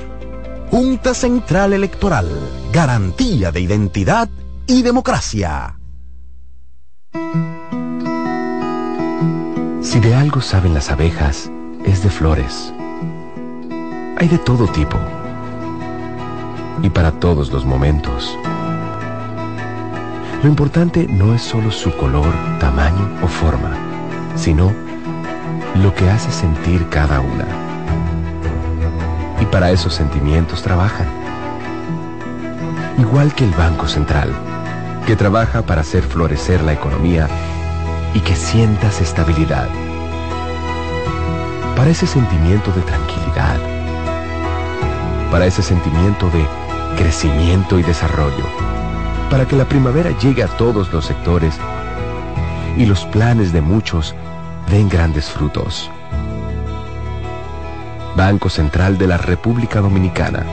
Junta 0.71 1.15
Central 1.15 1.73
Electoral. 1.73 2.29
Garantía 2.73 3.53
de 3.53 3.61
identidad 3.61 4.29
y 4.67 4.83
democracia. 4.83 5.79
Si 9.81 10.01
de 10.01 10.15
algo 10.15 10.43
saben 10.43 10.75
las 10.75 10.91
abejas, 10.91 11.51
es 11.87 12.03
de 12.03 12.11
flores. 12.11 12.75
Hay 14.21 14.27
de 14.27 14.39
todo 14.39 14.67
tipo. 14.67 14.99
Y 16.83 16.91
para 16.91 17.13
todos 17.13 17.53
los 17.53 17.65
momentos. 17.65 18.37
Lo 20.43 20.49
importante 20.49 21.07
no 21.07 21.37
es 21.37 21.43
solo 21.43 21.71
su 21.71 21.97
color, 21.97 22.27
tamaño 22.59 23.09
o 23.23 23.29
forma, 23.29 23.71
sino 24.35 24.73
lo 25.77 25.95
que 25.95 26.11
hace 26.11 26.33
sentir 26.33 26.89
cada 26.89 27.21
una. 27.21 27.47
Y 29.41 29.47
para 29.47 29.71
esos 29.71 29.95
sentimientos 29.95 30.63
trabajan. 30.63 31.07
Igual 32.99 33.33
que 33.37 33.45
el 33.45 33.53
Banco 33.53 33.87
Central, 33.87 34.33
que 35.07 35.15
trabaja 35.15 35.63
para 35.63 35.83
hacer 35.83 36.03
florecer 36.03 36.61
la 36.63 36.73
economía 36.73 37.29
y 38.15 38.21
que 38.21 38.35
sientas 38.35 39.01
estabilidad. 39.01 39.69
Para 41.77 41.91
ese 41.91 42.09
sentimiento 42.09 42.73
de 42.73 42.83
tranquilidad. 42.83 43.78
Para 45.31 45.47
ese 45.47 45.63
sentimiento 45.63 46.31
de 46.31 46.47
crecimiento 46.97 47.79
y 47.79 47.83
desarrollo. 47.83 48.45
Para 49.31 49.47
que 49.47 49.57
la 49.57 49.67
primavera 49.67 50.11
llegue 50.19 50.43
a 50.43 50.49
todos 50.49 50.93
los 50.93 51.05
sectores 51.05 51.55
y 52.77 52.87
los 52.87 53.05
planes 53.07 53.53
de 53.53 53.61
muchos 53.61 54.15
den 54.71 54.89
grandes 54.89 55.27
frutos. 55.31 55.91
Banco 58.17 58.49
Central 58.49 58.99
de 58.99 59.07
la 59.07 59.17
República 59.17 59.81
Dominicana. 59.81 60.45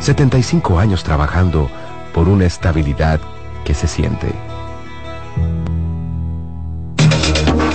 75 0.00 0.78
años 0.78 1.04
trabajando 1.04 1.70
por 2.12 2.28
una 2.28 2.46
estabilidad 2.46 3.20
que 3.64 3.74
se 3.74 3.86
siente. 3.86 4.32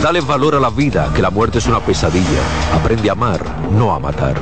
Dale 0.01 0.21
valor 0.21 0.55
a 0.55 0.59
la 0.59 0.69
vida, 0.69 1.11
que 1.13 1.21
la 1.21 1.29
muerte 1.29 1.57
es 1.57 1.67
una 1.67 1.79
pesadilla. 1.79 2.41
Aprende 2.73 3.09
a 3.09 3.13
amar, 3.13 3.41
no 3.71 3.93
a 3.93 3.99
matar. 3.99 4.35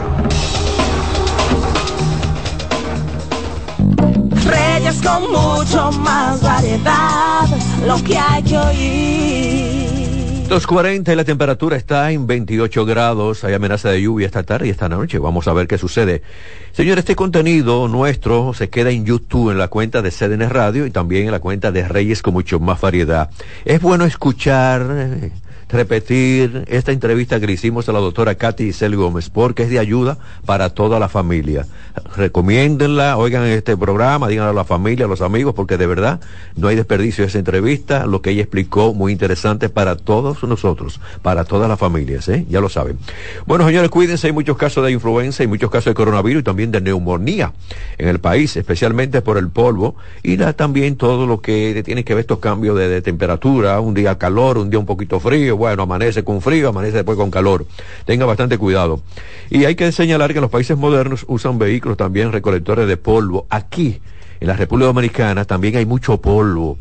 Reyes 4.87 5.01
con 5.01 5.31
mucho 5.31 5.91
más 5.99 6.41
variedad, 6.41 7.45
lo 7.85 8.01
que 8.03 8.17
hay 8.17 8.43
que 8.43 8.57
oír. 8.57 10.47
2.40 10.47 11.11
y 11.11 11.15
la 11.15 11.25
temperatura 11.25 11.75
está 11.75 12.09
en 12.11 12.25
28 12.25 12.85
grados. 12.85 13.43
Hay 13.43 13.53
amenaza 13.53 13.89
de 13.89 14.01
lluvia 14.01 14.27
esta 14.27 14.43
tarde 14.43 14.67
y 14.67 14.69
esta 14.69 14.87
noche. 14.87 15.19
Vamos 15.19 15.47
a 15.49 15.53
ver 15.53 15.67
qué 15.67 15.77
sucede. 15.77 16.21
Señor, 16.71 16.99
este 16.99 17.17
contenido 17.17 17.89
nuestro 17.89 18.53
se 18.53 18.69
queda 18.69 18.91
en 18.91 19.05
YouTube, 19.05 19.51
en 19.51 19.57
la 19.57 19.67
cuenta 19.67 20.01
de 20.01 20.09
CDN 20.09 20.49
Radio 20.49 20.85
y 20.85 20.91
también 20.91 21.25
en 21.25 21.31
la 21.31 21.39
cuenta 21.39 21.73
de 21.73 21.85
Reyes 21.85 22.21
con 22.21 22.33
mucho 22.33 22.61
más 22.61 22.79
variedad. 22.79 23.29
Es 23.65 23.81
bueno 23.81 24.05
escuchar. 24.05 25.31
Repetir 25.69 26.63
esta 26.67 26.91
entrevista 26.91 27.39
que 27.39 27.47
le 27.47 27.53
hicimos 27.53 27.89
a 27.89 27.91
la 27.93 27.99
doctora 27.99 28.35
Katy 28.35 28.65
Isel 28.65 28.95
Gómez, 28.95 29.29
porque 29.29 29.63
es 29.63 29.69
de 29.69 29.79
ayuda 29.79 30.17
para 30.45 30.69
toda 30.69 30.99
la 30.99 31.09
familia. 31.09 31.65
Recomiéndenla, 32.15 33.17
oigan 33.17 33.43
este 33.45 33.75
programa, 33.75 34.27
díganlo 34.27 34.51
a 34.51 34.53
la 34.53 34.63
familia, 34.63 35.05
a 35.05 35.07
los 35.07 35.21
amigos, 35.21 35.53
porque 35.55 35.77
de 35.77 35.87
verdad 35.87 36.19
no 36.55 36.67
hay 36.67 36.75
desperdicio 36.75 37.23
de 37.23 37.29
esa 37.29 37.39
entrevista, 37.39 38.05
lo 38.05 38.21
que 38.21 38.29
ella 38.31 38.41
explicó, 38.43 38.93
muy 38.93 39.11
interesante 39.11 39.69
para 39.69 39.95
todos 39.95 40.43
nosotros, 40.43 40.99
para 41.21 41.43
todas 41.43 41.67
las 41.67 41.79
familias, 41.79 42.27
¿eh? 42.29 42.45
ya 42.49 42.61
lo 42.61 42.69
saben. 42.69 42.97
Bueno, 43.45 43.65
señores, 43.65 43.89
cuídense, 43.89 44.27
hay 44.27 44.33
muchos 44.33 44.57
casos 44.57 44.85
de 44.85 44.91
influenza, 44.91 45.43
hay 45.43 45.47
muchos 45.47 45.69
casos 45.71 45.91
de 45.91 45.95
coronavirus 45.95 46.41
y 46.41 46.43
también 46.43 46.71
de 46.71 46.81
neumonía 46.81 47.53
en 47.97 48.07
el 48.07 48.19
país, 48.19 48.55
especialmente 48.55 49.21
por 49.21 49.37
el 49.37 49.49
polvo 49.49 49.95
y 50.23 50.37
la- 50.37 50.53
también 50.53 50.95
todo 50.95 51.25
lo 51.27 51.41
que 51.41 51.81
tiene 51.85 52.03
que 52.03 52.13
ver 52.13 52.21
estos 52.21 52.39
cambios 52.39 52.77
de, 52.77 52.87
de 52.87 53.01
temperatura, 53.01 53.79
un 53.79 53.93
día 53.93 54.17
calor, 54.17 54.57
un 54.57 54.69
día 54.69 54.79
un 54.79 54.85
poquito 54.85 55.19
frío, 55.19 55.56
bueno, 55.57 55.83
amanece 55.83 56.23
con 56.23 56.41
frío, 56.41 56.69
amanece 56.69 56.97
después 56.97 57.17
con 57.17 57.29
calor. 57.29 57.65
Tenga 58.05 58.25
bastante 58.25 58.57
cuidado. 58.57 59.01
Y 59.49 59.65
hay 59.65 59.75
que 59.75 59.91
señalar 59.91 60.33
que 60.33 60.41
los 60.41 60.49
países 60.49 60.77
modernos 60.77 61.25
usan 61.27 61.59
vehículos 61.59 61.97
también 61.97 62.31
recolectores 62.31 62.87
de 62.87 62.95
polvo. 62.97 63.45
Aquí, 63.49 63.99
en 64.39 64.47
la 64.47 64.55
República 64.55 64.87
Dominicana, 64.87 65.45
también 65.45 65.75
hay 65.75 65.85
mucho 65.85 66.21
polvo. 66.21 66.77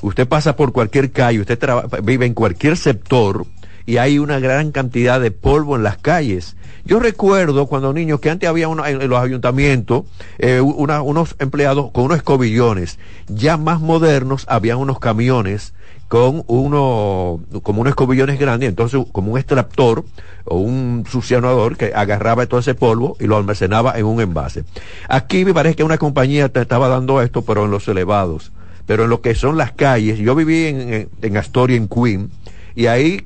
Usted 0.00 0.28
pasa 0.28 0.54
por 0.54 0.72
cualquier 0.72 1.10
calle, 1.10 1.40
usted 1.40 1.58
vive 2.04 2.26
en 2.26 2.34
cualquier 2.34 2.76
sector 2.76 3.46
y 3.88 3.96
hay 3.96 4.18
una 4.18 4.38
gran 4.38 4.70
cantidad 4.70 5.18
de 5.18 5.30
polvo 5.30 5.74
en 5.74 5.82
las 5.82 5.96
calles. 5.96 6.56
Yo 6.84 7.00
recuerdo 7.00 7.64
cuando 7.64 7.94
niño 7.94 8.20
que 8.20 8.28
antes 8.28 8.46
había 8.46 8.68
uno, 8.68 8.84
en, 8.84 9.08
los 9.08 9.18
ayuntamientos 9.18 10.04
eh, 10.38 10.60
una- 10.60 11.00
unos 11.00 11.36
empleados 11.38 11.90
con 11.90 12.04
unos 12.04 12.18
escobillones. 12.18 12.98
Ya 13.28 13.56
más 13.56 13.80
modernos 13.80 14.44
habían 14.46 14.76
unos 14.76 14.98
camiones 14.98 15.72
con 16.06 16.44
uno, 16.48 17.40
como 17.62 17.80
unos 17.80 17.92
escobillones 17.92 18.38
grandes, 18.38 18.68
entonces 18.68 19.00
como 19.10 19.32
un 19.32 19.38
extractor 19.38 20.04
o 20.44 20.58
un 20.58 21.06
succionador 21.10 21.78
que 21.78 21.92
agarraba 21.94 22.44
todo 22.44 22.60
ese 22.60 22.74
polvo 22.74 23.16
y 23.18 23.24
lo 23.24 23.38
almacenaba 23.38 23.98
en 23.98 24.04
un 24.04 24.20
envase. 24.20 24.64
Aquí 25.08 25.46
me 25.46 25.54
parece 25.54 25.76
que 25.76 25.84
una 25.84 25.96
compañía 25.96 26.50
te 26.50 26.60
estaba 26.60 26.88
dando 26.88 27.22
esto, 27.22 27.40
pero 27.40 27.64
en 27.64 27.70
los 27.70 27.88
elevados. 27.88 28.52
Pero 28.84 29.04
en 29.04 29.10
lo 29.10 29.22
que 29.22 29.34
son 29.34 29.56
las 29.56 29.72
calles, 29.72 30.18
yo 30.18 30.34
viví 30.34 30.66
en, 30.66 31.08
en 31.22 31.36
Astoria, 31.38 31.78
en 31.78 31.88
Queen, 31.88 32.30
y 32.74 32.84
ahí 32.86 33.24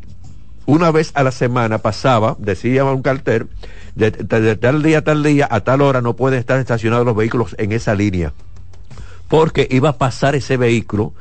una 0.66 0.90
vez 0.90 1.12
a 1.14 1.22
la 1.22 1.32
semana 1.32 1.78
pasaba, 1.78 2.36
decía 2.38 2.84
un 2.84 3.02
cartel, 3.02 3.48
de, 3.94 4.10
tal 4.56 4.82
día 4.82 4.98
a 4.98 5.02
tal 5.02 5.22
día, 5.22 5.48
a 5.50 5.60
tal 5.60 5.82
hora 5.82 6.00
no 6.00 6.14
pueden 6.14 6.38
estar 6.38 6.58
estacionados 6.58 7.04
los 7.04 7.16
vehículos 7.16 7.54
en 7.58 7.72
esa 7.72 7.94
línea. 7.94 8.32
Porque 9.28 9.66
iba 9.70 9.90
a 9.90 9.98
pasar 9.98 10.34
ese 10.34 10.56
vehículo 10.56 11.14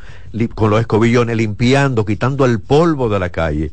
con 0.55 0.69
los 0.69 0.81
escobillones, 0.81 1.37
limpiando, 1.37 2.05
quitando 2.05 2.45
el 2.45 2.59
polvo 2.59 3.09
de 3.09 3.19
la 3.19 3.29
calle. 3.29 3.71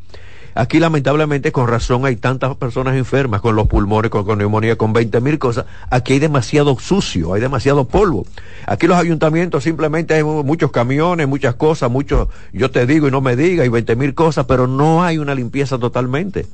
Aquí 0.55 0.80
lamentablemente 0.80 1.53
con 1.53 1.68
razón 1.68 2.05
hay 2.05 2.16
tantas 2.16 2.57
personas 2.57 2.96
enfermas 2.96 3.40
con 3.40 3.55
los 3.55 3.68
pulmones, 3.68 4.11
con, 4.11 4.38
neumonía, 4.38 4.76
con 4.76 4.92
20 4.92 5.20
mil 5.20 5.38
cosas. 5.38 5.66
Aquí 5.90 6.14
hay 6.14 6.18
demasiado 6.18 6.76
sucio, 6.78 7.34
hay 7.34 7.40
demasiado 7.40 7.86
polvo. 7.86 8.26
Aquí 8.66 8.86
los 8.86 8.96
ayuntamientos 8.99 9.62
simplemente 9.64 10.14
hay 10.14 10.24
mu- 10.24 10.42
muchos 10.42 10.72
camiones, 10.72 11.28
muchas 11.28 11.55
cosas, 11.55 11.90
muchos, 11.90 12.28
yo 12.53 12.70
te 12.70 12.86
digo 12.86 13.07
y 13.09 13.11
no 13.11 13.20
me 13.20 13.36
diga, 13.36 13.64
y 13.64 13.68
20 13.68 13.94
mil 13.96 14.14
cosas, 14.14 14.46
pero 14.46 14.66
no 14.66 15.05
hay 15.05 15.18
una 15.18 15.34
limpieza 15.34 15.78
totalmente. 15.78 16.46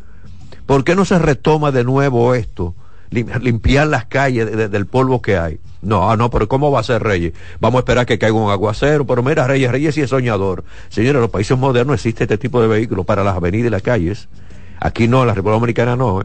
¿Por 0.67 0.85
qué 0.85 0.95
no 0.95 1.05
se 1.05 1.19
retoma 1.19 1.71
de 1.73 1.85
nuevo 1.85 2.35
esto? 2.35 2.75
Lim- 3.11 3.41
Limpiar 3.41 3.87
las 3.87 4.05
calles 4.07 4.47
de- 4.47 4.57
de- 4.57 4.69
del 4.69 4.87
polvo 4.87 5.23
que 5.23 5.37
hay. 5.39 5.59
No, 5.85 6.11
ah, 6.11 6.17
no, 6.17 6.31
pero 6.31 6.49
¿cómo 6.49 6.71
va 6.71 6.81
a 6.81 6.83
ser 6.83 7.03
Reyes? 7.03 7.33
Vamos 7.61 7.79
a 7.79 7.81
esperar 7.81 8.07
que 8.07 8.19
caiga 8.19 8.37
un 8.37 8.51
aguacero. 8.51 9.07
Pero 9.07 9.23
mira, 9.23 9.47
Reyes, 9.47 9.71
Reyes 9.71 9.95
sí 9.95 10.01
es 10.01 10.11
soñador. 10.11 10.65
Señores, 10.89 11.17
en 11.17 11.21
los 11.23 11.31
países 11.31 11.57
modernos 11.59 11.95
existe 11.95 12.25
este 12.25 12.39
tipo 12.39 12.61
de 12.61 12.69
vehículos 12.69 13.05
para 13.07 13.25
las 13.25 13.37
avenidas 13.37 13.69
y 13.69 13.71
las 13.71 13.83
calles. 13.83 14.29
Aquí 14.81 15.09
no, 15.09 15.23
en 15.23 15.29
la 15.29 15.35
República 15.35 15.59
Dominicana 15.59 15.97
no. 15.97 16.23
¿eh? 16.23 16.25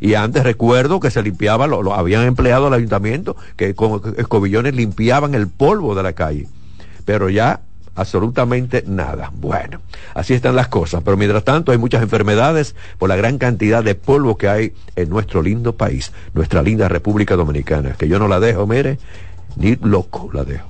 Y 0.00 0.14
antes 0.14 0.42
recuerdo 0.42 1.00
que 1.00 1.10
se 1.10 1.22
limpiaba, 1.22 1.66
lo, 1.66 1.82
lo 1.82 1.94
habían 1.94 2.24
empleado 2.24 2.66
al 2.66 2.74
ayuntamiento 2.74 3.36
que 3.56 3.74
con 3.74 4.00
escobillones 4.16 4.74
limpiaban 4.74 5.34
el 5.34 5.48
polvo 5.48 5.94
de 5.94 6.02
la 6.02 6.14
calle. 6.14 6.48
Pero 7.04 7.28
ya 7.28 7.60
absolutamente 7.94 8.84
nada. 8.86 9.30
Bueno, 9.34 9.80
así 10.14 10.34
están 10.34 10.56
las 10.56 10.68
cosas. 10.68 11.02
Pero 11.04 11.16
mientras 11.16 11.44
tanto 11.44 11.72
hay 11.72 11.78
muchas 11.78 12.02
enfermedades 12.02 12.74
por 12.98 13.08
la 13.08 13.16
gran 13.16 13.38
cantidad 13.38 13.82
de 13.82 13.94
polvo 13.94 14.36
que 14.36 14.48
hay 14.48 14.72
en 14.96 15.08
nuestro 15.10 15.42
lindo 15.42 15.74
país, 15.74 16.12
nuestra 16.34 16.62
linda 16.62 16.88
República 16.88 17.36
Dominicana, 17.36 17.94
que 17.98 18.08
yo 18.08 18.18
no 18.18 18.28
la 18.28 18.40
dejo, 18.40 18.66
mire, 18.66 18.98
ni 19.56 19.76
loco 19.76 20.30
la 20.32 20.44
dejo. 20.44 20.66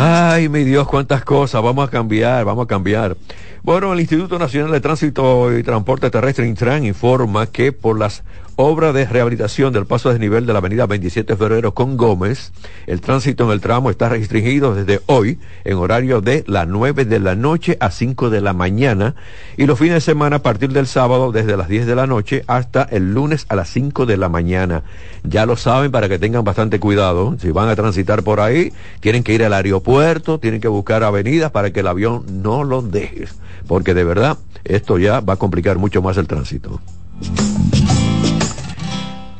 Ay, 0.00 0.48
mi 0.48 0.62
Dios, 0.62 0.86
cuántas 0.86 1.24
cosas. 1.24 1.60
Vamos 1.60 1.88
a 1.88 1.90
cambiar, 1.90 2.44
vamos 2.44 2.64
a 2.64 2.68
cambiar. 2.68 3.16
Bueno, 3.64 3.92
el 3.92 4.00
Instituto 4.00 4.38
Nacional 4.38 4.70
de 4.70 4.80
Tránsito 4.80 5.56
y 5.58 5.64
Transporte 5.64 6.08
Terrestre 6.08 6.46
Intran 6.46 6.84
informa 6.84 7.46
que 7.48 7.72
por 7.72 7.98
las 7.98 8.22
obras 8.60 8.92
de 8.92 9.06
rehabilitación 9.06 9.72
del 9.72 9.86
paso 9.86 10.08
a 10.08 10.12
desnivel 10.12 10.44
de 10.44 10.52
la 10.52 10.58
avenida 10.58 10.84
27 10.84 11.32
de 11.32 11.36
febrero 11.36 11.74
con 11.74 11.96
Gómez, 11.96 12.52
el 12.88 13.00
tránsito 13.00 13.44
en 13.44 13.52
el 13.52 13.60
tramo 13.60 13.88
está 13.88 14.08
restringido 14.08 14.74
desde 14.74 15.00
hoy 15.06 15.38
en 15.64 15.76
horario 15.76 16.20
de 16.20 16.42
las 16.48 16.66
9 16.66 17.04
de 17.04 17.20
la 17.20 17.36
noche 17.36 17.76
a 17.78 17.92
5 17.92 18.30
de 18.30 18.40
la 18.40 18.54
mañana 18.54 19.14
y 19.56 19.66
los 19.66 19.78
fines 19.78 19.94
de 19.94 20.00
semana 20.00 20.36
a 20.36 20.42
partir 20.42 20.72
del 20.72 20.88
sábado 20.88 21.30
desde 21.30 21.56
las 21.56 21.68
10 21.68 21.86
de 21.86 21.94
la 21.94 22.08
noche 22.08 22.42
hasta 22.48 22.82
el 22.82 23.14
lunes 23.14 23.46
a 23.48 23.54
las 23.54 23.68
5 23.68 24.06
de 24.06 24.16
la 24.16 24.28
mañana. 24.28 24.82
Ya 25.22 25.46
lo 25.46 25.56
saben 25.56 25.92
para 25.92 26.08
que 26.08 26.18
tengan 26.18 26.42
bastante 26.42 26.80
cuidado. 26.80 27.36
Si 27.38 27.52
van 27.52 27.68
a 27.68 27.76
transitar 27.76 28.24
por 28.24 28.40
ahí, 28.40 28.72
tienen 28.98 29.22
que 29.22 29.34
ir 29.34 29.44
al 29.44 29.52
aeropuerto, 29.52 30.40
tienen 30.40 30.60
que 30.60 30.66
buscar 30.66 31.04
avenidas 31.04 31.52
para 31.52 31.72
que 31.72 31.78
el 31.78 31.86
avión 31.86 32.24
no 32.42 32.64
los 32.64 32.90
deje. 32.90 33.28
Porque 33.68 33.94
de 33.94 34.02
verdad, 34.02 34.36
esto 34.64 34.98
ya 34.98 35.20
va 35.20 35.34
a 35.34 35.36
complicar 35.36 35.78
mucho 35.78 36.02
más 36.02 36.16
el 36.16 36.26
tránsito. 36.26 36.80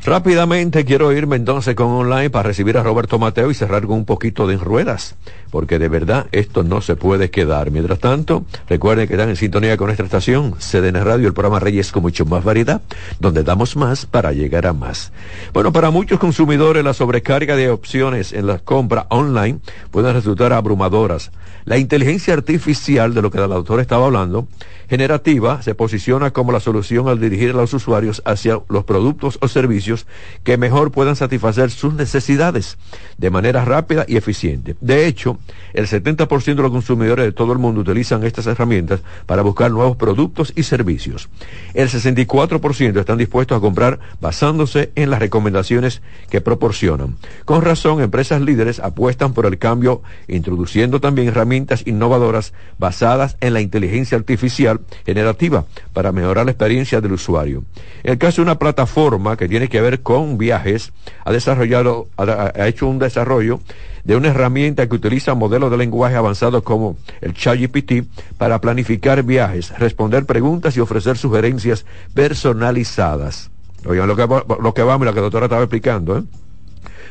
Rápidamente 0.09 0.87
quiero 0.87 1.13
irme 1.13 1.37
entonces 1.37 1.75
con 1.75 1.89
online 1.89 2.31
para 2.31 2.45
recibir 2.45 2.79
a 2.79 2.83
Roberto 2.83 3.19
Mateo 3.19 3.51
y 3.51 3.55
cerrar 3.55 3.83
con 3.87 3.99
un 3.99 4.05
poquito 4.07 4.47
de 4.47 4.57
ruedas, 4.57 5.17
porque 5.51 5.79
de 5.79 5.91
verdad 5.91 6.29
esto 6.33 6.63
no 6.63 6.81
se 6.81 6.97
puede 6.97 7.31
quedar. 7.31 7.71
Mientras 7.71 7.99
tanto, 7.99 8.47
recuerden 8.71 9.07
que 9.07 9.13
están 9.13 9.29
en 9.29 9.37
sintonía 9.37 9.77
con 9.77 9.89
nuestra 9.89 10.07
estación, 10.07 10.55
CDN 10.55 11.05
Radio, 11.05 11.27
el 11.29 11.35
programa 11.35 11.61
Reyes 11.61 11.93
con 11.93 12.05
mucho 12.05 12.25
más 12.25 12.43
variedad, 12.43 12.81
donde 13.21 13.43
damos 13.43 13.77
más 13.77 14.07
para 14.07 14.33
llegar 14.33 14.67
a 14.67 14.73
más. 14.73 15.13
Bueno, 15.53 15.75
para 15.75 15.91
muchos 15.91 16.19
consumidores 16.19 16.83
la 16.83 16.95
sobrecarga 16.95 17.55
de 17.55 17.69
opciones 17.69 18.33
en 18.33 18.47
la 18.47 18.61
compra 18.61 19.05
online 19.11 19.59
pueden 19.91 20.15
resultar 20.15 20.55
abrumadoras. 20.55 21.33
La 21.67 21.77
inteligencia 21.77 22.33
artificial, 22.33 23.13
de 23.13 23.21
lo 23.21 23.31
que 23.31 23.37
la 23.37 23.45
autora 23.45 23.83
estaba 23.83 24.07
hablando, 24.07 24.49
generativa, 24.89 25.63
se 25.63 25.75
posiciona 25.75 26.31
como 26.31 26.53
la 26.53 26.61
solución 26.61 27.09
al 27.09 27.21
dirigir 27.21 27.51
a 27.51 27.55
los 27.55 27.75
usuarios 27.75 28.23
hacia 28.25 28.61
los 28.69 28.85
productos 28.85 29.39
o 29.41 29.49
servicios 29.49 30.07
que 30.45 30.57
mejor 30.57 30.91
puedan 30.91 31.17
satisfacer 31.17 31.71
sus 31.71 31.95
necesidades 31.95 32.79
de 33.19 33.31
manera 33.31 33.65
rápida 33.65 34.05
y 34.09 34.17
eficiente. 34.17 34.77
De 34.81 35.07
hecho, 35.07 35.39
el 35.75 35.87
70% 35.87 36.55
de 36.55 36.63
los 36.63 36.71
consumidores 36.71 37.27
de 37.27 37.33
todo 37.33 37.53
el 37.53 37.59
mundo 37.59 37.83
utilizan 37.83 38.25
estas 38.25 38.47
herramientas 38.47 39.01
para 39.27 39.43
buscar 39.43 39.71
nuevos 39.71 39.97
productos 39.97 40.53
y 40.57 40.63
servicios. 40.63 41.29
El 41.75 41.89
64% 41.89 42.99
están 42.99 43.19
dispuestos 43.19 43.59
a 43.59 43.61
comprar 43.61 43.99
basándose 44.21 44.91
en 44.95 45.11
las 45.11 45.21
recomendaciones 45.21 46.03
que 46.31 46.41
proporcionan. 46.41 47.17
Con 47.45 47.63
razón, 47.63 48.01
empresas 48.01 48.41
líderes 48.41 48.81
apuestan 48.81 49.35
por 49.35 49.47
el 49.47 49.59
cambio, 49.59 50.03
introduciendo 50.29 51.01
también 51.01 51.29
herramientas 51.29 51.83
innovadoras 51.87 52.53
basadas 52.79 53.37
en 53.41 53.53
la 53.53 53.61
inteligencia 53.61 54.17
artificial 54.17 54.78
generativa 55.07 55.65
para 55.93 56.13
mejorar 56.13 56.47
la 56.47 56.53
experiencia 56.53 57.01
del 57.01 57.13
usuario. 57.13 57.65
En 58.03 58.13
el 58.13 58.19
caso 58.19 58.37
de 58.37 58.43
una 58.43 58.59
plataforma 58.59 59.37
que 59.37 59.49
tiene 59.49 59.69
que 59.69 59.81
ver 59.81 60.01
con 60.01 60.39
viajes, 60.39 60.93
ha 61.25 61.33
desarrollado, 61.33 62.09
ha, 62.17 62.67
hecho 62.67 62.87
un 62.87 62.99
desarrollo 62.99 63.61
de 64.05 64.17
una 64.17 64.29
herramienta 64.29 64.89
que 64.89 64.95
utiliza 64.95 65.35
modelos 65.35 65.71
de 65.71 65.77
lenguaje 65.77 66.17
avanzados 66.17 66.63
como 66.63 66.97
el 67.21 67.35
ChatGPT 67.35 68.05
para 68.39 68.61
planificar 68.61 69.23
viajes, 69.23 69.77
responder 69.79 70.25
preguntas 70.25 70.77
y 70.77 70.81
ofrecer 70.81 71.19
sugerencias 71.19 71.85
personalizadas. 72.15 73.51
Oigan 73.87 74.09
lo 74.09 74.17
que, 74.17 74.27
lo 74.27 74.75
que 74.75 74.83
vamos 74.83 75.05
y 75.05 75.07
lo 75.07 75.13
que 75.13 75.21
la 75.21 75.23
doctora 75.23 75.47
estaba 75.47 75.63
explicando, 75.63 76.19
¿eh? 76.19 76.23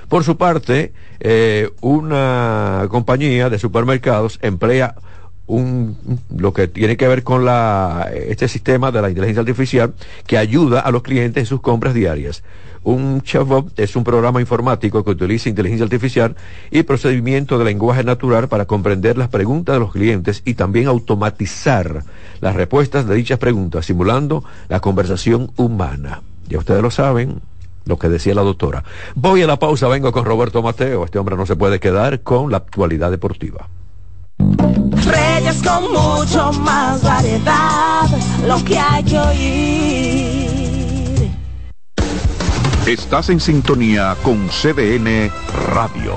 Por 0.09 0.23
su 0.23 0.37
parte, 0.37 0.93
eh, 1.19 1.69
una 1.81 2.85
compañía 2.89 3.49
de 3.49 3.59
supermercados 3.59 4.39
emplea 4.41 4.95
un, 5.47 5.97
lo 6.35 6.53
que 6.53 6.67
tiene 6.67 6.97
que 6.97 7.07
ver 7.07 7.23
con 7.23 7.45
la, 7.45 8.09
este 8.13 8.47
sistema 8.47 8.91
de 8.91 9.01
la 9.01 9.09
inteligencia 9.09 9.41
artificial 9.41 9.93
que 10.25 10.37
ayuda 10.37 10.81
a 10.81 10.91
los 10.91 11.01
clientes 11.01 11.41
en 11.41 11.45
sus 11.45 11.61
compras 11.61 11.93
diarias. 11.93 12.43
Un 12.83 13.21
chatbot 13.21 13.77
es 13.79 13.95
un 13.95 14.03
programa 14.03 14.39
informático 14.39 15.03
que 15.03 15.09
utiliza 15.09 15.49
inteligencia 15.49 15.83
artificial 15.83 16.35
y 16.71 16.83
procedimiento 16.83 17.57
de 17.57 17.65
lenguaje 17.65 18.03
natural 18.03 18.47
para 18.47 18.65
comprender 18.65 19.17
las 19.17 19.29
preguntas 19.29 19.75
de 19.75 19.79
los 19.79 19.91
clientes 19.91 20.41
y 20.45 20.53
también 20.53 20.87
automatizar 20.87 22.03
las 22.39 22.55
respuestas 22.55 23.07
de 23.07 23.15
dichas 23.15 23.39
preguntas, 23.39 23.85
simulando 23.85 24.43
la 24.69 24.79
conversación 24.79 25.51
humana. 25.57 26.21
Ya 26.47 26.59
ustedes 26.59 26.81
lo 26.81 26.91
saben, 26.91 27.41
lo 27.85 27.97
que 27.97 28.09
decía 28.09 28.33
la 28.35 28.43
doctora. 28.43 28.83
Voy 29.15 29.41
a 29.41 29.47
la 29.47 29.59
pausa, 29.59 29.87
vengo 29.87 30.11
con 30.11 30.25
Roberto 30.25 30.61
Mateo. 30.61 31.03
Este 31.03 31.19
hombre 31.19 31.35
no 31.35 31.45
se 31.45 31.55
puede 31.55 31.79
quedar 31.79 32.21
con 32.21 32.51
la 32.51 32.57
actualidad 32.57 33.11
deportiva. 33.11 33.67
Reyes 34.39 35.61
con 35.63 35.91
mucho 35.91 36.51
más 36.53 37.01
variedad, 37.01 38.07
lo 38.45 38.63
que 38.63 38.77
hay 38.77 39.03
que 39.03 39.19
oír. 39.19 40.47
Estás 42.85 43.29
en 43.29 43.39
sintonía 43.39 44.15
con 44.23 44.47
CDN 44.49 45.31
Radio. 45.73 46.13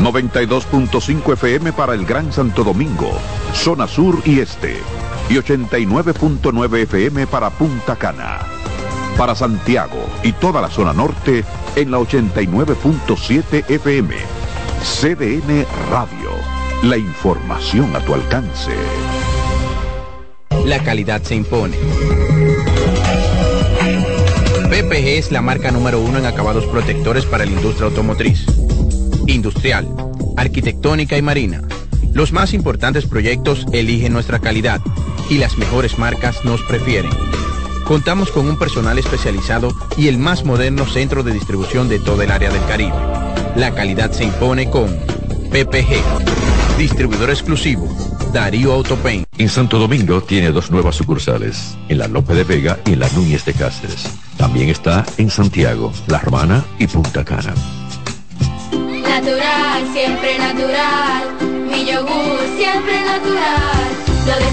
92.5 0.00 1.32
FM 1.32 1.72
para 1.72 1.94
el 1.94 2.04
Gran 2.06 2.32
Santo 2.32 2.62
Domingo, 2.62 3.10
zona 3.52 3.88
sur 3.88 4.20
y 4.24 4.38
este. 4.40 4.80
Y 5.28 5.34
89.9 5.34 6.78
FM 6.82 7.26
para 7.26 7.50
Punta 7.50 7.96
Cana. 7.96 8.38
Para 9.16 9.34
Santiago 9.34 10.06
y 10.22 10.32
toda 10.32 10.60
la 10.60 10.70
zona 10.70 10.92
norte 10.92 11.44
en 11.74 11.90
la 11.90 11.98
89.7 11.98 13.68
FM. 13.68 14.14
CDN 14.80 15.66
Radio 15.90 16.57
la 16.82 16.96
información 16.96 17.94
a 17.96 18.00
tu 18.00 18.14
alcance. 18.14 18.70
La 20.64 20.82
calidad 20.82 21.22
se 21.22 21.34
impone. 21.34 21.76
PPG 24.70 25.18
es 25.18 25.32
la 25.32 25.42
marca 25.42 25.72
número 25.72 26.00
uno 26.00 26.18
en 26.18 26.26
acabados 26.26 26.66
protectores 26.66 27.24
para 27.24 27.44
la 27.44 27.50
industria 27.50 27.86
automotriz, 27.86 28.46
industrial, 29.26 29.88
arquitectónica 30.36 31.16
y 31.16 31.22
marina. 31.22 31.62
Los 32.12 32.32
más 32.32 32.54
importantes 32.54 33.06
proyectos 33.06 33.66
eligen 33.72 34.12
nuestra 34.12 34.38
calidad 34.38 34.80
y 35.28 35.38
las 35.38 35.58
mejores 35.58 35.98
marcas 35.98 36.44
nos 36.44 36.62
prefieren. 36.62 37.10
Contamos 37.84 38.30
con 38.30 38.48
un 38.48 38.58
personal 38.58 38.98
especializado 38.98 39.72
y 39.96 40.08
el 40.08 40.18
más 40.18 40.44
moderno 40.44 40.86
centro 40.86 41.22
de 41.22 41.32
distribución 41.32 41.88
de 41.88 41.98
todo 41.98 42.22
el 42.22 42.30
área 42.30 42.50
del 42.50 42.64
Caribe. 42.66 42.96
La 43.56 43.74
calidad 43.74 44.12
se 44.12 44.24
impone 44.24 44.70
con 44.70 44.96
PPG. 45.50 46.47
Distribuidor 46.78 47.30
exclusivo, 47.30 47.88
Darío 48.32 48.72
Autopain. 48.72 49.24
En 49.36 49.48
Santo 49.48 49.80
Domingo 49.80 50.20
tiene 50.20 50.52
dos 50.52 50.70
nuevas 50.70 50.94
sucursales, 50.94 51.76
en 51.88 51.98
la 51.98 52.06
Lope 52.06 52.34
de 52.34 52.44
Vega 52.44 52.78
y 52.86 52.92
en 52.92 53.00
la 53.00 53.08
Núñez 53.08 53.44
de 53.44 53.52
Cáceres. 53.52 54.08
También 54.36 54.68
está 54.68 55.04
en 55.16 55.28
Santiago, 55.28 55.92
La 56.06 56.20
Romana 56.20 56.64
y 56.78 56.86
Punta 56.86 57.24
Cana. 57.24 57.52
Natural, 58.70 59.92
siempre 59.92 60.38
natural. 60.38 61.24
Mi 61.68 61.84
yogur, 61.84 62.38
siempre 62.56 63.04
natural. 63.04 63.88
Lo 64.26 64.46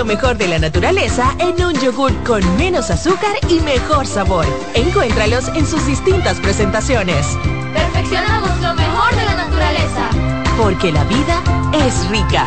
lo 0.00 0.06
mejor 0.06 0.38
de 0.38 0.48
la 0.48 0.58
naturaleza 0.58 1.36
en 1.38 1.62
un 1.62 1.74
yogur 1.74 2.10
con 2.24 2.40
menos 2.56 2.90
azúcar 2.90 3.36
y 3.50 3.60
mejor 3.60 4.06
sabor. 4.06 4.46
Encuéntralos 4.72 5.48
en 5.48 5.66
sus 5.66 5.84
distintas 5.84 6.40
presentaciones. 6.40 7.36
Perfeccionamos 7.74 8.48
lo 8.62 8.72
mejor 8.72 9.14
de 9.14 9.24
la 9.26 9.34
naturaleza. 9.34 10.08
Porque 10.56 10.90
la 10.90 11.04
vida 11.04 11.42
es 11.74 12.08
rica. 12.08 12.46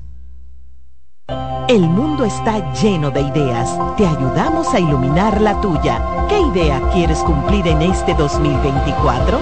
El 1.71 1.87
mundo 1.87 2.25
está 2.25 2.73
lleno 2.73 3.11
de 3.11 3.21
ideas. 3.21 3.79
Te 3.95 4.05
ayudamos 4.05 4.73
a 4.73 4.79
iluminar 4.81 5.39
la 5.39 5.61
tuya. 5.61 6.01
¿Qué 6.27 6.37
idea 6.37 6.81
quieres 6.91 7.19
cumplir 7.19 7.65
en 7.65 7.81
este 7.81 8.13
2024? 8.13 9.39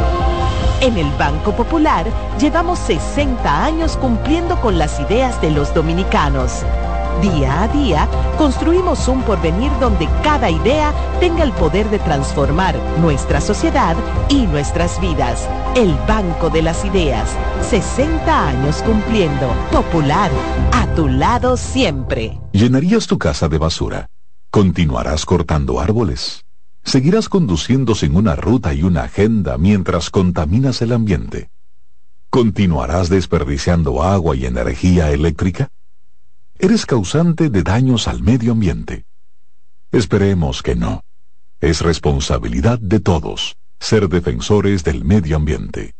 En 0.81 0.95
el 0.99 1.09
Banco 1.17 1.53
Popular 1.53 2.05
llevamos 2.39 2.77
60 2.77 3.65
años 3.65 3.97
cumpliendo 3.97 4.61
con 4.61 4.77
las 4.77 4.99
ideas 4.99 5.41
de 5.41 5.49
los 5.49 5.73
dominicanos. 5.73 6.63
Día 7.21 7.63
a 7.63 7.67
día, 7.67 8.07
construimos 8.37 9.09
un 9.09 9.23
porvenir 9.23 9.69
donde 9.81 10.07
cada 10.23 10.49
idea 10.49 10.93
tenga 11.19 11.43
el 11.43 11.51
poder 11.51 11.89
de 11.89 11.99
transformar 11.99 12.77
nuestra 13.01 13.41
sociedad 13.41 13.97
y 14.29 14.47
nuestras 14.47 15.01
vidas. 15.01 15.49
El 15.75 15.93
Banco 16.07 16.49
de 16.49 16.61
las 16.61 16.85
Ideas, 16.85 17.29
60 17.69 18.47
años 18.47 18.81
cumpliendo. 18.83 19.49
Popular, 19.69 20.31
a 20.71 20.87
tu 20.95 21.09
lado 21.09 21.57
siempre. 21.57 22.39
¿Llenarías 22.53 23.05
tu 23.05 23.17
casa 23.17 23.49
de 23.49 23.57
basura? 23.57 24.09
¿Continuarás 24.49 25.25
cortando 25.25 25.81
árboles? 25.81 26.45
¿Seguirás 26.85 27.27
conduciendo 27.27 27.95
sin 27.95 28.15
una 28.15 28.37
ruta 28.37 28.73
y 28.73 28.83
una 28.83 29.03
agenda 29.03 29.57
mientras 29.57 30.09
contaminas 30.09 30.81
el 30.81 30.93
ambiente? 30.93 31.49
¿Continuarás 32.29 33.09
desperdiciando 33.09 34.03
agua 34.03 34.37
y 34.37 34.45
energía 34.45 35.11
eléctrica? 35.11 35.69
Eres 36.59 36.85
causante 36.85 37.49
de 37.49 37.63
daños 37.63 38.07
al 38.09 38.21
medio 38.21 38.51
ambiente. 38.51 39.05
Esperemos 39.91 40.61
que 40.61 40.75
no. 40.75 41.01
Es 41.61 41.81
responsabilidad 41.81 42.79
de 42.79 42.99
todos 42.99 43.55
ser 43.79 44.09
defensores 44.09 44.83
del 44.83 45.05
medio 45.05 45.37
ambiente. 45.37 45.95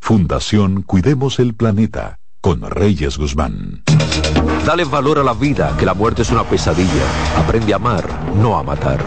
Fundación 0.00 0.82
Cuidemos 0.82 1.38
el 1.38 1.54
Planeta 1.54 2.18
con 2.40 2.62
Reyes 2.62 3.18
Guzmán. 3.18 3.82
Dale 4.66 4.84
valor 4.84 5.18
a 5.18 5.22
la 5.22 5.34
vida, 5.34 5.76
que 5.78 5.84
la 5.84 5.94
muerte 5.94 6.22
es 6.22 6.30
una 6.30 6.44
pesadilla. 6.44 7.04
Aprende 7.36 7.74
a 7.74 7.76
amar, 7.76 8.34
no 8.34 8.56
a 8.58 8.62
matar. 8.62 9.04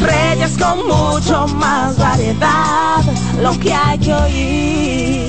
Reyes 0.00 0.58
con 0.58 0.86
mucho 0.88 1.46
más 1.54 1.96
variedad, 1.96 3.02
lo 3.40 3.58
que 3.60 3.72
hay 3.72 3.98
que 3.98 4.12
oír. 4.12 5.21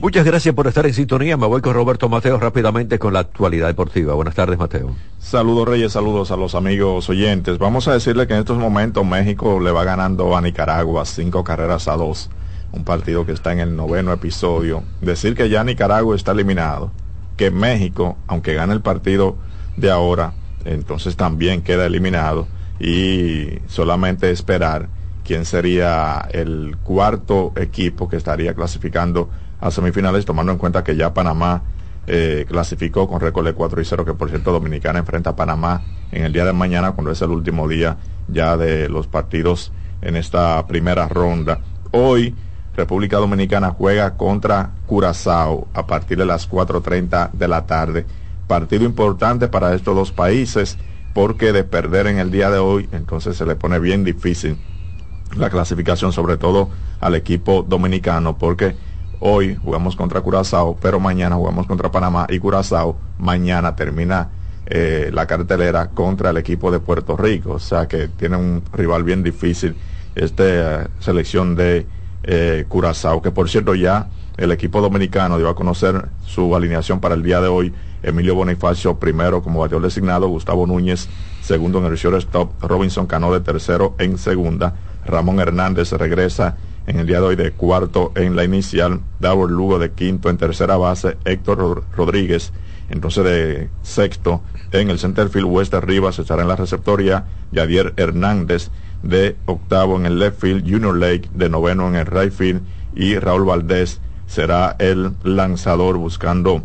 Muchas 0.00 0.24
gracias 0.24 0.54
por 0.54 0.66
estar 0.66 0.86
en 0.86 0.94
sintonía. 0.94 1.36
Me 1.36 1.46
voy 1.46 1.60
con 1.60 1.74
Roberto 1.74 2.08
Mateo 2.08 2.38
rápidamente 2.38 2.98
con 2.98 3.12
la 3.12 3.18
actualidad 3.20 3.66
deportiva. 3.66 4.14
Buenas 4.14 4.34
tardes, 4.34 4.58
Mateo. 4.58 4.96
Saludos, 5.18 5.68
Reyes. 5.68 5.92
Saludos 5.92 6.30
a 6.30 6.38
los 6.38 6.54
amigos 6.54 7.10
oyentes. 7.10 7.58
Vamos 7.58 7.86
a 7.86 7.92
decirle 7.92 8.26
que 8.26 8.32
en 8.32 8.38
estos 8.38 8.56
momentos 8.56 9.04
México 9.04 9.60
le 9.60 9.70
va 9.70 9.84
ganando 9.84 10.34
a 10.34 10.40
Nicaragua 10.40 11.04
cinco 11.04 11.44
carreras 11.44 11.86
a 11.86 11.96
dos. 11.96 12.30
un 12.72 12.84
partido 12.84 13.26
que 13.26 13.32
está 13.32 13.52
en 13.52 13.60
el 13.60 13.76
noveno 13.76 14.10
episodio. 14.12 14.84
Decir 15.02 15.34
que 15.34 15.50
ya 15.50 15.64
Nicaragua 15.64 16.16
está 16.16 16.32
eliminado, 16.32 16.92
que 17.36 17.50
México, 17.50 18.16
aunque 18.26 18.54
gane 18.54 18.72
el 18.72 18.80
partido 18.80 19.36
de 19.76 19.90
ahora, 19.90 20.32
entonces 20.64 21.14
también 21.16 21.60
queda 21.60 21.84
eliminado 21.84 22.46
y 22.78 23.58
solamente 23.66 24.30
esperar 24.30 24.88
quién 25.24 25.44
sería 25.44 26.26
el 26.32 26.76
cuarto 26.82 27.52
equipo 27.56 28.08
que 28.08 28.16
estaría 28.16 28.54
clasificando 28.54 29.28
a 29.60 29.70
semifinales, 29.70 30.24
tomando 30.24 30.52
en 30.52 30.58
cuenta 30.58 30.84
que 30.84 30.96
ya 30.96 31.12
Panamá 31.12 31.62
eh, 32.06 32.46
clasificó 32.48 33.08
con 33.08 33.20
récord 33.20 33.46
de 33.46 33.52
4 33.52 33.80
y 33.80 33.84
0, 33.84 34.04
que 34.04 34.14
por 34.14 34.30
cierto 34.30 34.52
Dominicana 34.52 34.98
enfrenta 34.98 35.30
a 35.30 35.36
Panamá 35.36 35.82
en 36.12 36.24
el 36.24 36.32
día 36.32 36.44
de 36.44 36.52
mañana, 36.52 36.92
cuando 36.92 37.12
es 37.12 37.22
el 37.22 37.30
último 37.30 37.68
día 37.68 37.98
ya 38.28 38.56
de 38.56 38.88
los 38.88 39.06
partidos 39.06 39.72
en 40.02 40.16
esta 40.16 40.66
primera 40.66 41.08
ronda. 41.08 41.60
Hoy 41.92 42.34
República 42.74 43.18
Dominicana 43.18 43.70
juega 43.70 44.16
contra 44.16 44.70
Curazao 44.86 45.68
a 45.74 45.86
partir 45.86 46.16
de 46.18 46.26
las 46.26 46.50
4.30 46.50 47.32
de 47.32 47.48
la 47.48 47.66
tarde. 47.66 48.06
Partido 48.46 48.84
importante 48.84 49.48
para 49.48 49.74
estos 49.74 49.94
dos 49.94 50.12
países 50.12 50.78
porque 51.12 51.52
de 51.52 51.64
perder 51.64 52.06
en 52.06 52.18
el 52.18 52.30
día 52.30 52.50
de 52.50 52.58
hoy, 52.58 52.88
entonces 52.92 53.36
se 53.36 53.44
le 53.44 53.56
pone 53.56 53.78
bien 53.78 54.04
difícil 54.04 54.56
la 55.36 55.50
clasificación, 55.50 56.12
sobre 56.12 56.36
todo 56.36 56.70
al 57.00 57.14
equipo 57.14 57.62
dominicano, 57.62 58.38
porque 58.38 58.76
hoy 59.20 59.56
jugamos 59.62 59.96
contra 59.96 60.20
Curazao, 60.20 60.76
pero 60.80 60.98
mañana 60.98 61.36
jugamos 61.36 61.66
contra 61.66 61.90
Panamá 61.90 62.26
y 62.28 62.38
Curazao 62.38 62.96
mañana 63.18 63.76
termina 63.76 64.30
eh, 64.66 65.10
la 65.12 65.26
cartelera 65.26 65.90
contra 65.90 66.30
el 66.30 66.36
equipo 66.38 66.70
de 66.70 66.80
Puerto 66.80 67.16
Rico, 67.16 67.52
o 67.52 67.58
sea 67.58 67.86
que 67.86 68.08
tiene 68.08 68.36
un 68.36 68.62
rival 68.72 69.04
bien 69.04 69.22
difícil 69.22 69.76
esta 70.14 70.88
selección 70.98 71.54
de 71.54 71.86
eh, 72.22 72.64
Curazao, 72.68 73.22
que 73.22 73.30
por 73.30 73.48
cierto 73.48 73.74
ya 73.74 74.08
el 74.36 74.52
equipo 74.52 74.80
dominicano 74.80 75.38
dio 75.38 75.48
a 75.48 75.54
conocer 75.54 76.08
su 76.24 76.56
alineación 76.56 77.00
para 77.00 77.14
el 77.14 77.22
día 77.22 77.40
de 77.40 77.48
hoy. 77.48 77.72
Emilio 78.02 78.34
Bonifacio 78.34 78.98
primero 78.98 79.42
como 79.42 79.60
bateador 79.60 79.82
designado, 79.82 80.26
Gustavo 80.28 80.66
Núñez 80.66 81.08
segundo 81.42 81.78
en 81.78 81.86
el 81.86 81.96
shortstop, 81.96 82.62
Robinson 82.62 83.06
Cano 83.06 83.32
de 83.32 83.40
tercero 83.40 83.94
en 83.98 84.18
segunda, 84.18 84.74
Ramón 85.04 85.40
Hernández 85.40 85.92
regresa 85.92 86.56
en 86.90 86.98
el 86.98 87.06
día 87.06 87.20
de 87.20 87.26
hoy 87.26 87.36
de 87.36 87.52
cuarto 87.52 88.10
en 88.16 88.34
la 88.34 88.42
inicial, 88.42 89.00
Davor 89.20 89.48
Lugo 89.48 89.78
de 89.78 89.92
quinto 89.92 90.28
en 90.28 90.36
tercera 90.36 90.76
base, 90.76 91.16
Héctor 91.24 91.84
Rodríguez 91.96 92.52
entonces 92.88 93.22
de 93.22 93.68
sexto 93.82 94.42
en 94.72 94.90
el 94.90 94.98
centerfield, 94.98 95.46
Wester 95.46 95.86
Rivas 95.86 96.18
estará 96.18 96.42
en 96.42 96.48
la 96.48 96.56
receptoría, 96.56 97.26
Yadier 97.52 97.94
Hernández 97.96 98.70
de 99.04 99.36
octavo 99.46 99.96
en 99.96 100.06
el 100.06 100.18
left 100.18 100.40
field, 100.40 100.68
Junior 100.68 100.96
Lake 100.96 101.30
de 101.32 101.48
noveno 101.48 101.86
en 101.86 101.94
el 101.94 102.06
right 102.06 102.32
field 102.32 102.62
y 102.96 103.16
Raúl 103.20 103.44
Valdés 103.44 104.00
será 104.26 104.74
el 104.80 105.12
lanzador 105.22 105.96
buscando 105.96 106.64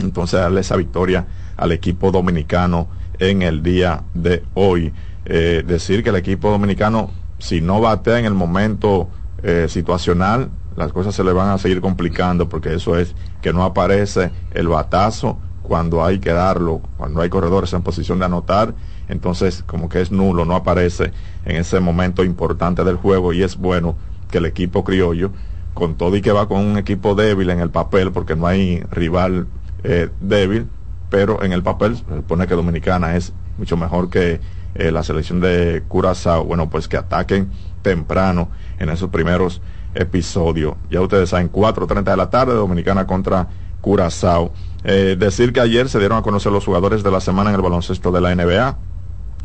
entonces 0.00 0.40
darle 0.40 0.62
esa 0.62 0.74
victoria 0.74 1.26
al 1.56 1.70
equipo 1.70 2.10
dominicano 2.10 2.88
en 3.20 3.42
el 3.42 3.62
día 3.62 4.02
de 4.14 4.42
hoy. 4.54 4.92
Eh, 5.26 5.62
decir 5.64 6.02
que 6.02 6.10
el 6.10 6.16
equipo 6.16 6.50
dominicano, 6.50 7.12
si 7.38 7.60
no 7.60 7.80
batea 7.80 8.18
en 8.18 8.24
el 8.24 8.34
momento 8.34 9.08
eh, 9.46 9.66
situacional, 9.68 10.50
las 10.74 10.90
cosas 10.94 11.14
se 11.14 11.22
le 11.22 11.34
van 11.34 11.50
a 11.50 11.58
seguir 11.58 11.82
complicando 11.82 12.48
porque 12.48 12.72
eso 12.72 12.98
es 12.98 13.14
que 13.42 13.52
no 13.52 13.62
aparece 13.62 14.30
el 14.52 14.68
batazo 14.68 15.38
cuando 15.62 16.02
hay 16.02 16.18
que 16.18 16.32
darlo, 16.32 16.80
cuando 16.96 17.20
hay 17.20 17.28
corredores 17.28 17.74
en 17.74 17.82
posición 17.82 18.18
de 18.18 18.24
anotar, 18.24 18.74
entonces 19.06 19.62
como 19.66 19.90
que 19.90 20.00
es 20.00 20.10
nulo, 20.10 20.46
no 20.46 20.56
aparece 20.56 21.12
en 21.44 21.56
ese 21.56 21.78
momento 21.78 22.24
importante 22.24 22.84
del 22.84 22.96
juego 22.96 23.34
y 23.34 23.42
es 23.42 23.58
bueno 23.58 23.96
que 24.30 24.38
el 24.38 24.46
equipo 24.46 24.82
criollo, 24.82 25.30
con 25.74 25.96
todo 25.96 26.16
y 26.16 26.22
que 26.22 26.32
va 26.32 26.48
con 26.48 26.64
un 26.64 26.78
equipo 26.78 27.14
débil 27.14 27.50
en 27.50 27.60
el 27.60 27.68
papel, 27.68 28.12
porque 28.12 28.36
no 28.36 28.46
hay 28.46 28.82
rival 28.90 29.46
eh, 29.82 30.08
débil, 30.22 30.68
pero 31.10 31.42
en 31.42 31.52
el 31.52 31.62
papel 31.62 31.96
se 31.96 32.16
supone 32.16 32.46
que 32.46 32.54
Dominicana 32.54 33.14
es 33.14 33.34
mucho 33.58 33.76
mejor 33.76 34.08
que 34.08 34.40
eh, 34.74 34.90
la 34.90 35.02
selección 35.02 35.40
de 35.40 35.82
Curazao, 35.86 36.44
bueno, 36.44 36.70
pues 36.70 36.88
que 36.88 36.96
ataquen 36.96 37.50
temprano 37.84 38.48
en 38.80 38.88
esos 38.88 39.10
primeros 39.10 39.60
episodios. 39.94 40.74
Ya 40.90 41.00
ustedes 41.00 41.28
saben, 41.28 41.52
4.30 41.52 42.02
de 42.02 42.16
la 42.16 42.30
tarde, 42.30 42.54
Dominicana 42.54 43.06
contra 43.06 43.46
Curazao. 43.80 44.52
Eh, 44.82 45.14
decir 45.16 45.52
que 45.52 45.60
ayer 45.60 45.88
se 45.88 46.00
dieron 46.00 46.18
a 46.18 46.22
conocer 46.22 46.50
los 46.50 46.64
jugadores 46.64 47.04
de 47.04 47.12
la 47.12 47.20
semana 47.20 47.50
en 47.50 47.56
el 47.56 47.62
baloncesto 47.62 48.10
de 48.10 48.20
la 48.20 48.34
NBA. 48.34 48.78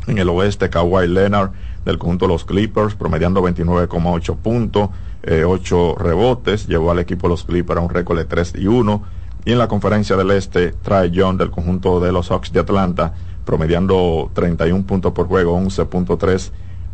En 0.08 0.18
el 0.18 0.30
oeste, 0.30 0.72
Kawhi 0.72 1.08
Leonard 1.08 1.52
del 1.86 2.00
conjunto 2.00 2.26
de 2.26 2.34
los 2.34 2.46
Clippers, 2.46 2.96
promediando 2.96 3.44
29,8 3.44 4.38
puntos, 4.38 4.90
8 5.46 5.96
rebotes, 6.00 6.68
llevó 6.68 6.92
al 6.92 7.00
equipo 7.00 7.28
de 7.28 7.34
los 7.34 7.44
Clippers 7.44 7.78
a 7.78 7.84
un 7.84 7.90
récord 7.90 8.18
de 8.18 8.26
3 8.26 8.54
y 8.58 8.68
1 8.68 9.04
y 9.46 9.52
en 9.52 9.60
la 9.60 9.68
conferencia 9.68 10.16
del 10.16 10.32
Este, 10.32 10.72
Trae 10.72 11.12
John 11.14 11.38
del 11.38 11.52
conjunto 11.52 12.00
de 12.00 12.12
los 12.12 12.30
Hawks 12.30 12.52
de 12.52 12.62
Atlanta, 12.62 13.14
promediando 13.46 14.32
31 14.34 14.86
puntos 14.86 15.14
por 15.14 15.28
juego, 15.28 15.58
11.3 15.60 16.52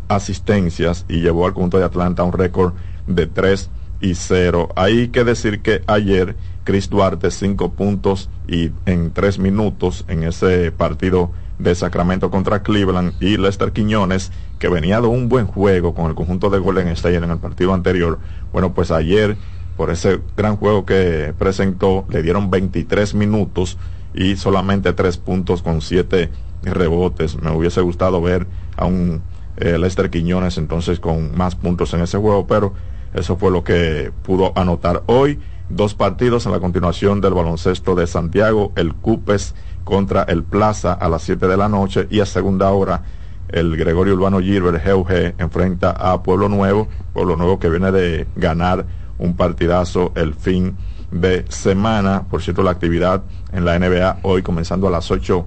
asistencias 0.08 1.06
y 1.08 1.22
llevó 1.22 1.46
al 1.46 1.54
conjunto 1.54 1.78
de 1.78 1.86
Atlanta 1.86 2.24
un 2.24 2.34
récord 2.34 2.74
de 3.08 3.28
3 3.28 3.70
y 4.02 4.16
0. 4.16 4.70
Hay 4.76 5.10
que 5.10 5.24
decir 5.24 5.62
que 5.62 5.82
ayer 5.88 6.36
Chris 6.64 6.90
Duarte 6.90 7.32
5 7.32 7.74
puntos 7.74 8.30
y 8.48 8.72
en 8.86 9.12
3 9.12 9.40
minutos 9.40 10.06
en 10.08 10.24
ese 10.24 10.72
partido 10.72 11.32
de 11.60 11.74
Sacramento 11.74 12.30
contra 12.30 12.64
Cleveland 12.64 13.14
y 13.22 13.38
Lester 13.38 13.72
Quiñones 13.72 14.32
que 14.60 14.68
venía 14.68 15.00
de 15.00 15.08
un 15.08 15.30
buen 15.30 15.48
juego 15.48 15.94
con 15.94 16.08
el 16.08 16.16
conjunto 16.16 16.50
de 16.50 16.60
Golden 16.60 16.90
State 16.90 17.16
en 17.16 17.32
el 17.32 17.38
partido 17.38 17.74
anterior. 17.74 18.20
Bueno, 18.52 18.74
pues 18.74 18.92
ayer 18.92 19.38
por 19.78 19.90
ese 19.90 20.22
gran 20.38 20.58
juego 20.58 20.86
que 20.86 21.34
presentó, 21.38 22.06
le 22.10 22.22
dieron 22.22 22.50
23 22.50 23.14
minutos 23.14 23.78
y 24.14 24.38
solamente 24.38 24.94
3 24.94 25.18
puntos 25.18 25.62
con 25.62 25.82
7 25.82 26.30
rebotes. 26.64 27.42
Me 27.42 27.52
hubiese 27.52 27.82
gustado 27.82 28.22
ver 28.22 28.48
a 28.78 28.86
un 28.86 29.22
eh, 29.58 29.78
Lester 29.78 30.10
Quiñones 30.10 30.58
entonces 30.58 31.00
con 31.00 31.36
más 31.36 31.56
puntos 31.56 31.94
en 31.94 32.02
ese 32.02 32.18
juego, 32.18 32.48
pero 32.48 32.74
eso 33.14 33.38
fue 33.38 33.52
lo 33.52 33.64
que 33.64 34.12
pudo 34.24 34.52
anotar 34.56 35.04
hoy. 35.06 35.40
Dos 35.70 35.96
partidos 35.96 36.46
en 36.46 36.52
la 36.52 36.60
continuación 36.60 37.22
del 37.22 37.34
baloncesto 37.34 37.96
de 37.96 38.06
Santiago, 38.06 38.72
el 38.76 38.94
Cupes 38.94 39.56
contra 39.84 40.24
el 40.24 40.44
Plaza 40.44 40.94
a 40.94 41.10
las 41.10 41.24
7 41.24 41.48
de 41.48 41.58
la 41.58 41.70
noche 41.70 42.08
y 42.12 42.20
a 42.20 42.26
segunda 42.26 42.70
hora 42.72 43.04
el 43.50 43.78
Gregorio 43.78 44.14
Urbano 44.16 44.40
Gilbert 44.40 44.86
GUG 44.86 45.36
enfrenta 45.38 45.92
a 45.92 46.22
Pueblo 46.24 46.50
Nuevo, 46.50 46.88
Pueblo 47.14 47.36
Nuevo 47.36 47.60
que 47.60 47.70
viene 47.70 47.92
de 47.92 48.28
ganar 48.36 48.86
un 49.18 49.36
partidazo 49.36 50.12
el 50.16 50.34
fin 50.34 50.76
de 51.12 51.46
semana. 51.50 52.24
Por 52.30 52.42
cierto, 52.42 52.64
la 52.64 52.72
actividad 52.72 53.24
en 53.54 53.66
la 53.66 53.78
NBA 53.80 54.20
hoy 54.24 54.42
comenzando 54.42 54.88
a 54.88 54.92
las 54.92 55.10
8 55.12 55.46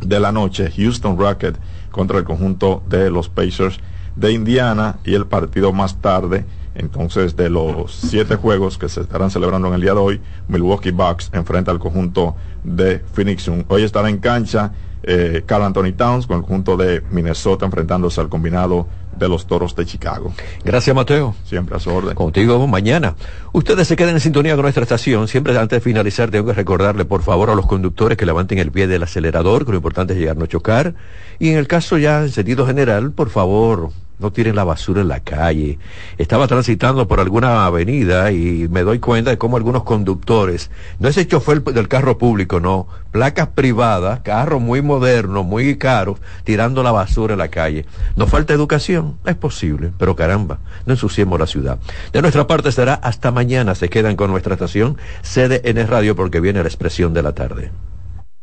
de 0.00 0.20
la 0.20 0.32
noche. 0.32 0.70
Houston 0.76 1.18
Rocket 1.18 1.56
contra 1.98 2.18
el 2.18 2.24
conjunto 2.24 2.80
de 2.88 3.10
los 3.10 3.28
Pacers 3.28 3.80
de 4.14 4.30
Indiana 4.30 5.00
y 5.04 5.14
el 5.14 5.26
partido 5.26 5.72
más 5.72 6.00
tarde. 6.00 6.44
Entonces, 6.76 7.34
de 7.34 7.50
los 7.50 7.92
siete 7.92 8.36
juegos 8.36 8.78
que 8.78 8.88
se 8.88 9.00
estarán 9.00 9.32
celebrando 9.32 9.66
en 9.66 9.74
el 9.74 9.80
día 9.80 9.94
de 9.94 9.98
hoy, 9.98 10.20
Milwaukee 10.46 10.92
Bucks 10.92 11.28
enfrenta 11.32 11.72
al 11.72 11.80
conjunto 11.80 12.36
de 12.62 13.00
Phoenix. 13.00 13.50
Hoy 13.66 13.82
estará 13.82 14.08
en 14.10 14.18
cancha 14.18 14.70
eh, 15.02 15.42
Carl 15.44 15.64
Anthony 15.64 15.90
Towns 15.96 16.28
con 16.28 16.36
el 16.36 16.42
conjunto 16.42 16.76
de 16.76 17.02
Minnesota 17.10 17.66
enfrentándose 17.66 18.20
al 18.20 18.28
combinado 18.28 18.86
de 19.18 19.28
los 19.28 19.46
Toros 19.46 19.74
de 19.74 19.84
Chicago. 19.86 20.32
Gracias, 20.64 20.94
Mateo. 20.94 21.34
Siempre 21.44 21.76
a 21.76 21.80
su 21.80 21.90
orden. 21.90 22.14
Contigo 22.14 22.66
mañana. 22.66 23.14
Ustedes 23.52 23.88
se 23.88 23.96
queden 23.96 24.14
en 24.14 24.20
sintonía 24.20 24.54
con 24.54 24.62
nuestra 24.62 24.82
estación. 24.82 25.28
Siempre 25.28 25.56
antes 25.58 25.76
de 25.76 25.80
finalizar, 25.80 26.30
tengo 26.30 26.46
que 26.46 26.52
recordarle, 26.52 27.04
por 27.04 27.22
favor, 27.22 27.50
a 27.50 27.54
los 27.54 27.66
conductores 27.66 28.16
que 28.16 28.26
levanten 28.26 28.58
el 28.58 28.70
pie 28.70 28.86
del 28.86 29.02
acelerador, 29.02 29.64
que 29.64 29.72
lo 29.72 29.76
importante 29.78 30.12
es 30.12 30.18
llegar 30.18 30.36
a 30.36 30.40
no 30.40 30.46
chocar. 30.46 30.94
Y 31.38 31.50
en 31.50 31.58
el 31.58 31.66
caso 31.66 31.98
ya 31.98 32.22
en 32.22 32.30
sentido 32.30 32.66
general, 32.66 33.12
por 33.12 33.30
favor, 33.30 33.90
no 34.18 34.32
tiren 34.32 34.56
la 34.56 34.64
basura 34.64 35.00
en 35.00 35.08
la 35.08 35.20
calle. 35.20 35.78
Estaba 36.18 36.46
transitando 36.46 37.06
por 37.08 37.20
alguna 37.20 37.66
avenida 37.66 38.32
y 38.32 38.68
me 38.68 38.82
doy 38.82 38.98
cuenta 38.98 39.30
de 39.30 39.38
cómo 39.38 39.56
algunos 39.56 39.84
conductores, 39.84 40.70
no 40.98 41.08
ese 41.08 41.26
chofer 41.26 41.62
del 41.62 41.88
carro 41.88 42.18
público, 42.18 42.60
no, 42.60 42.88
placas 43.10 43.48
privadas, 43.48 44.20
carros 44.20 44.60
muy 44.60 44.82
modernos, 44.82 45.44
muy 45.44 45.76
caros, 45.76 46.18
tirando 46.44 46.82
la 46.82 46.92
basura 46.92 47.34
en 47.34 47.38
la 47.38 47.48
calle. 47.48 47.86
¿Nos 48.16 48.30
falta 48.30 48.52
educación? 48.54 49.18
Es 49.24 49.36
posible, 49.36 49.92
pero 49.98 50.16
caramba, 50.16 50.58
no 50.86 50.94
ensuciemos 50.94 51.38
la 51.38 51.46
ciudad. 51.46 51.78
De 52.12 52.22
nuestra 52.22 52.46
parte 52.46 52.72
será 52.72 52.94
hasta 52.94 53.30
mañana. 53.30 53.74
Se 53.74 53.88
quedan 53.88 54.16
con 54.16 54.30
nuestra 54.30 54.54
estación 54.54 54.96
CDN 55.22 55.86
Radio 55.86 56.16
porque 56.16 56.40
viene 56.40 56.62
la 56.62 56.68
expresión 56.68 57.14
de 57.14 57.22
la 57.22 57.32
tarde. 57.32 57.70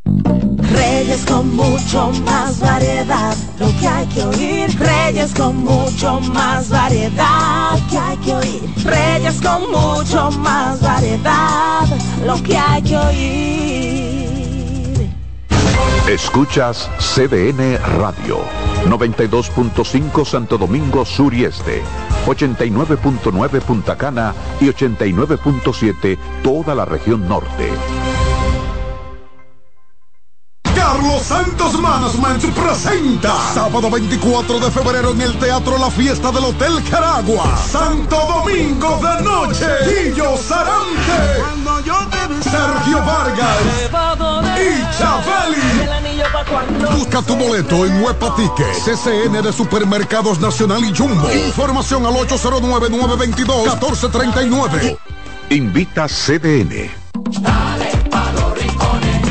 Reyes 0.06 1.26
con 1.26 1.56
mucho 1.56 2.12
más 2.26 2.60
variedad, 2.60 3.36
lo 3.60 3.68
que 3.80 3.88
hay 3.88 4.06
que 4.08 4.24
oír. 4.24 4.80
Reyes 4.80 5.34
con 5.34 5.64
mucho 5.64 6.20
más 6.34 6.70
variedad, 6.70 7.72
lo 7.74 7.88
que 7.90 7.98
hay 7.98 8.18
que 8.18 8.36
oír. 8.36 8.62
Reyes 8.84 9.42
con 9.42 9.72
mucho 9.72 10.32
más 10.32 10.82
variedad, 10.82 11.88
lo 12.26 12.42
que 12.44 12.58
hay 12.58 12.82
que 12.84 12.98
oír. 12.98 13.96
Escuchas 16.08 16.90
CDN 17.00 17.80
Radio, 17.98 18.40
92.5 18.86 20.26
Santo 20.26 20.58
Domingo 20.58 21.04
Sur 21.04 21.34
y 21.34 21.46
Este, 21.46 21.82
89.9 22.28 23.62
Punta 23.62 23.98
Cana 23.98 24.36
y 24.62 24.66
89.7 24.66 26.18
toda 26.44 26.76
la 26.76 26.86
región 26.86 27.28
norte. 27.28 27.72
Carlos 30.86 31.24
Santos 31.24 31.80
Management 31.80 32.44
presenta 32.54 33.34
sábado 33.56 33.90
24 33.90 34.60
de 34.60 34.70
febrero 34.70 35.14
en 35.14 35.22
el 35.22 35.36
Teatro 35.40 35.80
La 35.80 35.90
Fiesta 35.90 36.32
del 36.32 36.46
Hotel 36.46 36.84
Caragua. 36.92 37.58
Santo 37.58 38.16
Domingo 38.16 39.02
de 39.02 39.24
Noche. 39.24 39.66
Guillo 39.88 40.38
Sarante. 40.38 41.42
Sergio 42.44 43.04
Vargas. 43.04 43.58
Y 44.60 44.84
Chabeli. 44.96 45.90
Busca 46.96 47.24
tu 47.24 47.36
boleto 47.36 47.88
en 47.88 48.04
Huepa 48.04 48.36
Ticket. 48.36 48.76
CCN 48.86 49.42
de 49.42 49.52
Supermercados 49.52 50.40
Nacional 50.40 50.86
y 50.86 50.96
Jumbo. 50.96 51.34
Información 51.34 52.06
al 52.06 52.14
809-922-1439. 52.14 55.00
Invita 55.50 56.08
CDN. 56.08 56.92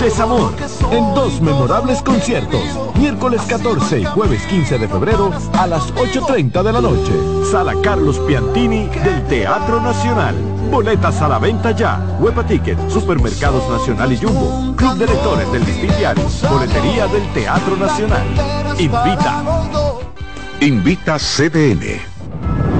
Desamor, 0.00 0.54
en 0.92 1.14
dos 1.14 1.40
memorables 1.42 2.00
conciertos, 2.00 2.62
miércoles 2.98 3.42
14 3.42 4.00
y 4.00 4.04
jueves 4.04 4.42
15 4.46 4.78
de 4.78 4.88
febrero 4.88 5.30
a 5.52 5.66
las 5.66 5.92
8.30 5.94 6.62
de 6.62 6.72
la 6.72 6.80
noche. 6.80 7.12
Sala 7.50 7.74
Carlos 7.82 8.18
Piantini 8.20 8.86
del 8.86 9.26
Teatro 9.28 9.82
Nacional. 9.82 10.34
Boletas 10.70 11.20
a 11.20 11.28
la 11.28 11.38
venta 11.38 11.72
ya. 11.72 12.00
Huepa 12.18 12.46
Ticket, 12.46 12.78
Supermercados 12.88 13.68
Nacional 13.68 14.12
y 14.12 14.16
Jumbo. 14.16 14.74
Club 14.74 14.96
de 14.96 15.06
Lectores 15.06 15.52
del 15.52 15.64
Diario. 15.98 16.24
Boletería 16.50 17.06
del 17.06 17.32
Teatro 17.34 17.76
Nacional. 17.76 18.26
Invita. 18.78 19.44
Invita 20.60 21.18
CDN. 21.18 22.00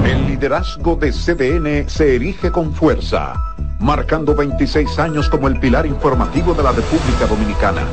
El 0.05 0.27
liderazgo 0.27 0.95
de 0.95 1.11
CDN 1.11 1.87
se 1.87 2.15
erige 2.15 2.51
con 2.51 2.73
fuerza, 2.73 3.33
marcando 3.79 4.35
26 4.35 4.99
años 4.99 5.29
como 5.29 5.47
el 5.47 5.59
pilar 5.59 5.85
informativo 5.85 6.53
de 6.53 6.63
la 6.63 6.71
República 6.71 7.25
Dominicana. 7.27 7.83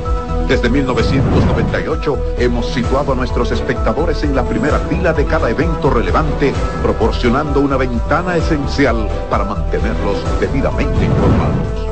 Desde 0.49 0.69
1998 0.69 2.35
hemos 2.39 2.67
situado 2.67 3.13
a 3.13 3.15
nuestros 3.15 3.53
espectadores 3.53 4.23
en 4.23 4.35
la 4.35 4.45
primera 4.45 4.79
fila 4.81 5.13
de 5.13 5.25
cada 5.25 5.51
evento 5.51 5.91
relevante, 5.91 6.53
proporcionando 6.83 7.61
una 7.61 7.77
ventana 7.77 8.37
esencial 8.37 9.09
para 9.31 9.45
mantenerlos 9.45 10.19
debidamente 10.41 11.05
informados. 11.05 11.92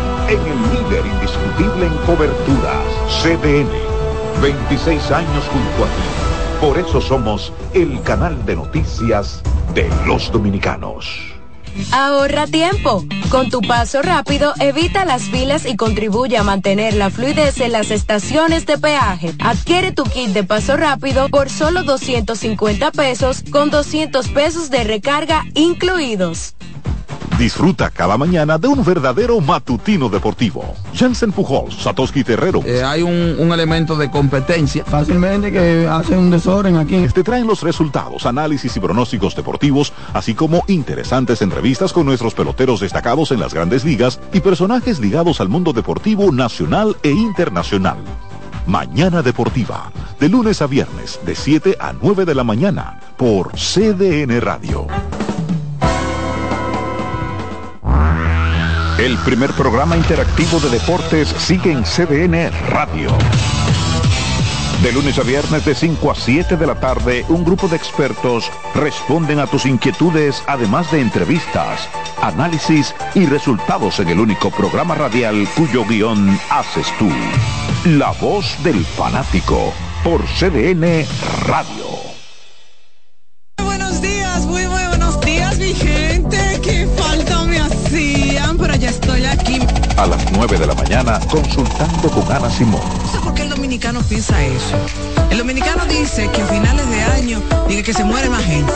en 0.31 0.39
el 0.39 0.61
líder 0.71 1.05
indiscutible 1.05 1.87
en 1.87 1.97
coberturas, 2.05 2.85
CDN. 3.21 3.69
26 4.41 5.11
años 5.11 5.43
junto 5.51 5.83
a 5.83 5.87
ti. 5.87 6.61
Por 6.61 6.77
eso 6.77 7.01
somos 7.01 7.51
el 7.73 8.01
canal 8.03 8.45
de 8.45 8.55
noticias 8.55 9.41
de 9.73 9.89
los 10.05 10.31
dominicanos. 10.31 11.05
Ahorra 11.91 12.47
tiempo. 12.47 13.03
Con 13.29 13.49
tu 13.49 13.61
paso 13.61 14.01
rápido, 14.01 14.53
evita 14.59 15.03
las 15.03 15.23
filas 15.23 15.65
y 15.65 15.75
contribuye 15.75 16.37
a 16.37 16.43
mantener 16.43 16.93
la 16.93 17.09
fluidez 17.09 17.59
en 17.59 17.73
las 17.73 17.91
estaciones 17.91 18.65
de 18.65 18.77
peaje. 18.77 19.33
Adquiere 19.39 19.91
tu 19.91 20.03
kit 20.03 20.29
de 20.29 20.43
paso 20.43 20.77
rápido 20.77 21.27
por 21.27 21.49
solo 21.49 21.83
250 21.83 22.91
pesos 22.91 23.43
con 23.51 23.69
200 23.69 24.29
pesos 24.29 24.69
de 24.69 24.83
recarga 24.85 25.43
incluidos. 25.55 26.55
Disfruta 27.41 27.89
cada 27.89 28.19
mañana 28.19 28.59
de 28.59 28.67
un 28.67 28.85
verdadero 28.85 29.41
matutino 29.41 30.09
deportivo. 30.09 30.75
Jansen 30.93 31.31
Pujols, 31.31 31.73
Satoshi 31.73 32.23
Terrero. 32.23 32.61
Eh, 32.63 32.83
hay 32.83 33.01
un, 33.01 33.35
un 33.39 33.51
elemento 33.51 33.95
de 33.95 34.11
competencia. 34.11 34.85
Fácilmente 34.85 35.51
que 35.51 35.87
hace 35.89 36.15
un 36.15 36.29
desorden 36.29 36.77
aquí. 36.77 37.03
Te 37.07 37.23
traen 37.23 37.47
los 37.47 37.63
resultados, 37.63 38.27
análisis 38.27 38.77
y 38.77 38.79
pronósticos 38.79 39.35
deportivos, 39.35 39.91
así 40.13 40.35
como 40.35 40.63
interesantes 40.67 41.41
entrevistas 41.41 41.93
con 41.93 42.05
nuestros 42.05 42.35
peloteros 42.35 42.79
destacados 42.79 43.31
en 43.31 43.39
las 43.39 43.55
grandes 43.55 43.83
ligas 43.85 44.19
y 44.31 44.41
personajes 44.41 44.99
ligados 44.99 45.41
al 45.41 45.49
mundo 45.49 45.73
deportivo 45.73 46.31
nacional 46.31 46.95
e 47.01 47.09
internacional. 47.09 47.97
Mañana 48.67 49.23
Deportiva, 49.23 49.91
de 50.19 50.29
lunes 50.29 50.61
a 50.61 50.67
viernes, 50.67 51.19
de 51.25 51.33
7 51.33 51.77
a 51.79 51.91
9 51.91 52.23
de 52.25 52.35
la 52.35 52.43
mañana, 52.43 52.99
por 53.17 53.53
CDN 53.53 54.39
Radio. 54.41 54.85
El 59.01 59.17
primer 59.17 59.51
programa 59.53 59.97
interactivo 59.97 60.59
de 60.59 60.69
deportes 60.69 61.29
sigue 61.29 61.71
en 61.71 61.81
CDN 61.81 62.51
Radio. 62.69 63.09
De 64.83 64.91
lunes 64.91 65.17
a 65.17 65.23
viernes 65.23 65.65
de 65.65 65.73
5 65.73 66.11
a 66.11 66.13
7 66.13 66.55
de 66.55 66.67
la 66.67 66.79
tarde, 66.79 67.25
un 67.27 67.43
grupo 67.43 67.67
de 67.67 67.77
expertos 67.77 68.51
responden 68.75 69.39
a 69.39 69.47
tus 69.47 69.65
inquietudes, 69.65 70.43
además 70.45 70.91
de 70.91 71.01
entrevistas, 71.01 71.89
análisis 72.21 72.93
y 73.15 73.25
resultados 73.25 73.99
en 73.99 74.09
el 74.09 74.19
único 74.19 74.51
programa 74.51 74.93
radial 74.93 75.47
cuyo 75.57 75.83
guion 75.83 76.39
haces 76.51 76.85
tú. 76.99 77.09
La 77.85 78.11
voz 78.11 78.55
del 78.63 78.85
fanático 78.85 79.73
por 80.03 80.21
CDN 80.25 81.07
Radio. 81.47 82.00
Estoy 89.21 89.57
aquí. 89.57 89.67
A 89.97 90.07
las 90.07 90.31
9 90.31 90.57
de 90.57 90.67
la 90.67 90.73
mañana, 90.73 91.19
consultando 91.29 92.09
con 92.09 92.31
Ana 92.31 92.49
Simón. 92.49 92.81
No 93.03 93.11
sé 93.11 93.19
por 93.19 93.33
qué 93.33 93.43
el 93.43 93.49
dominicano 93.49 94.01
piensa 94.01 94.41
eso. 94.43 94.75
El 95.29 95.37
dominicano 95.37 95.85
dice 95.85 96.29
que 96.31 96.41
a 96.41 96.45
finales 96.47 96.89
de 96.89 97.01
año 97.01 97.41
dice 97.67 97.83
que 97.83 97.93
se 97.93 98.03
muere 98.03 98.29
más 98.29 98.43
gente. 98.43 98.73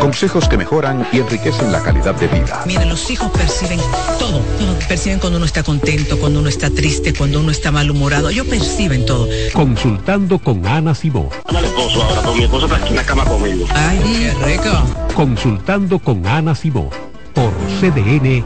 Consejos 0.00 0.48
que 0.48 0.56
mejoran 0.56 1.06
y 1.12 1.18
enriquecen 1.18 1.72
la 1.72 1.82
calidad 1.82 2.14
de 2.14 2.28
vida. 2.28 2.62
Miren, 2.66 2.88
los 2.88 3.10
hijos 3.10 3.30
perciben 3.30 3.80
todo. 4.18 4.40
Perciben 4.88 5.18
cuando 5.18 5.38
uno 5.38 5.46
está 5.46 5.62
contento, 5.62 6.18
cuando 6.18 6.40
uno 6.40 6.48
está 6.48 6.70
triste, 6.70 7.12
cuando 7.14 7.40
uno 7.40 7.50
está 7.50 7.70
malhumorado. 7.70 8.30
Ellos 8.30 8.46
perciben 8.46 9.06
todo. 9.06 9.28
Consultando 9.52 10.38
con 10.38 10.66
Ana 10.66 10.94
Simón. 10.94 11.28
Anda 11.46 11.60
el 11.60 11.66
esposo 11.66 12.02
ahora, 12.02 12.22
con 12.22 12.36
mi 12.36 12.44
esposo 12.44 12.66
está 12.66 12.76
aquí 12.78 12.90
en 12.90 12.96
la 12.96 13.04
cama 13.04 13.24
conmigo. 13.24 13.66
Ay, 13.74 13.98
qué 14.04 14.46
rico. 14.46 15.14
Consultando 15.14 15.98
con 15.98 16.26
Ana 16.26 16.54
Simón. 16.54 16.90
Por 17.34 17.52
CDN. 17.80 18.44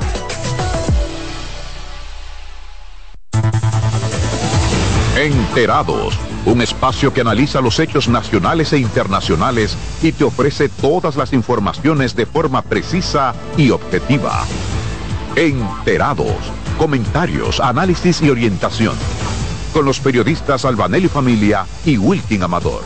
Enterados, 5.23 6.19
un 6.47 6.63
espacio 6.63 7.15
que 7.15 7.21
analiza 7.21 7.61
los 7.61 7.79
hechos 7.79 8.09
nacionales 8.09 8.73
e 8.73 8.79
internacionales 8.79 9.79
y 10.03 10.11
te 10.11 10.25
ofrece 10.25 10.69
todas 10.69 11.15
las 11.15 11.33
informaciones 11.33 12.17
de 12.17 12.27
forma 12.27 12.61
precisa 12.63 13.33
y 13.57 13.71
objetiva. 13.71 14.45
Enterados, 15.37 16.35
comentarios, 16.77 17.61
análisis 17.61 18.21
y 18.21 18.31
orientación. 18.31 18.97
Con 19.73 19.85
los 19.85 20.01
periodistas 20.01 20.65
Albanelli 20.65 21.07
Familia 21.07 21.67
y 21.85 21.99
Wilkin 21.99 22.43
Amador. 22.43 22.83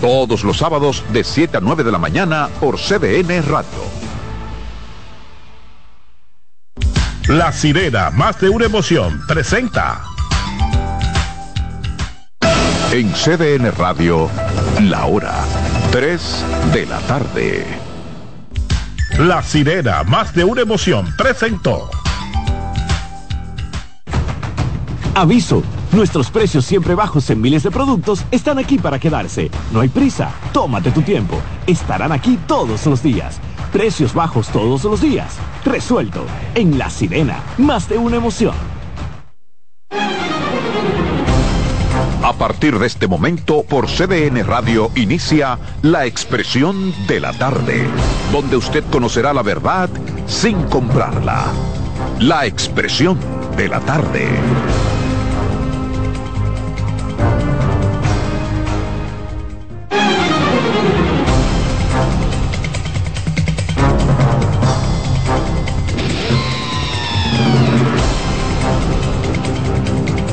Todos 0.00 0.42
los 0.42 0.56
sábados 0.56 1.04
de 1.12 1.22
7 1.22 1.58
a 1.58 1.60
9 1.60 1.84
de 1.84 1.92
la 1.92 1.98
mañana 1.98 2.48
por 2.58 2.78
CDN 2.80 3.44
Radio. 3.46 3.84
La 7.28 7.52
sirena, 7.52 8.10
más 8.10 8.40
de 8.40 8.48
una 8.48 8.64
emoción, 8.64 9.22
presenta. 9.28 10.13
En 12.94 13.10
CDN 13.10 13.72
Radio, 13.72 14.30
la 14.82 15.06
hora 15.06 15.34
3 15.90 16.44
de 16.72 16.86
la 16.86 17.00
tarde. 17.00 17.66
La 19.18 19.42
sirena, 19.42 20.04
más 20.04 20.32
de 20.32 20.44
una 20.44 20.60
emoción, 20.60 21.04
presentó. 21.18 21.90
Aviso, 25.12 25.64
nuestros 25.90 26.30
precios 26.30 26.66
siempre 26.66 26.94
bajos 26.94 27.28
en 27.30 27.40
miles 27.40 27.64
de 27.64 27.72
productos 27.72 28.24
están 28.30 28.60
aquí 28.60 28.78
para 28.78 29.00
quedarse. 29.00 29.50
No 29.72 29.80
hay 29.80 29.88
prisa, 29.88 30.30
tómate 30.52 30.92
tu 30.92 31.02
tiempo. 31.02 31.40
Estarán 31.66 32.12
aquí 32.12 32.38
todos 32.46 32.86
los 32.86 33.02
días. 33.02 33.40
Precios 33.72 34.14
bajos 34.14 34.46
todos 34.50 34.84
los 34.84 35.00
días. 35.00 35.34
Resuelto. 35.64 36.24
En 36.54 36.78
La 36.78 36.88
Sirena, 36.90 37.42
más 37.58 37.88
de 37.88 37.98
una 37.98 38.18
emoción. 38.18 38.73
A 42.22 42.32
partir 42.32 42.78
de 42.78 42.86
este 42.86 43.06
momento, 43.06 43.64
por 43.64 43.86
CDN 43.86 44.44
Radio 44.44 44.90
inicia 44.94 45.58
La 45.82 46.06
Expresión 46.06 46.94
de 47.06 47.20
la 47.20 47.32
Tarde, 47.32 47.86
donde 48.32 48.56
usted 48.56 48.84
conocerá 48.90 49.34
la 49.34 49.42
verdad 49.42 49.88
sin 50.26 50.62
comprarla. 50.64 51.44
La 52.20 52.46
Expresión 52.46 53.18
de 53.56 53.68
la 53.68 53.80
Tarde. 53.80 54.28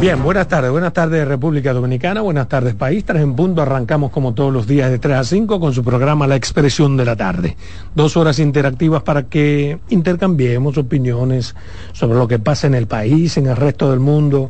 Bien, 0.01 0.23
buenas 0.23 0.47
tardes, 0.47 0.71
buenas 0.71 0.93
tardes 0.93 1.27
República 1.27 1.73
Dominicana, 1.73 2.21
buenas 2.21 2.49
tardes 2.49 2.73
país, 2.73 3.05
tres 3.05 3.21
en 3.21 3.35
punto, 3.35 3.61
arrancamos 3.61 4.09
como 4.09 4.33
todos 4.33 4.51
los 4.51 4.65
días 4.65 4.89
de 4.89 4.97
3 4.97 5.15
a 5.15 5.23
5 5.23 5.59
con 5.59 5.75
su 5.75 5.83
programa 5.83 6.25
La 6.25 6.35
Expresión 6.35 6.97
de 6.97 7.05
la 7.05 7.15
Tarde. 7.15 7.55
Dos 7.93 8.17
horas 8.17 8.39
interactivas 8.39 9.03
para 9.03 9.27
que 9.27 9.77
intercambiemos 9.89 10.79
opiniones 10.79 11.53
sobre 11.93 12.17
lo 12.17 12.27
que 12.27 12.39
pasa 12.39 12.65
en 12.65 12.73
el 12.73 12.87
país, 12.87 13.37
en 13.37 13.45
el 13.45 13.55
resto 13.55 13.91
del 13.91 13.99
mundo, 13.99 14.49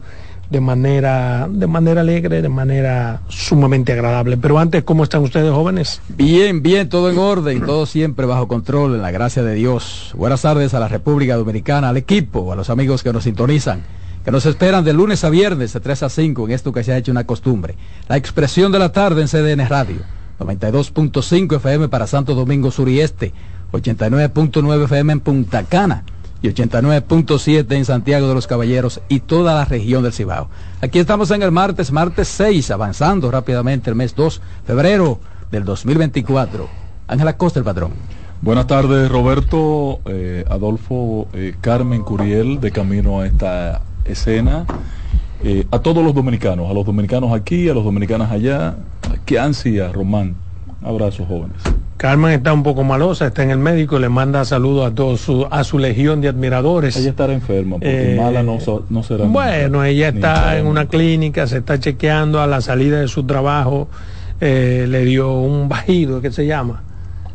de 0.49 0.62
manera, 0.62 1.49
de 1.52 1.68
manera 1.68 1.99
alegre, 1.99 2.41
de 2.41 2.47
manera 2.47 3.20
sumamente 3.28 3.91
agradable. 3.91 4.38
Pero 4.38 4.58
antes, 4.58 4.84
¿cómo 4.84 5.04
están 5.04 5.22
ustedes 5.22 5.52
jóvenes? 5.52 6.02
Bien, 6.08 6.64
bien, 6.64 6.88
todo 6.88 7.12
en 7.12 7.18
orden, 7.18 7.66
todo 7.66 7.86
siempre 7.86 8.26
bajo 8.26 8.47
control, 8.47 8.95
en 8.95 9.02
la 9.02 9.12
gracia 9.12 9.43
de 9.43 9.54
Dios. 9.56 10.14
Buenas 10.16 10.43
tardes 10.43 10.74
a 10.74 10.80
la 10.80 10.88
República 10.88 11.36
Dominicana, 11.36 11.89
al 11.89 11.97
equipo, 11.97 12.54
a 12.54 12.56
los 12.56 12.70
amigos 12.70 13.04
que 13.04 13.12
nos 13.12 13.26
sintonizan 13.26 13.84
que 14.24 14.32
nos 14.32 14.45
esperan 14.45 14.84
de 14.84 14.93
lunes 14.93 15.24
a 15.24 15.30
viernes 15.30 15.74
de 15.74 15.80
3 15.80 16.03
a 16.03 16.09
5 16.09 16.45
en 16.45 16.51
esto 16.51 16.72
que 16.72 16.84
se 16.84 16.91
ha 16.91 16.97
hecho 16.97 17.11
una 17.11 17.26
costumbre. 17.26 17.76
La 18.07 18.17
expresión 18.17 18.72
de 18.72 18.80
la 18.80 18.91
tarde 18.91 19.22
en 19.22 19.28
CDN 19.28 19.67
Radio, 19.67 20.01
92.5 20.39 21.55
FM 21.57 21.89
para 21.89 22.07
Santo 22.07 22.36
Domingo 22.36 22.72
Sur 22.72 22.89
y 22.89 22.99
Este, 22.99 23.34
89.9 23.72 24.84
FM 24.86 25.13
en 25.13 25.19
Punta 25.19 25.63
Cana 25.63 26.03
y 26.41 26.49
89.7 26.49 27.76
en 27.76 27.86
Santiago 27.86 28.28
de 28.28 28.34
los 28.34 28.47
Caballeros 28.47 29.01
y 29.09 29.19
toda 29.19 29.55
la 29.55 29.65
región 29.65 30.03
del 30.03 30.13
Cibao. 30.13 30.49
Aquí 30.82 30.99
estamos 30.99 31.32
en 31.32 31.43
el 31.43 31.51
martes, 31.51 31.91
martes 31.91 32.28
6, 32.30 32.72
avanzando 32.72 33.30
rápidamente 33.30 33.89
el 33.89 33.95
mes 33.95 34.15
2, 34.15 34.41
febrero 34.65 35.19
del 35.51 35.65
2024. 35.65 36.67
Ángela 37.07 37.38
Costa, 37.38 37.59
el 37.59 37.65
patrón. 37.65 37.91
Buenas 38.41 38.65
tardes, 38.65 39.11
Roberto, 39.11 39.99
eh, 40.05 40.43
Adolfo, 40.49 41.28
eh, 41.34 41.53
Carmen 41.61 42.01
Curiel, 42.01 42.59
de 42.59 42.72
camino 42.72 43.19
a 43.19 43.28
esta 43.28 43.82
escena 44.06 44.66
eh, 45.43 45.66
a 45.72 45.80
todos 45.80 46.04
los 46.04 46.14
dominicanos, 46.14 46.70
a 46.70 46.74
los 46.74 46.86
dominicanos 46.86 47.34
aquí, 47.34 47.68
a 47.70 47.74
los 47.74 47.84
dominicanos 47.84 48.30
allá. 48.32 48.76
Qué 49.26 49.39
ansia, 49.39 49.91
Román. 49.91 50.36
Abrazo, 50.84 51.26
jóvenes. 51.26 51.58
Carmen 51.97 52.32
está 52.32 52.52
un 52.54 52.64
poco 52.64 52.84
malosa, 52.84 53.28
está 53.28 53.43
en 53.43 53.52
el 53.52 53.60
médico, 53.60 53.99
le 53.99 54.10
manda 54.10 54.43
saludos 54.45 54.91
a 54.91 54.95
todos 54.95 55.22
su, 55.22 55.45
a 55.52 55.64
su 55.64 55.78
legión 55.78 56.20
de 56.22 56.28
admiradores. 56.30 56.97
Ella 56.97 57.12
estará 57.12 57.34
enferma, 57.34 57.76
porque 57.76 58.14
Eh, 58.16 58.18
mala 58.20 58.41
no, 58.41 58.58
no 58.89 59.04
será. 59.04 59.26
Bueno, 59.26 59.84
ella 59.84 60.08
está 60.10 60.58
en 60.58 60.66
una 60.66 60.88
clínica, 60.88 61.45
se 61.45 61.60
está 61.60 61.80
chequeando 61.80 62.41
a 62.41 62.47
la 62.47 62.62
salida 62.62 62.99
de 62.99 63.08
su 63.08 63.24
trabajo, 63.26 63.88
eh, 64.39 64.88
le 64.89 65.06
dio 65.06 65.32
un 65.39 65.70
bajido, 65.70 66.20
¿qué 66.22 66.32
se 66.32 66.47
llama? 66.47 66.82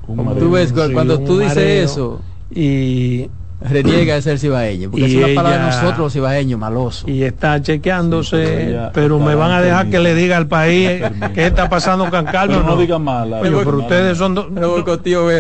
Como 0.05 0.35
tú 0.35 0.51
ves, 0.51 0.73
cu- 0.73 0.93
cuando 0.93 1.19
un 1.19 1.25
tú 1.25 1.39
dices 1.39 1.57
mareo. 1.57 1.85
eso, 1.85 2.21
y 2.53 3.29
reniega 3.61 4.15
de 4.15 4.23
ser 4.23 4.39
cibaeño, 4.39 4.91
porque 4.91 5.09
y 5.09 5.17
es 5.19 5.25
una 5.25 5.35
palabra 5.35 5.59
de 5.59 5.65
ella- 5.69 5.77
nosotros 5.77 5.99
los 5.99 6.13
cibaeños, 6.13 6.61
maloso. 6.61 7.09
y 7.09 7.23
está 7.23 7.61
chequeándose, 7.63 8.37
pero 8.37 8.69
ella 8.71 8.91
pero 8.93 9.19
me 9.19 9.35
van 9.35 9.51
a 9.51 9.61
dejar 9.63 9.89
que 9.89 9.99
le 9.99 10.15
diga 10.15 10.37
al 10.37 10.47
país 10.47 11.03
qué 11.35 11.47
está 11.47 11.69
pasando 11.69 12.11
con 12.11 12.25
Carmen. 12.27 12.59
Pero 12.59 12.67
o 12.73 12.75
no 12.75 12.81
diga 12.81 12.99
mala. 12.99 13.39
Oye, 13.41 13.51
pero 13.65 13.79
ustedes 13.79 14.19
son 14.19 14.35
dos. 14.35 14.47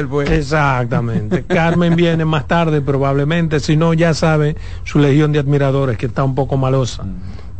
pues. 0.08 0.30
Exactamente. 0.30 1.44
Carmen 1.48 1.94
viene 1.94 2.24
más 2.24 2.46
tarde 2.46 2.80
probablemente, 2.80 3.60
si 3.60 3.76
no 3.76 3.92
ya 3.92 4.14
sabe 4.14 4.56
su 4.84 4.98
legión 4.98 5.32
de 5.32 5.38
admiradores 5.40 5.98
que 5.98 6.06
está 6.06 6.24
un 6.24 6.34
poco 6.34 6.56
malosa. 6.56 7.04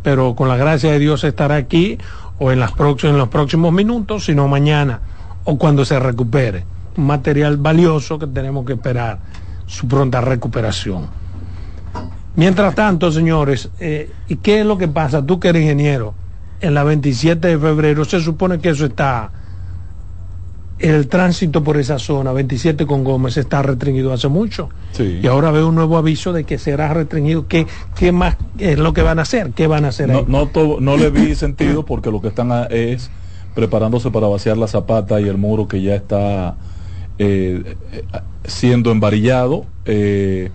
Pero 0.01 0.35
con 0.35 0.47
la 0.47 0.57
gracia 0.57 0.91
de 0.91 0.99
Dios 0.99 1.23
estará 1.23 1.55
aquí 1.55 1.97
o 2.39 2.51
en, 2.51 2.59
las 2.59 2.71
en 3.03 3.17
los 3.17 3.27
próximos 3.29 3.73
minutos, 3.73 4.25
sino 4.25 4.47
mañana 4.47 5.01
o 5.43 5.57
cuando 5.57 5.85
se 5.85 5.99
recupere. 5.99 6.65
Un 6.97 7.05
material 7.05 7.57
valioso 7.57 8.17
que 8.17 8.25
tenemos 8.25 8.65
que 8.65 8.73
esperar 8.73 9.19
su 9.67 9.87
pronta 9.87 10.19
recuperación. 10.21 11.07
Mientras 12.35 12.73
tanto, 12.75 13.11
señores, 13.11 13.69
eh, 13.79 14.11
¿y 14.27 14.37
qué 14.37 14.61
es 14.61 14.65
lo 14.65 14.77
que 14.77 14.87
pasa? 14.87 15.25
Tú 15.25 15.39
que 15.39 15.49
eres 15.49 15.61
ingeniero, 15.61 16.13
en 16.61 16.73
la 16.73 16.83
27 16.83 17.47
de 17.47 17.57
febrero 17.59 18.03
se 18.05 18.19
supone 18.19 18.59
que 18.59 18.69
eso 18.69 18.85
está 18.85 19.31
el 20.79 21.07
tránsito 21.07 21.63
por 21.63 21.77
esa 21.77 21.97
zona, 21.97 22.31
27 22.33 22.85
con 22.85 23.03
Gómez, 23.03 23.35
está 23.37 23.63
restringido 23.63 24.13
hace 24.13 24.27
mucho. 24.27 24.69
Sí. 24.91 25.19
Y 25.23 25.25
ahora 25.27 25.49
veo 25.49 25.67
un 25.69 25.75
nuevo 25.75 25.97
aviso 25.97 26.33
de 26.33 26.43
que 26.43 26.59
será 26.59 26.93
restringido. 26.93 27.47
¿Qué, 27.47 27.65
qué 27.95 28.11
más 28.11 28.37
es 28.59 28.77
lo 28.77 28.93
que 28.93 29.01
van 29.01 29.17
a 29.17 29.23
hacer? 29.23 29.51
¿Qué 29.53 29.65
van 29.65 29.85
a 29.85 29.87
hacer 29.87 30.07
No, 30.09 30.19
ahí? 30.19 30.25
no, 30.27 30.79
no 30.79 30.97
le 30.97 31.09
vi 31.09 31.33
sentido 31.33 31.83
porque 31.83 32.11
lo 32.11 32.21
que 32.21 32.27
están 32.27 32.51
a- 32.51 32.65
es 32.65 33.09
preparándose 33.55 34.11
para 34.11 34.27
vaciar 34.27 34.55
la 34.57 34.67
zapata 34.67 35.19
y 35.19 35.27
el 35.27 35.37
muro 35.37 35.67
que 35.67 35.81
ya 35.81 35.95
está 35.95 36.55
eh, 37.19 37.75
siendo 38.45 38.91
embarillado. 38.91 39.65
Eh, 39.85 40.49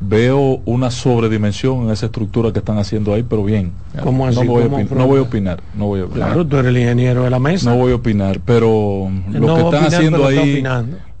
veo 0.00 0.60
una 0.64 0.92
sobredimensión 0.92 1.82
en 1.84 1.90
esa 1.90 2.06
estructura 2.06 2.52
que 2.52 2.60
están 2.60 2.78
haciendo 2.78 3.12
ahí, 3.14 3.24
pero 3.28 3.42
bien. 3.42 3.72
¿Cómo 4.02 4.26
así? 4.28 4.38
No 4.38 4.44
voy, 4.46 4.62
a 4.62 4.66
¿Cómo 4.66 4.78
opin- 4.78 4.90
no 4.90 5.06
voy 5.08 5.18
a 5.18 5.22
opinar. 5.22 5.60
No 5.76 5.86
voy 5.86 6.00
a 6.00 6.04
opinar. 6.04 6.28
Claro, 6.28 6.46
tú 6.46 6.56
eres 6.56 6.68
el 6.68 6.78
ingeniero 6.78 7.24
de 7.24 7.30
la 7.30 7.38
mesa. 7.40 7.70
No 7.70 7.76
voy 7.76 7.92
a 7.92 7.96
opinar, 7.96 8.40
pero 8.44 9.10
lo 9.32 9.54
que 9.54 9.60
están 9.62 9.64
opinar, 9.64 9.84
haciendo 9.86 10.26
ahí, 10.26 10.62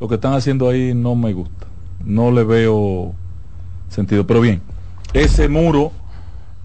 lo 0.00 0.08
que 0.08 0.14
están 0.14 0.32
haciendo 0.34 0.68
ahí 0.68 0.94
no 0.94 1.16
me 1.16 1.32
gusta. 1.32 1.66
No 2.04 2.30
le 2.30 2.44
veo 2.44 3.12
sentido. 3.88 4.24
Pero 4.26 4.40
bien, 4.40 4.60
ese 5.12 5.48
muro 5.48 5.90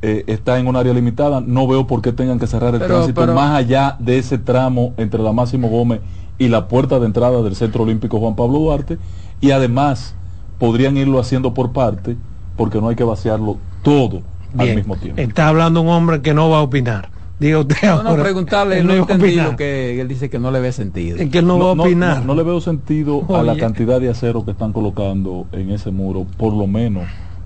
eh, 0.05 0.23
está 0.27 0.59
en 0.59 0.67
un 0.67 0.75
área 0.75 0.93
limitada. 0.93 1.41
No 1.41 1.65
veo 1.65 1.87
por 1.87 2.01
qué 2.01 2.11
tengan 2.11 2.37
que 2.37 2.45
cerrar 2.45 2.73
el 2.73 2.81
Pero- 2.81 2.93
tránsito 2.95 3.21
pero- 3.21 3.33
más 3.33 3.55
allá 3.55 3.95
de 3.99 4.17
ese 4.19 4.37
tramo 4.37 4.93
entre 4.97 5.23
la 5.23 5.31
Máximo 5.31 5.69
Gómez 5.69 6.01
y 6.37 6.49
la 6.49 6.67
puerta 6.67 6.99
de 6.99 7.05
entrada 7.05 7.41
del 7.41 7.55
Centro 7.55 7.83
Olímpico 7.83 8.19
Juan 8.19 8.35
Pablo 8.35 8.59
Duarte. 8.59 8.97
Y 9.39 9.51
además 9.51 10.13
podrían 10.59 10.97
irlo 10.97 11.19
haciendo 11.19 11.53
por 11.53 11.71
parte 11.71 12.17
porque 12.57 12.79
no 12.81 12.89
hay 12.89 12.95
que 12.95 13.03
vaciarlo 13.05 13.57
todo 13.81 14.21
al 14.57 14.75
mismo 14.75 14.95
tiempo. 14.97 15.19
Está 15.21 15.47
hablando 15.47 15.81
un 15.81 15.87
hombre 15.87 16.21
que 16.21 16.33
no 16.33 16.49
va 16.49 16.59
a 16.59 16.61
opinar. 16.61 17.09
Diga 17.39 17.59
usted 17.59 17.75
No, 17.83 18.03
no, 18.03 18.21
preguntarle, 18.21 18.79
Él 18.79 18.87
no 18.87 18.93
iba 18.93 19.01
a 19.01 19.11
entendí 19.11 19.27
opinar. 19.33 19.51
lo 19.51 19.57
que 19.57 19.99
él 19.99 20.07
dice 20.07 20.29
que 20.29 20.37
no 20.37 20.51
le 20.51 20.59
ve 20.59 20.71
sentido. 20.71 21.17
Es 21.17 21.29
que 21.29 21.39
él 21.39 21.47
no, 21.47 21.57
va 21.59 21.69
a 21.69 21.71
opinar. 21.71 22.19
No, 22.19 22.25
no 22.27 22.35
le 22.35 22.43
veo 22.43 22.61
sentido 22.61 23.25
a 23.35 23.41
la 23.41 23.57
cantidad 23.57 23.99
de 23.99 24.09
acero 24.09 24.45
que 24.45 24.51
están 24.51 24.71
colocando 24.73 25.47
en 25.51 25.71
ese 25.71 25.91
muro, 25.91 26.25
por 26.37 26.53
lo 26.53 26.67
menos 26.67 27.03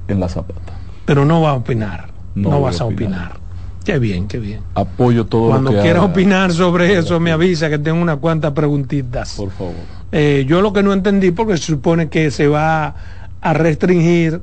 en 0.07 0.19
la 0.19 0.27
zapata. 0.27 0.73
Pero 1.05 1.23
no 1.23 1.41
va 1.41 1.51
a 1.51 1.53
opinar. 1.53 2.09
No, 2.36 2.61
vas 2.61 2.82
a 2.82 2.86
opinar. 2.86 3.32
opinar. 3.32 3.47
Qué 3.84 3.99
bien, 3.99 4.28
qué 4.28 4.38
bien. 4.39 4.59
Apoyo 4.75 5.25
todo 5.25 5.49
Cuando 5.49 5.71
lo 5.71 5.78
que 5.78 5.82
quieras 5.84 6.03
haga. 6.03 6.11
opinar 6.11 6.51
sobre 6.51 6.97
eso, 6.97 7.19
me 7.21 7.32
avisa 7.32 7.69
que 7.69 7.80
tengo 7.80 8.01
unas 8.01 8.17
cuantas 8.17 8.51
preguntitas. 8.51 9.36
Por 9.36 9.49
favor. 9.51 9.73
Eh, 10.11 10.45
yo 10.47 10.61
lo 10.61 10.73
que 10.73 10.84
no 10.84 10.91
entendí, 10.93 11.32
porque 11.32 11.57
se 11.57 11.63
supone 11.63 12.09
que 12.09 12.30
se 12.32 12.47
va 12.47 12.95
a 13.41 13.53
restringir 13.53 14.41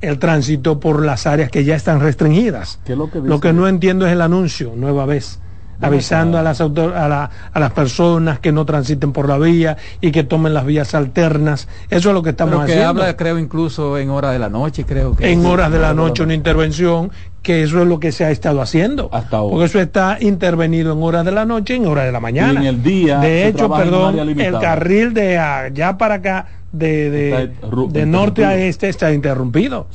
el 0.00 0.18
tránsito 0.18 0.80
por 0.80 1.04
las 1.04 1.26
áreas 1.26 1.50
que 1.50 1.62
ya 1.64 1.76
están 1.76 2.00
restringidas. 2.00 2.80
¿Qué 2.84 2.92
es 2.92 2.98
lo 2.98 3.10
que 3.10 3.18
Lo 3.18 3.24
dice? 3.36 3.40
que 3.40 3.52
no 3.52 3.68
entiendo 3.68 4.06
es 4.06 4.12
el 4.12 4.22
anuncio, 4.22 4.72
nueva 4.74 5.06
vez. 5.06 5.38
Avisando 5.80 6.38
a 6.38 6.42
las, 6.42 6.60
autor- 6.60 6.94
a, 6.94 7.08
la- 7.08 7.30
a 7.52 7.60
las 7.60 7.72
personas 7.72 8.38
que 8.38 8.52
no 8.52 8.64
transiten 8.64 9.12
por 9.12 9.28
la 9.28 9.38
vía 9.38 9.76
y 10.00 10.10
que 10.12 10.24
tomen 10.24 10.54
las 10.54 10.64
vías 10.66 10.94
alternas. 10.94 11.68
Eso 11.88 12.08
es 12.10 12.14
lo 12.14 12.22
que 12.22 12.30
estamos 12.30 12.54
Pero 12.54 12.66
que 12.66 12.72
haciendo. 12.72 13.02
habla, 13.02 13.16
creo, 13.16 13.38
incluso 13.38 13.96
en 13.98 14.10
hora 14.10 14.30
de 14.30 14.38
la 14.38 14.48
noche, 14.48 14.84
creo 14.84 15.14
que. 15.16 15.30
en 15.32 15.40
sí, 15.42 15.46
horas 15.46 15.70
de 15.72 15.78
la 15.78 15.94
noche 15.94 16.22
una 16.22 16.34
intervención, 16.34 17.10
que 17.42 17.62
eso 17.62 17.80
es 17.80 17.88
lo 17.88 17.98
que 17.98 18.12
se 18.12 18.24
ha 18.24 18.30
estado 18.30 18.60
haciendo. 18.60 19.10
Porque 19.30 19.64
eso 19.64 19.80
está 19.80 20.18
intervenido 20.20 20.92
en 20.92 21.02
horas 21.02 21.24
de 21.24 21.32
la 21.32 21.44
noche 21.46 21.74
y 21.74 21.76
en 21.78 21.86
horas 21.86 22.04
de 22.04 22.12
la 22.12 22.20
mañana. 22.20 22.52
Y 22.62 22.66
en 22.68 22.74
el 22.74 22.82
día 22.82 23.18
De 23.20 23.48
hecho, 23.48 23.70
perdón, 23.70 24.18
el 24.18 24.58
carril 24.58 25.14
de 25.14 25.38
allá 25.38 25.96
para 25.96 26.16
acá, 26.16 26.46
de, 26.72 27.50
de, 27.90 28.06
norte 28.06 28.44
a 28.44 28.56
este, 28.56 28.88
está 28.88 29.12
interrumpido. 29.12 29.86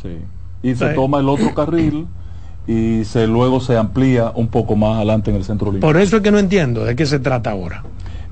y 0.64 0.74
se 0.76 0.90
Sí. 0.90 0.96
toma 0.96 1.20
el 1.20 1.30
otro 1.30 1.54
carril 1.54 2.08
y 2.68 3.04
se 3.06 3.28
luego 3.28 3.60
se 3.60 3.78
amplía 3.78 4.32
un 4.36 4.48
poco 4.48 4.76
más 4.76 4.98
adelante 4.98 5.30
en 5.32 5.38
el 5.38 5.44
centro 5.44 5.70
olímpico. 5.70 5.88
Por 5.92 6.02
eso 6.02 6.18
es 6.18 6.24
que 6.24 6.32
no 6.32 6.40
entiendo 6.40 6.84
de 6.84 6.96
qué 6.96 7.06
se 7.06 7.20
trata 7.20 7.52
ahora. 7.52 7.84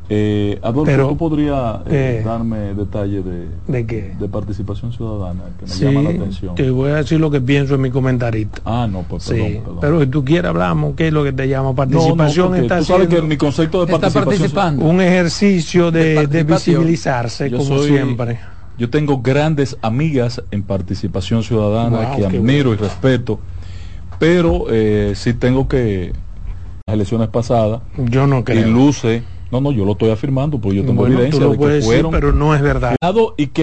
Eh, 0.10 0.60
Adolfo, 0.62 0.84
Pero, 0.86 1.08
¿tú 1.08 1.18
podrías 1.18 1.78
eh, 1.88 2.20
eh, 2.20 2.24
darme 2.26 2.74
detalles 2.74 3.24
de, 3.24 3.48
¿De 3.68 3.86
qué? 3.86 4.14
de 4.20 4.28
participación 4.28 4.92
ciudadana 4.92 5.44
que 5.58 5.66
me 5.66 5.72
Sí, 5.72 5.86
llama 5.86 6.02
la 6.02 6.10
atención? 6.10 6.56
te 6.56 6.70
voy 6.72 6.92
a 6.92 6.96
decir 6.96 7.22
lo 7.22 7.32
que 7.32 7.40
pienso 7.40 7.76
en 7.76 7.82
mi 7.82 7.90
comentarito. 7.90 8.62
Ah, 8.66 8.86
no, 8.92 9.04
pues 9.04 9.24
Sí, 9.24 9.32
perdón, 9.36 9.54
perdón. 9.64 9.78
pero 9.80 10.02
si 10.02 10.08
tú 10.08 10.26
quieres 10.26 10.50
hablamos, 10.50 10.96
¿qué 10.96 11.08
es 11.08 11.14
lo 11.14 11.24
que 11.24 11.32
te 11.32 11.48
llama 11.48 11.74
participación? 11.74 12.56
está 12.56 12.80
tú 12.80 12.84
sabes 12.86 13.08
que 13.08 13.22
mi 13.22 13.38
concepto 13.38 13.86
de 13.86 13.92
participación 13.92 14.26
participando. 14.26 14.86
un 14.86 15.00
ejercicio 15.00 15.90
de, 15.90 16.28
de 16.28 16.44
visibilizarse, 16.44 17.50
Yo 17.50 17.58
como 17.60 17.78
soy- 17.78 17.90
siempre. 17.92 18.40
Yo 18.78 18.90
tengo 18.90 19.22
grandes 19.22 19.78
amigas 19.84 20.44
en 20.52 20.64
participación 20.64 21.44
ciudadana 21.44 22.10
Wow, 22.10 22.18
que 22.18 22.26
admiro 22.26 22.74
y 22.74 22.76
respeto, 22.78 23.40
pero 24.24 24.66
eh, 24.70 25.14
sí 25.16 25.34
tengo 25.34 25.68
que 25.68 26.14
las 26.88 26.96
elecciones 26.96 27.28
pasadas 27.30 27.82
yo 27.98 28.26
no 28.26 28.44
creo. 28.44 28.68
y 28.68 28.72
luce, 28.72 29.24
no, 29.52 29.62
no, 29.62 29.72
yo 29.72 29.86
lo 29.86 29.92
estoy 29.94 30.10
afirmando 30.12 30.60
porque 30.60 30.78
yo 30.78 30.86
tengo 30.86 31.02
Bueno, 31.02 31.16
evidencia 31.16 31.46
de 31.46 31.52
que 31.52 31.58
puedes 31.58 31.76
decir, 31.76 31.94
fueron 31.94 32.12
pero 32.12 32.32
no 32.34 32.56
es 32.56 32.62
verdad. 32.62 32.96
y 33.38 33.48
que 33.48 33.62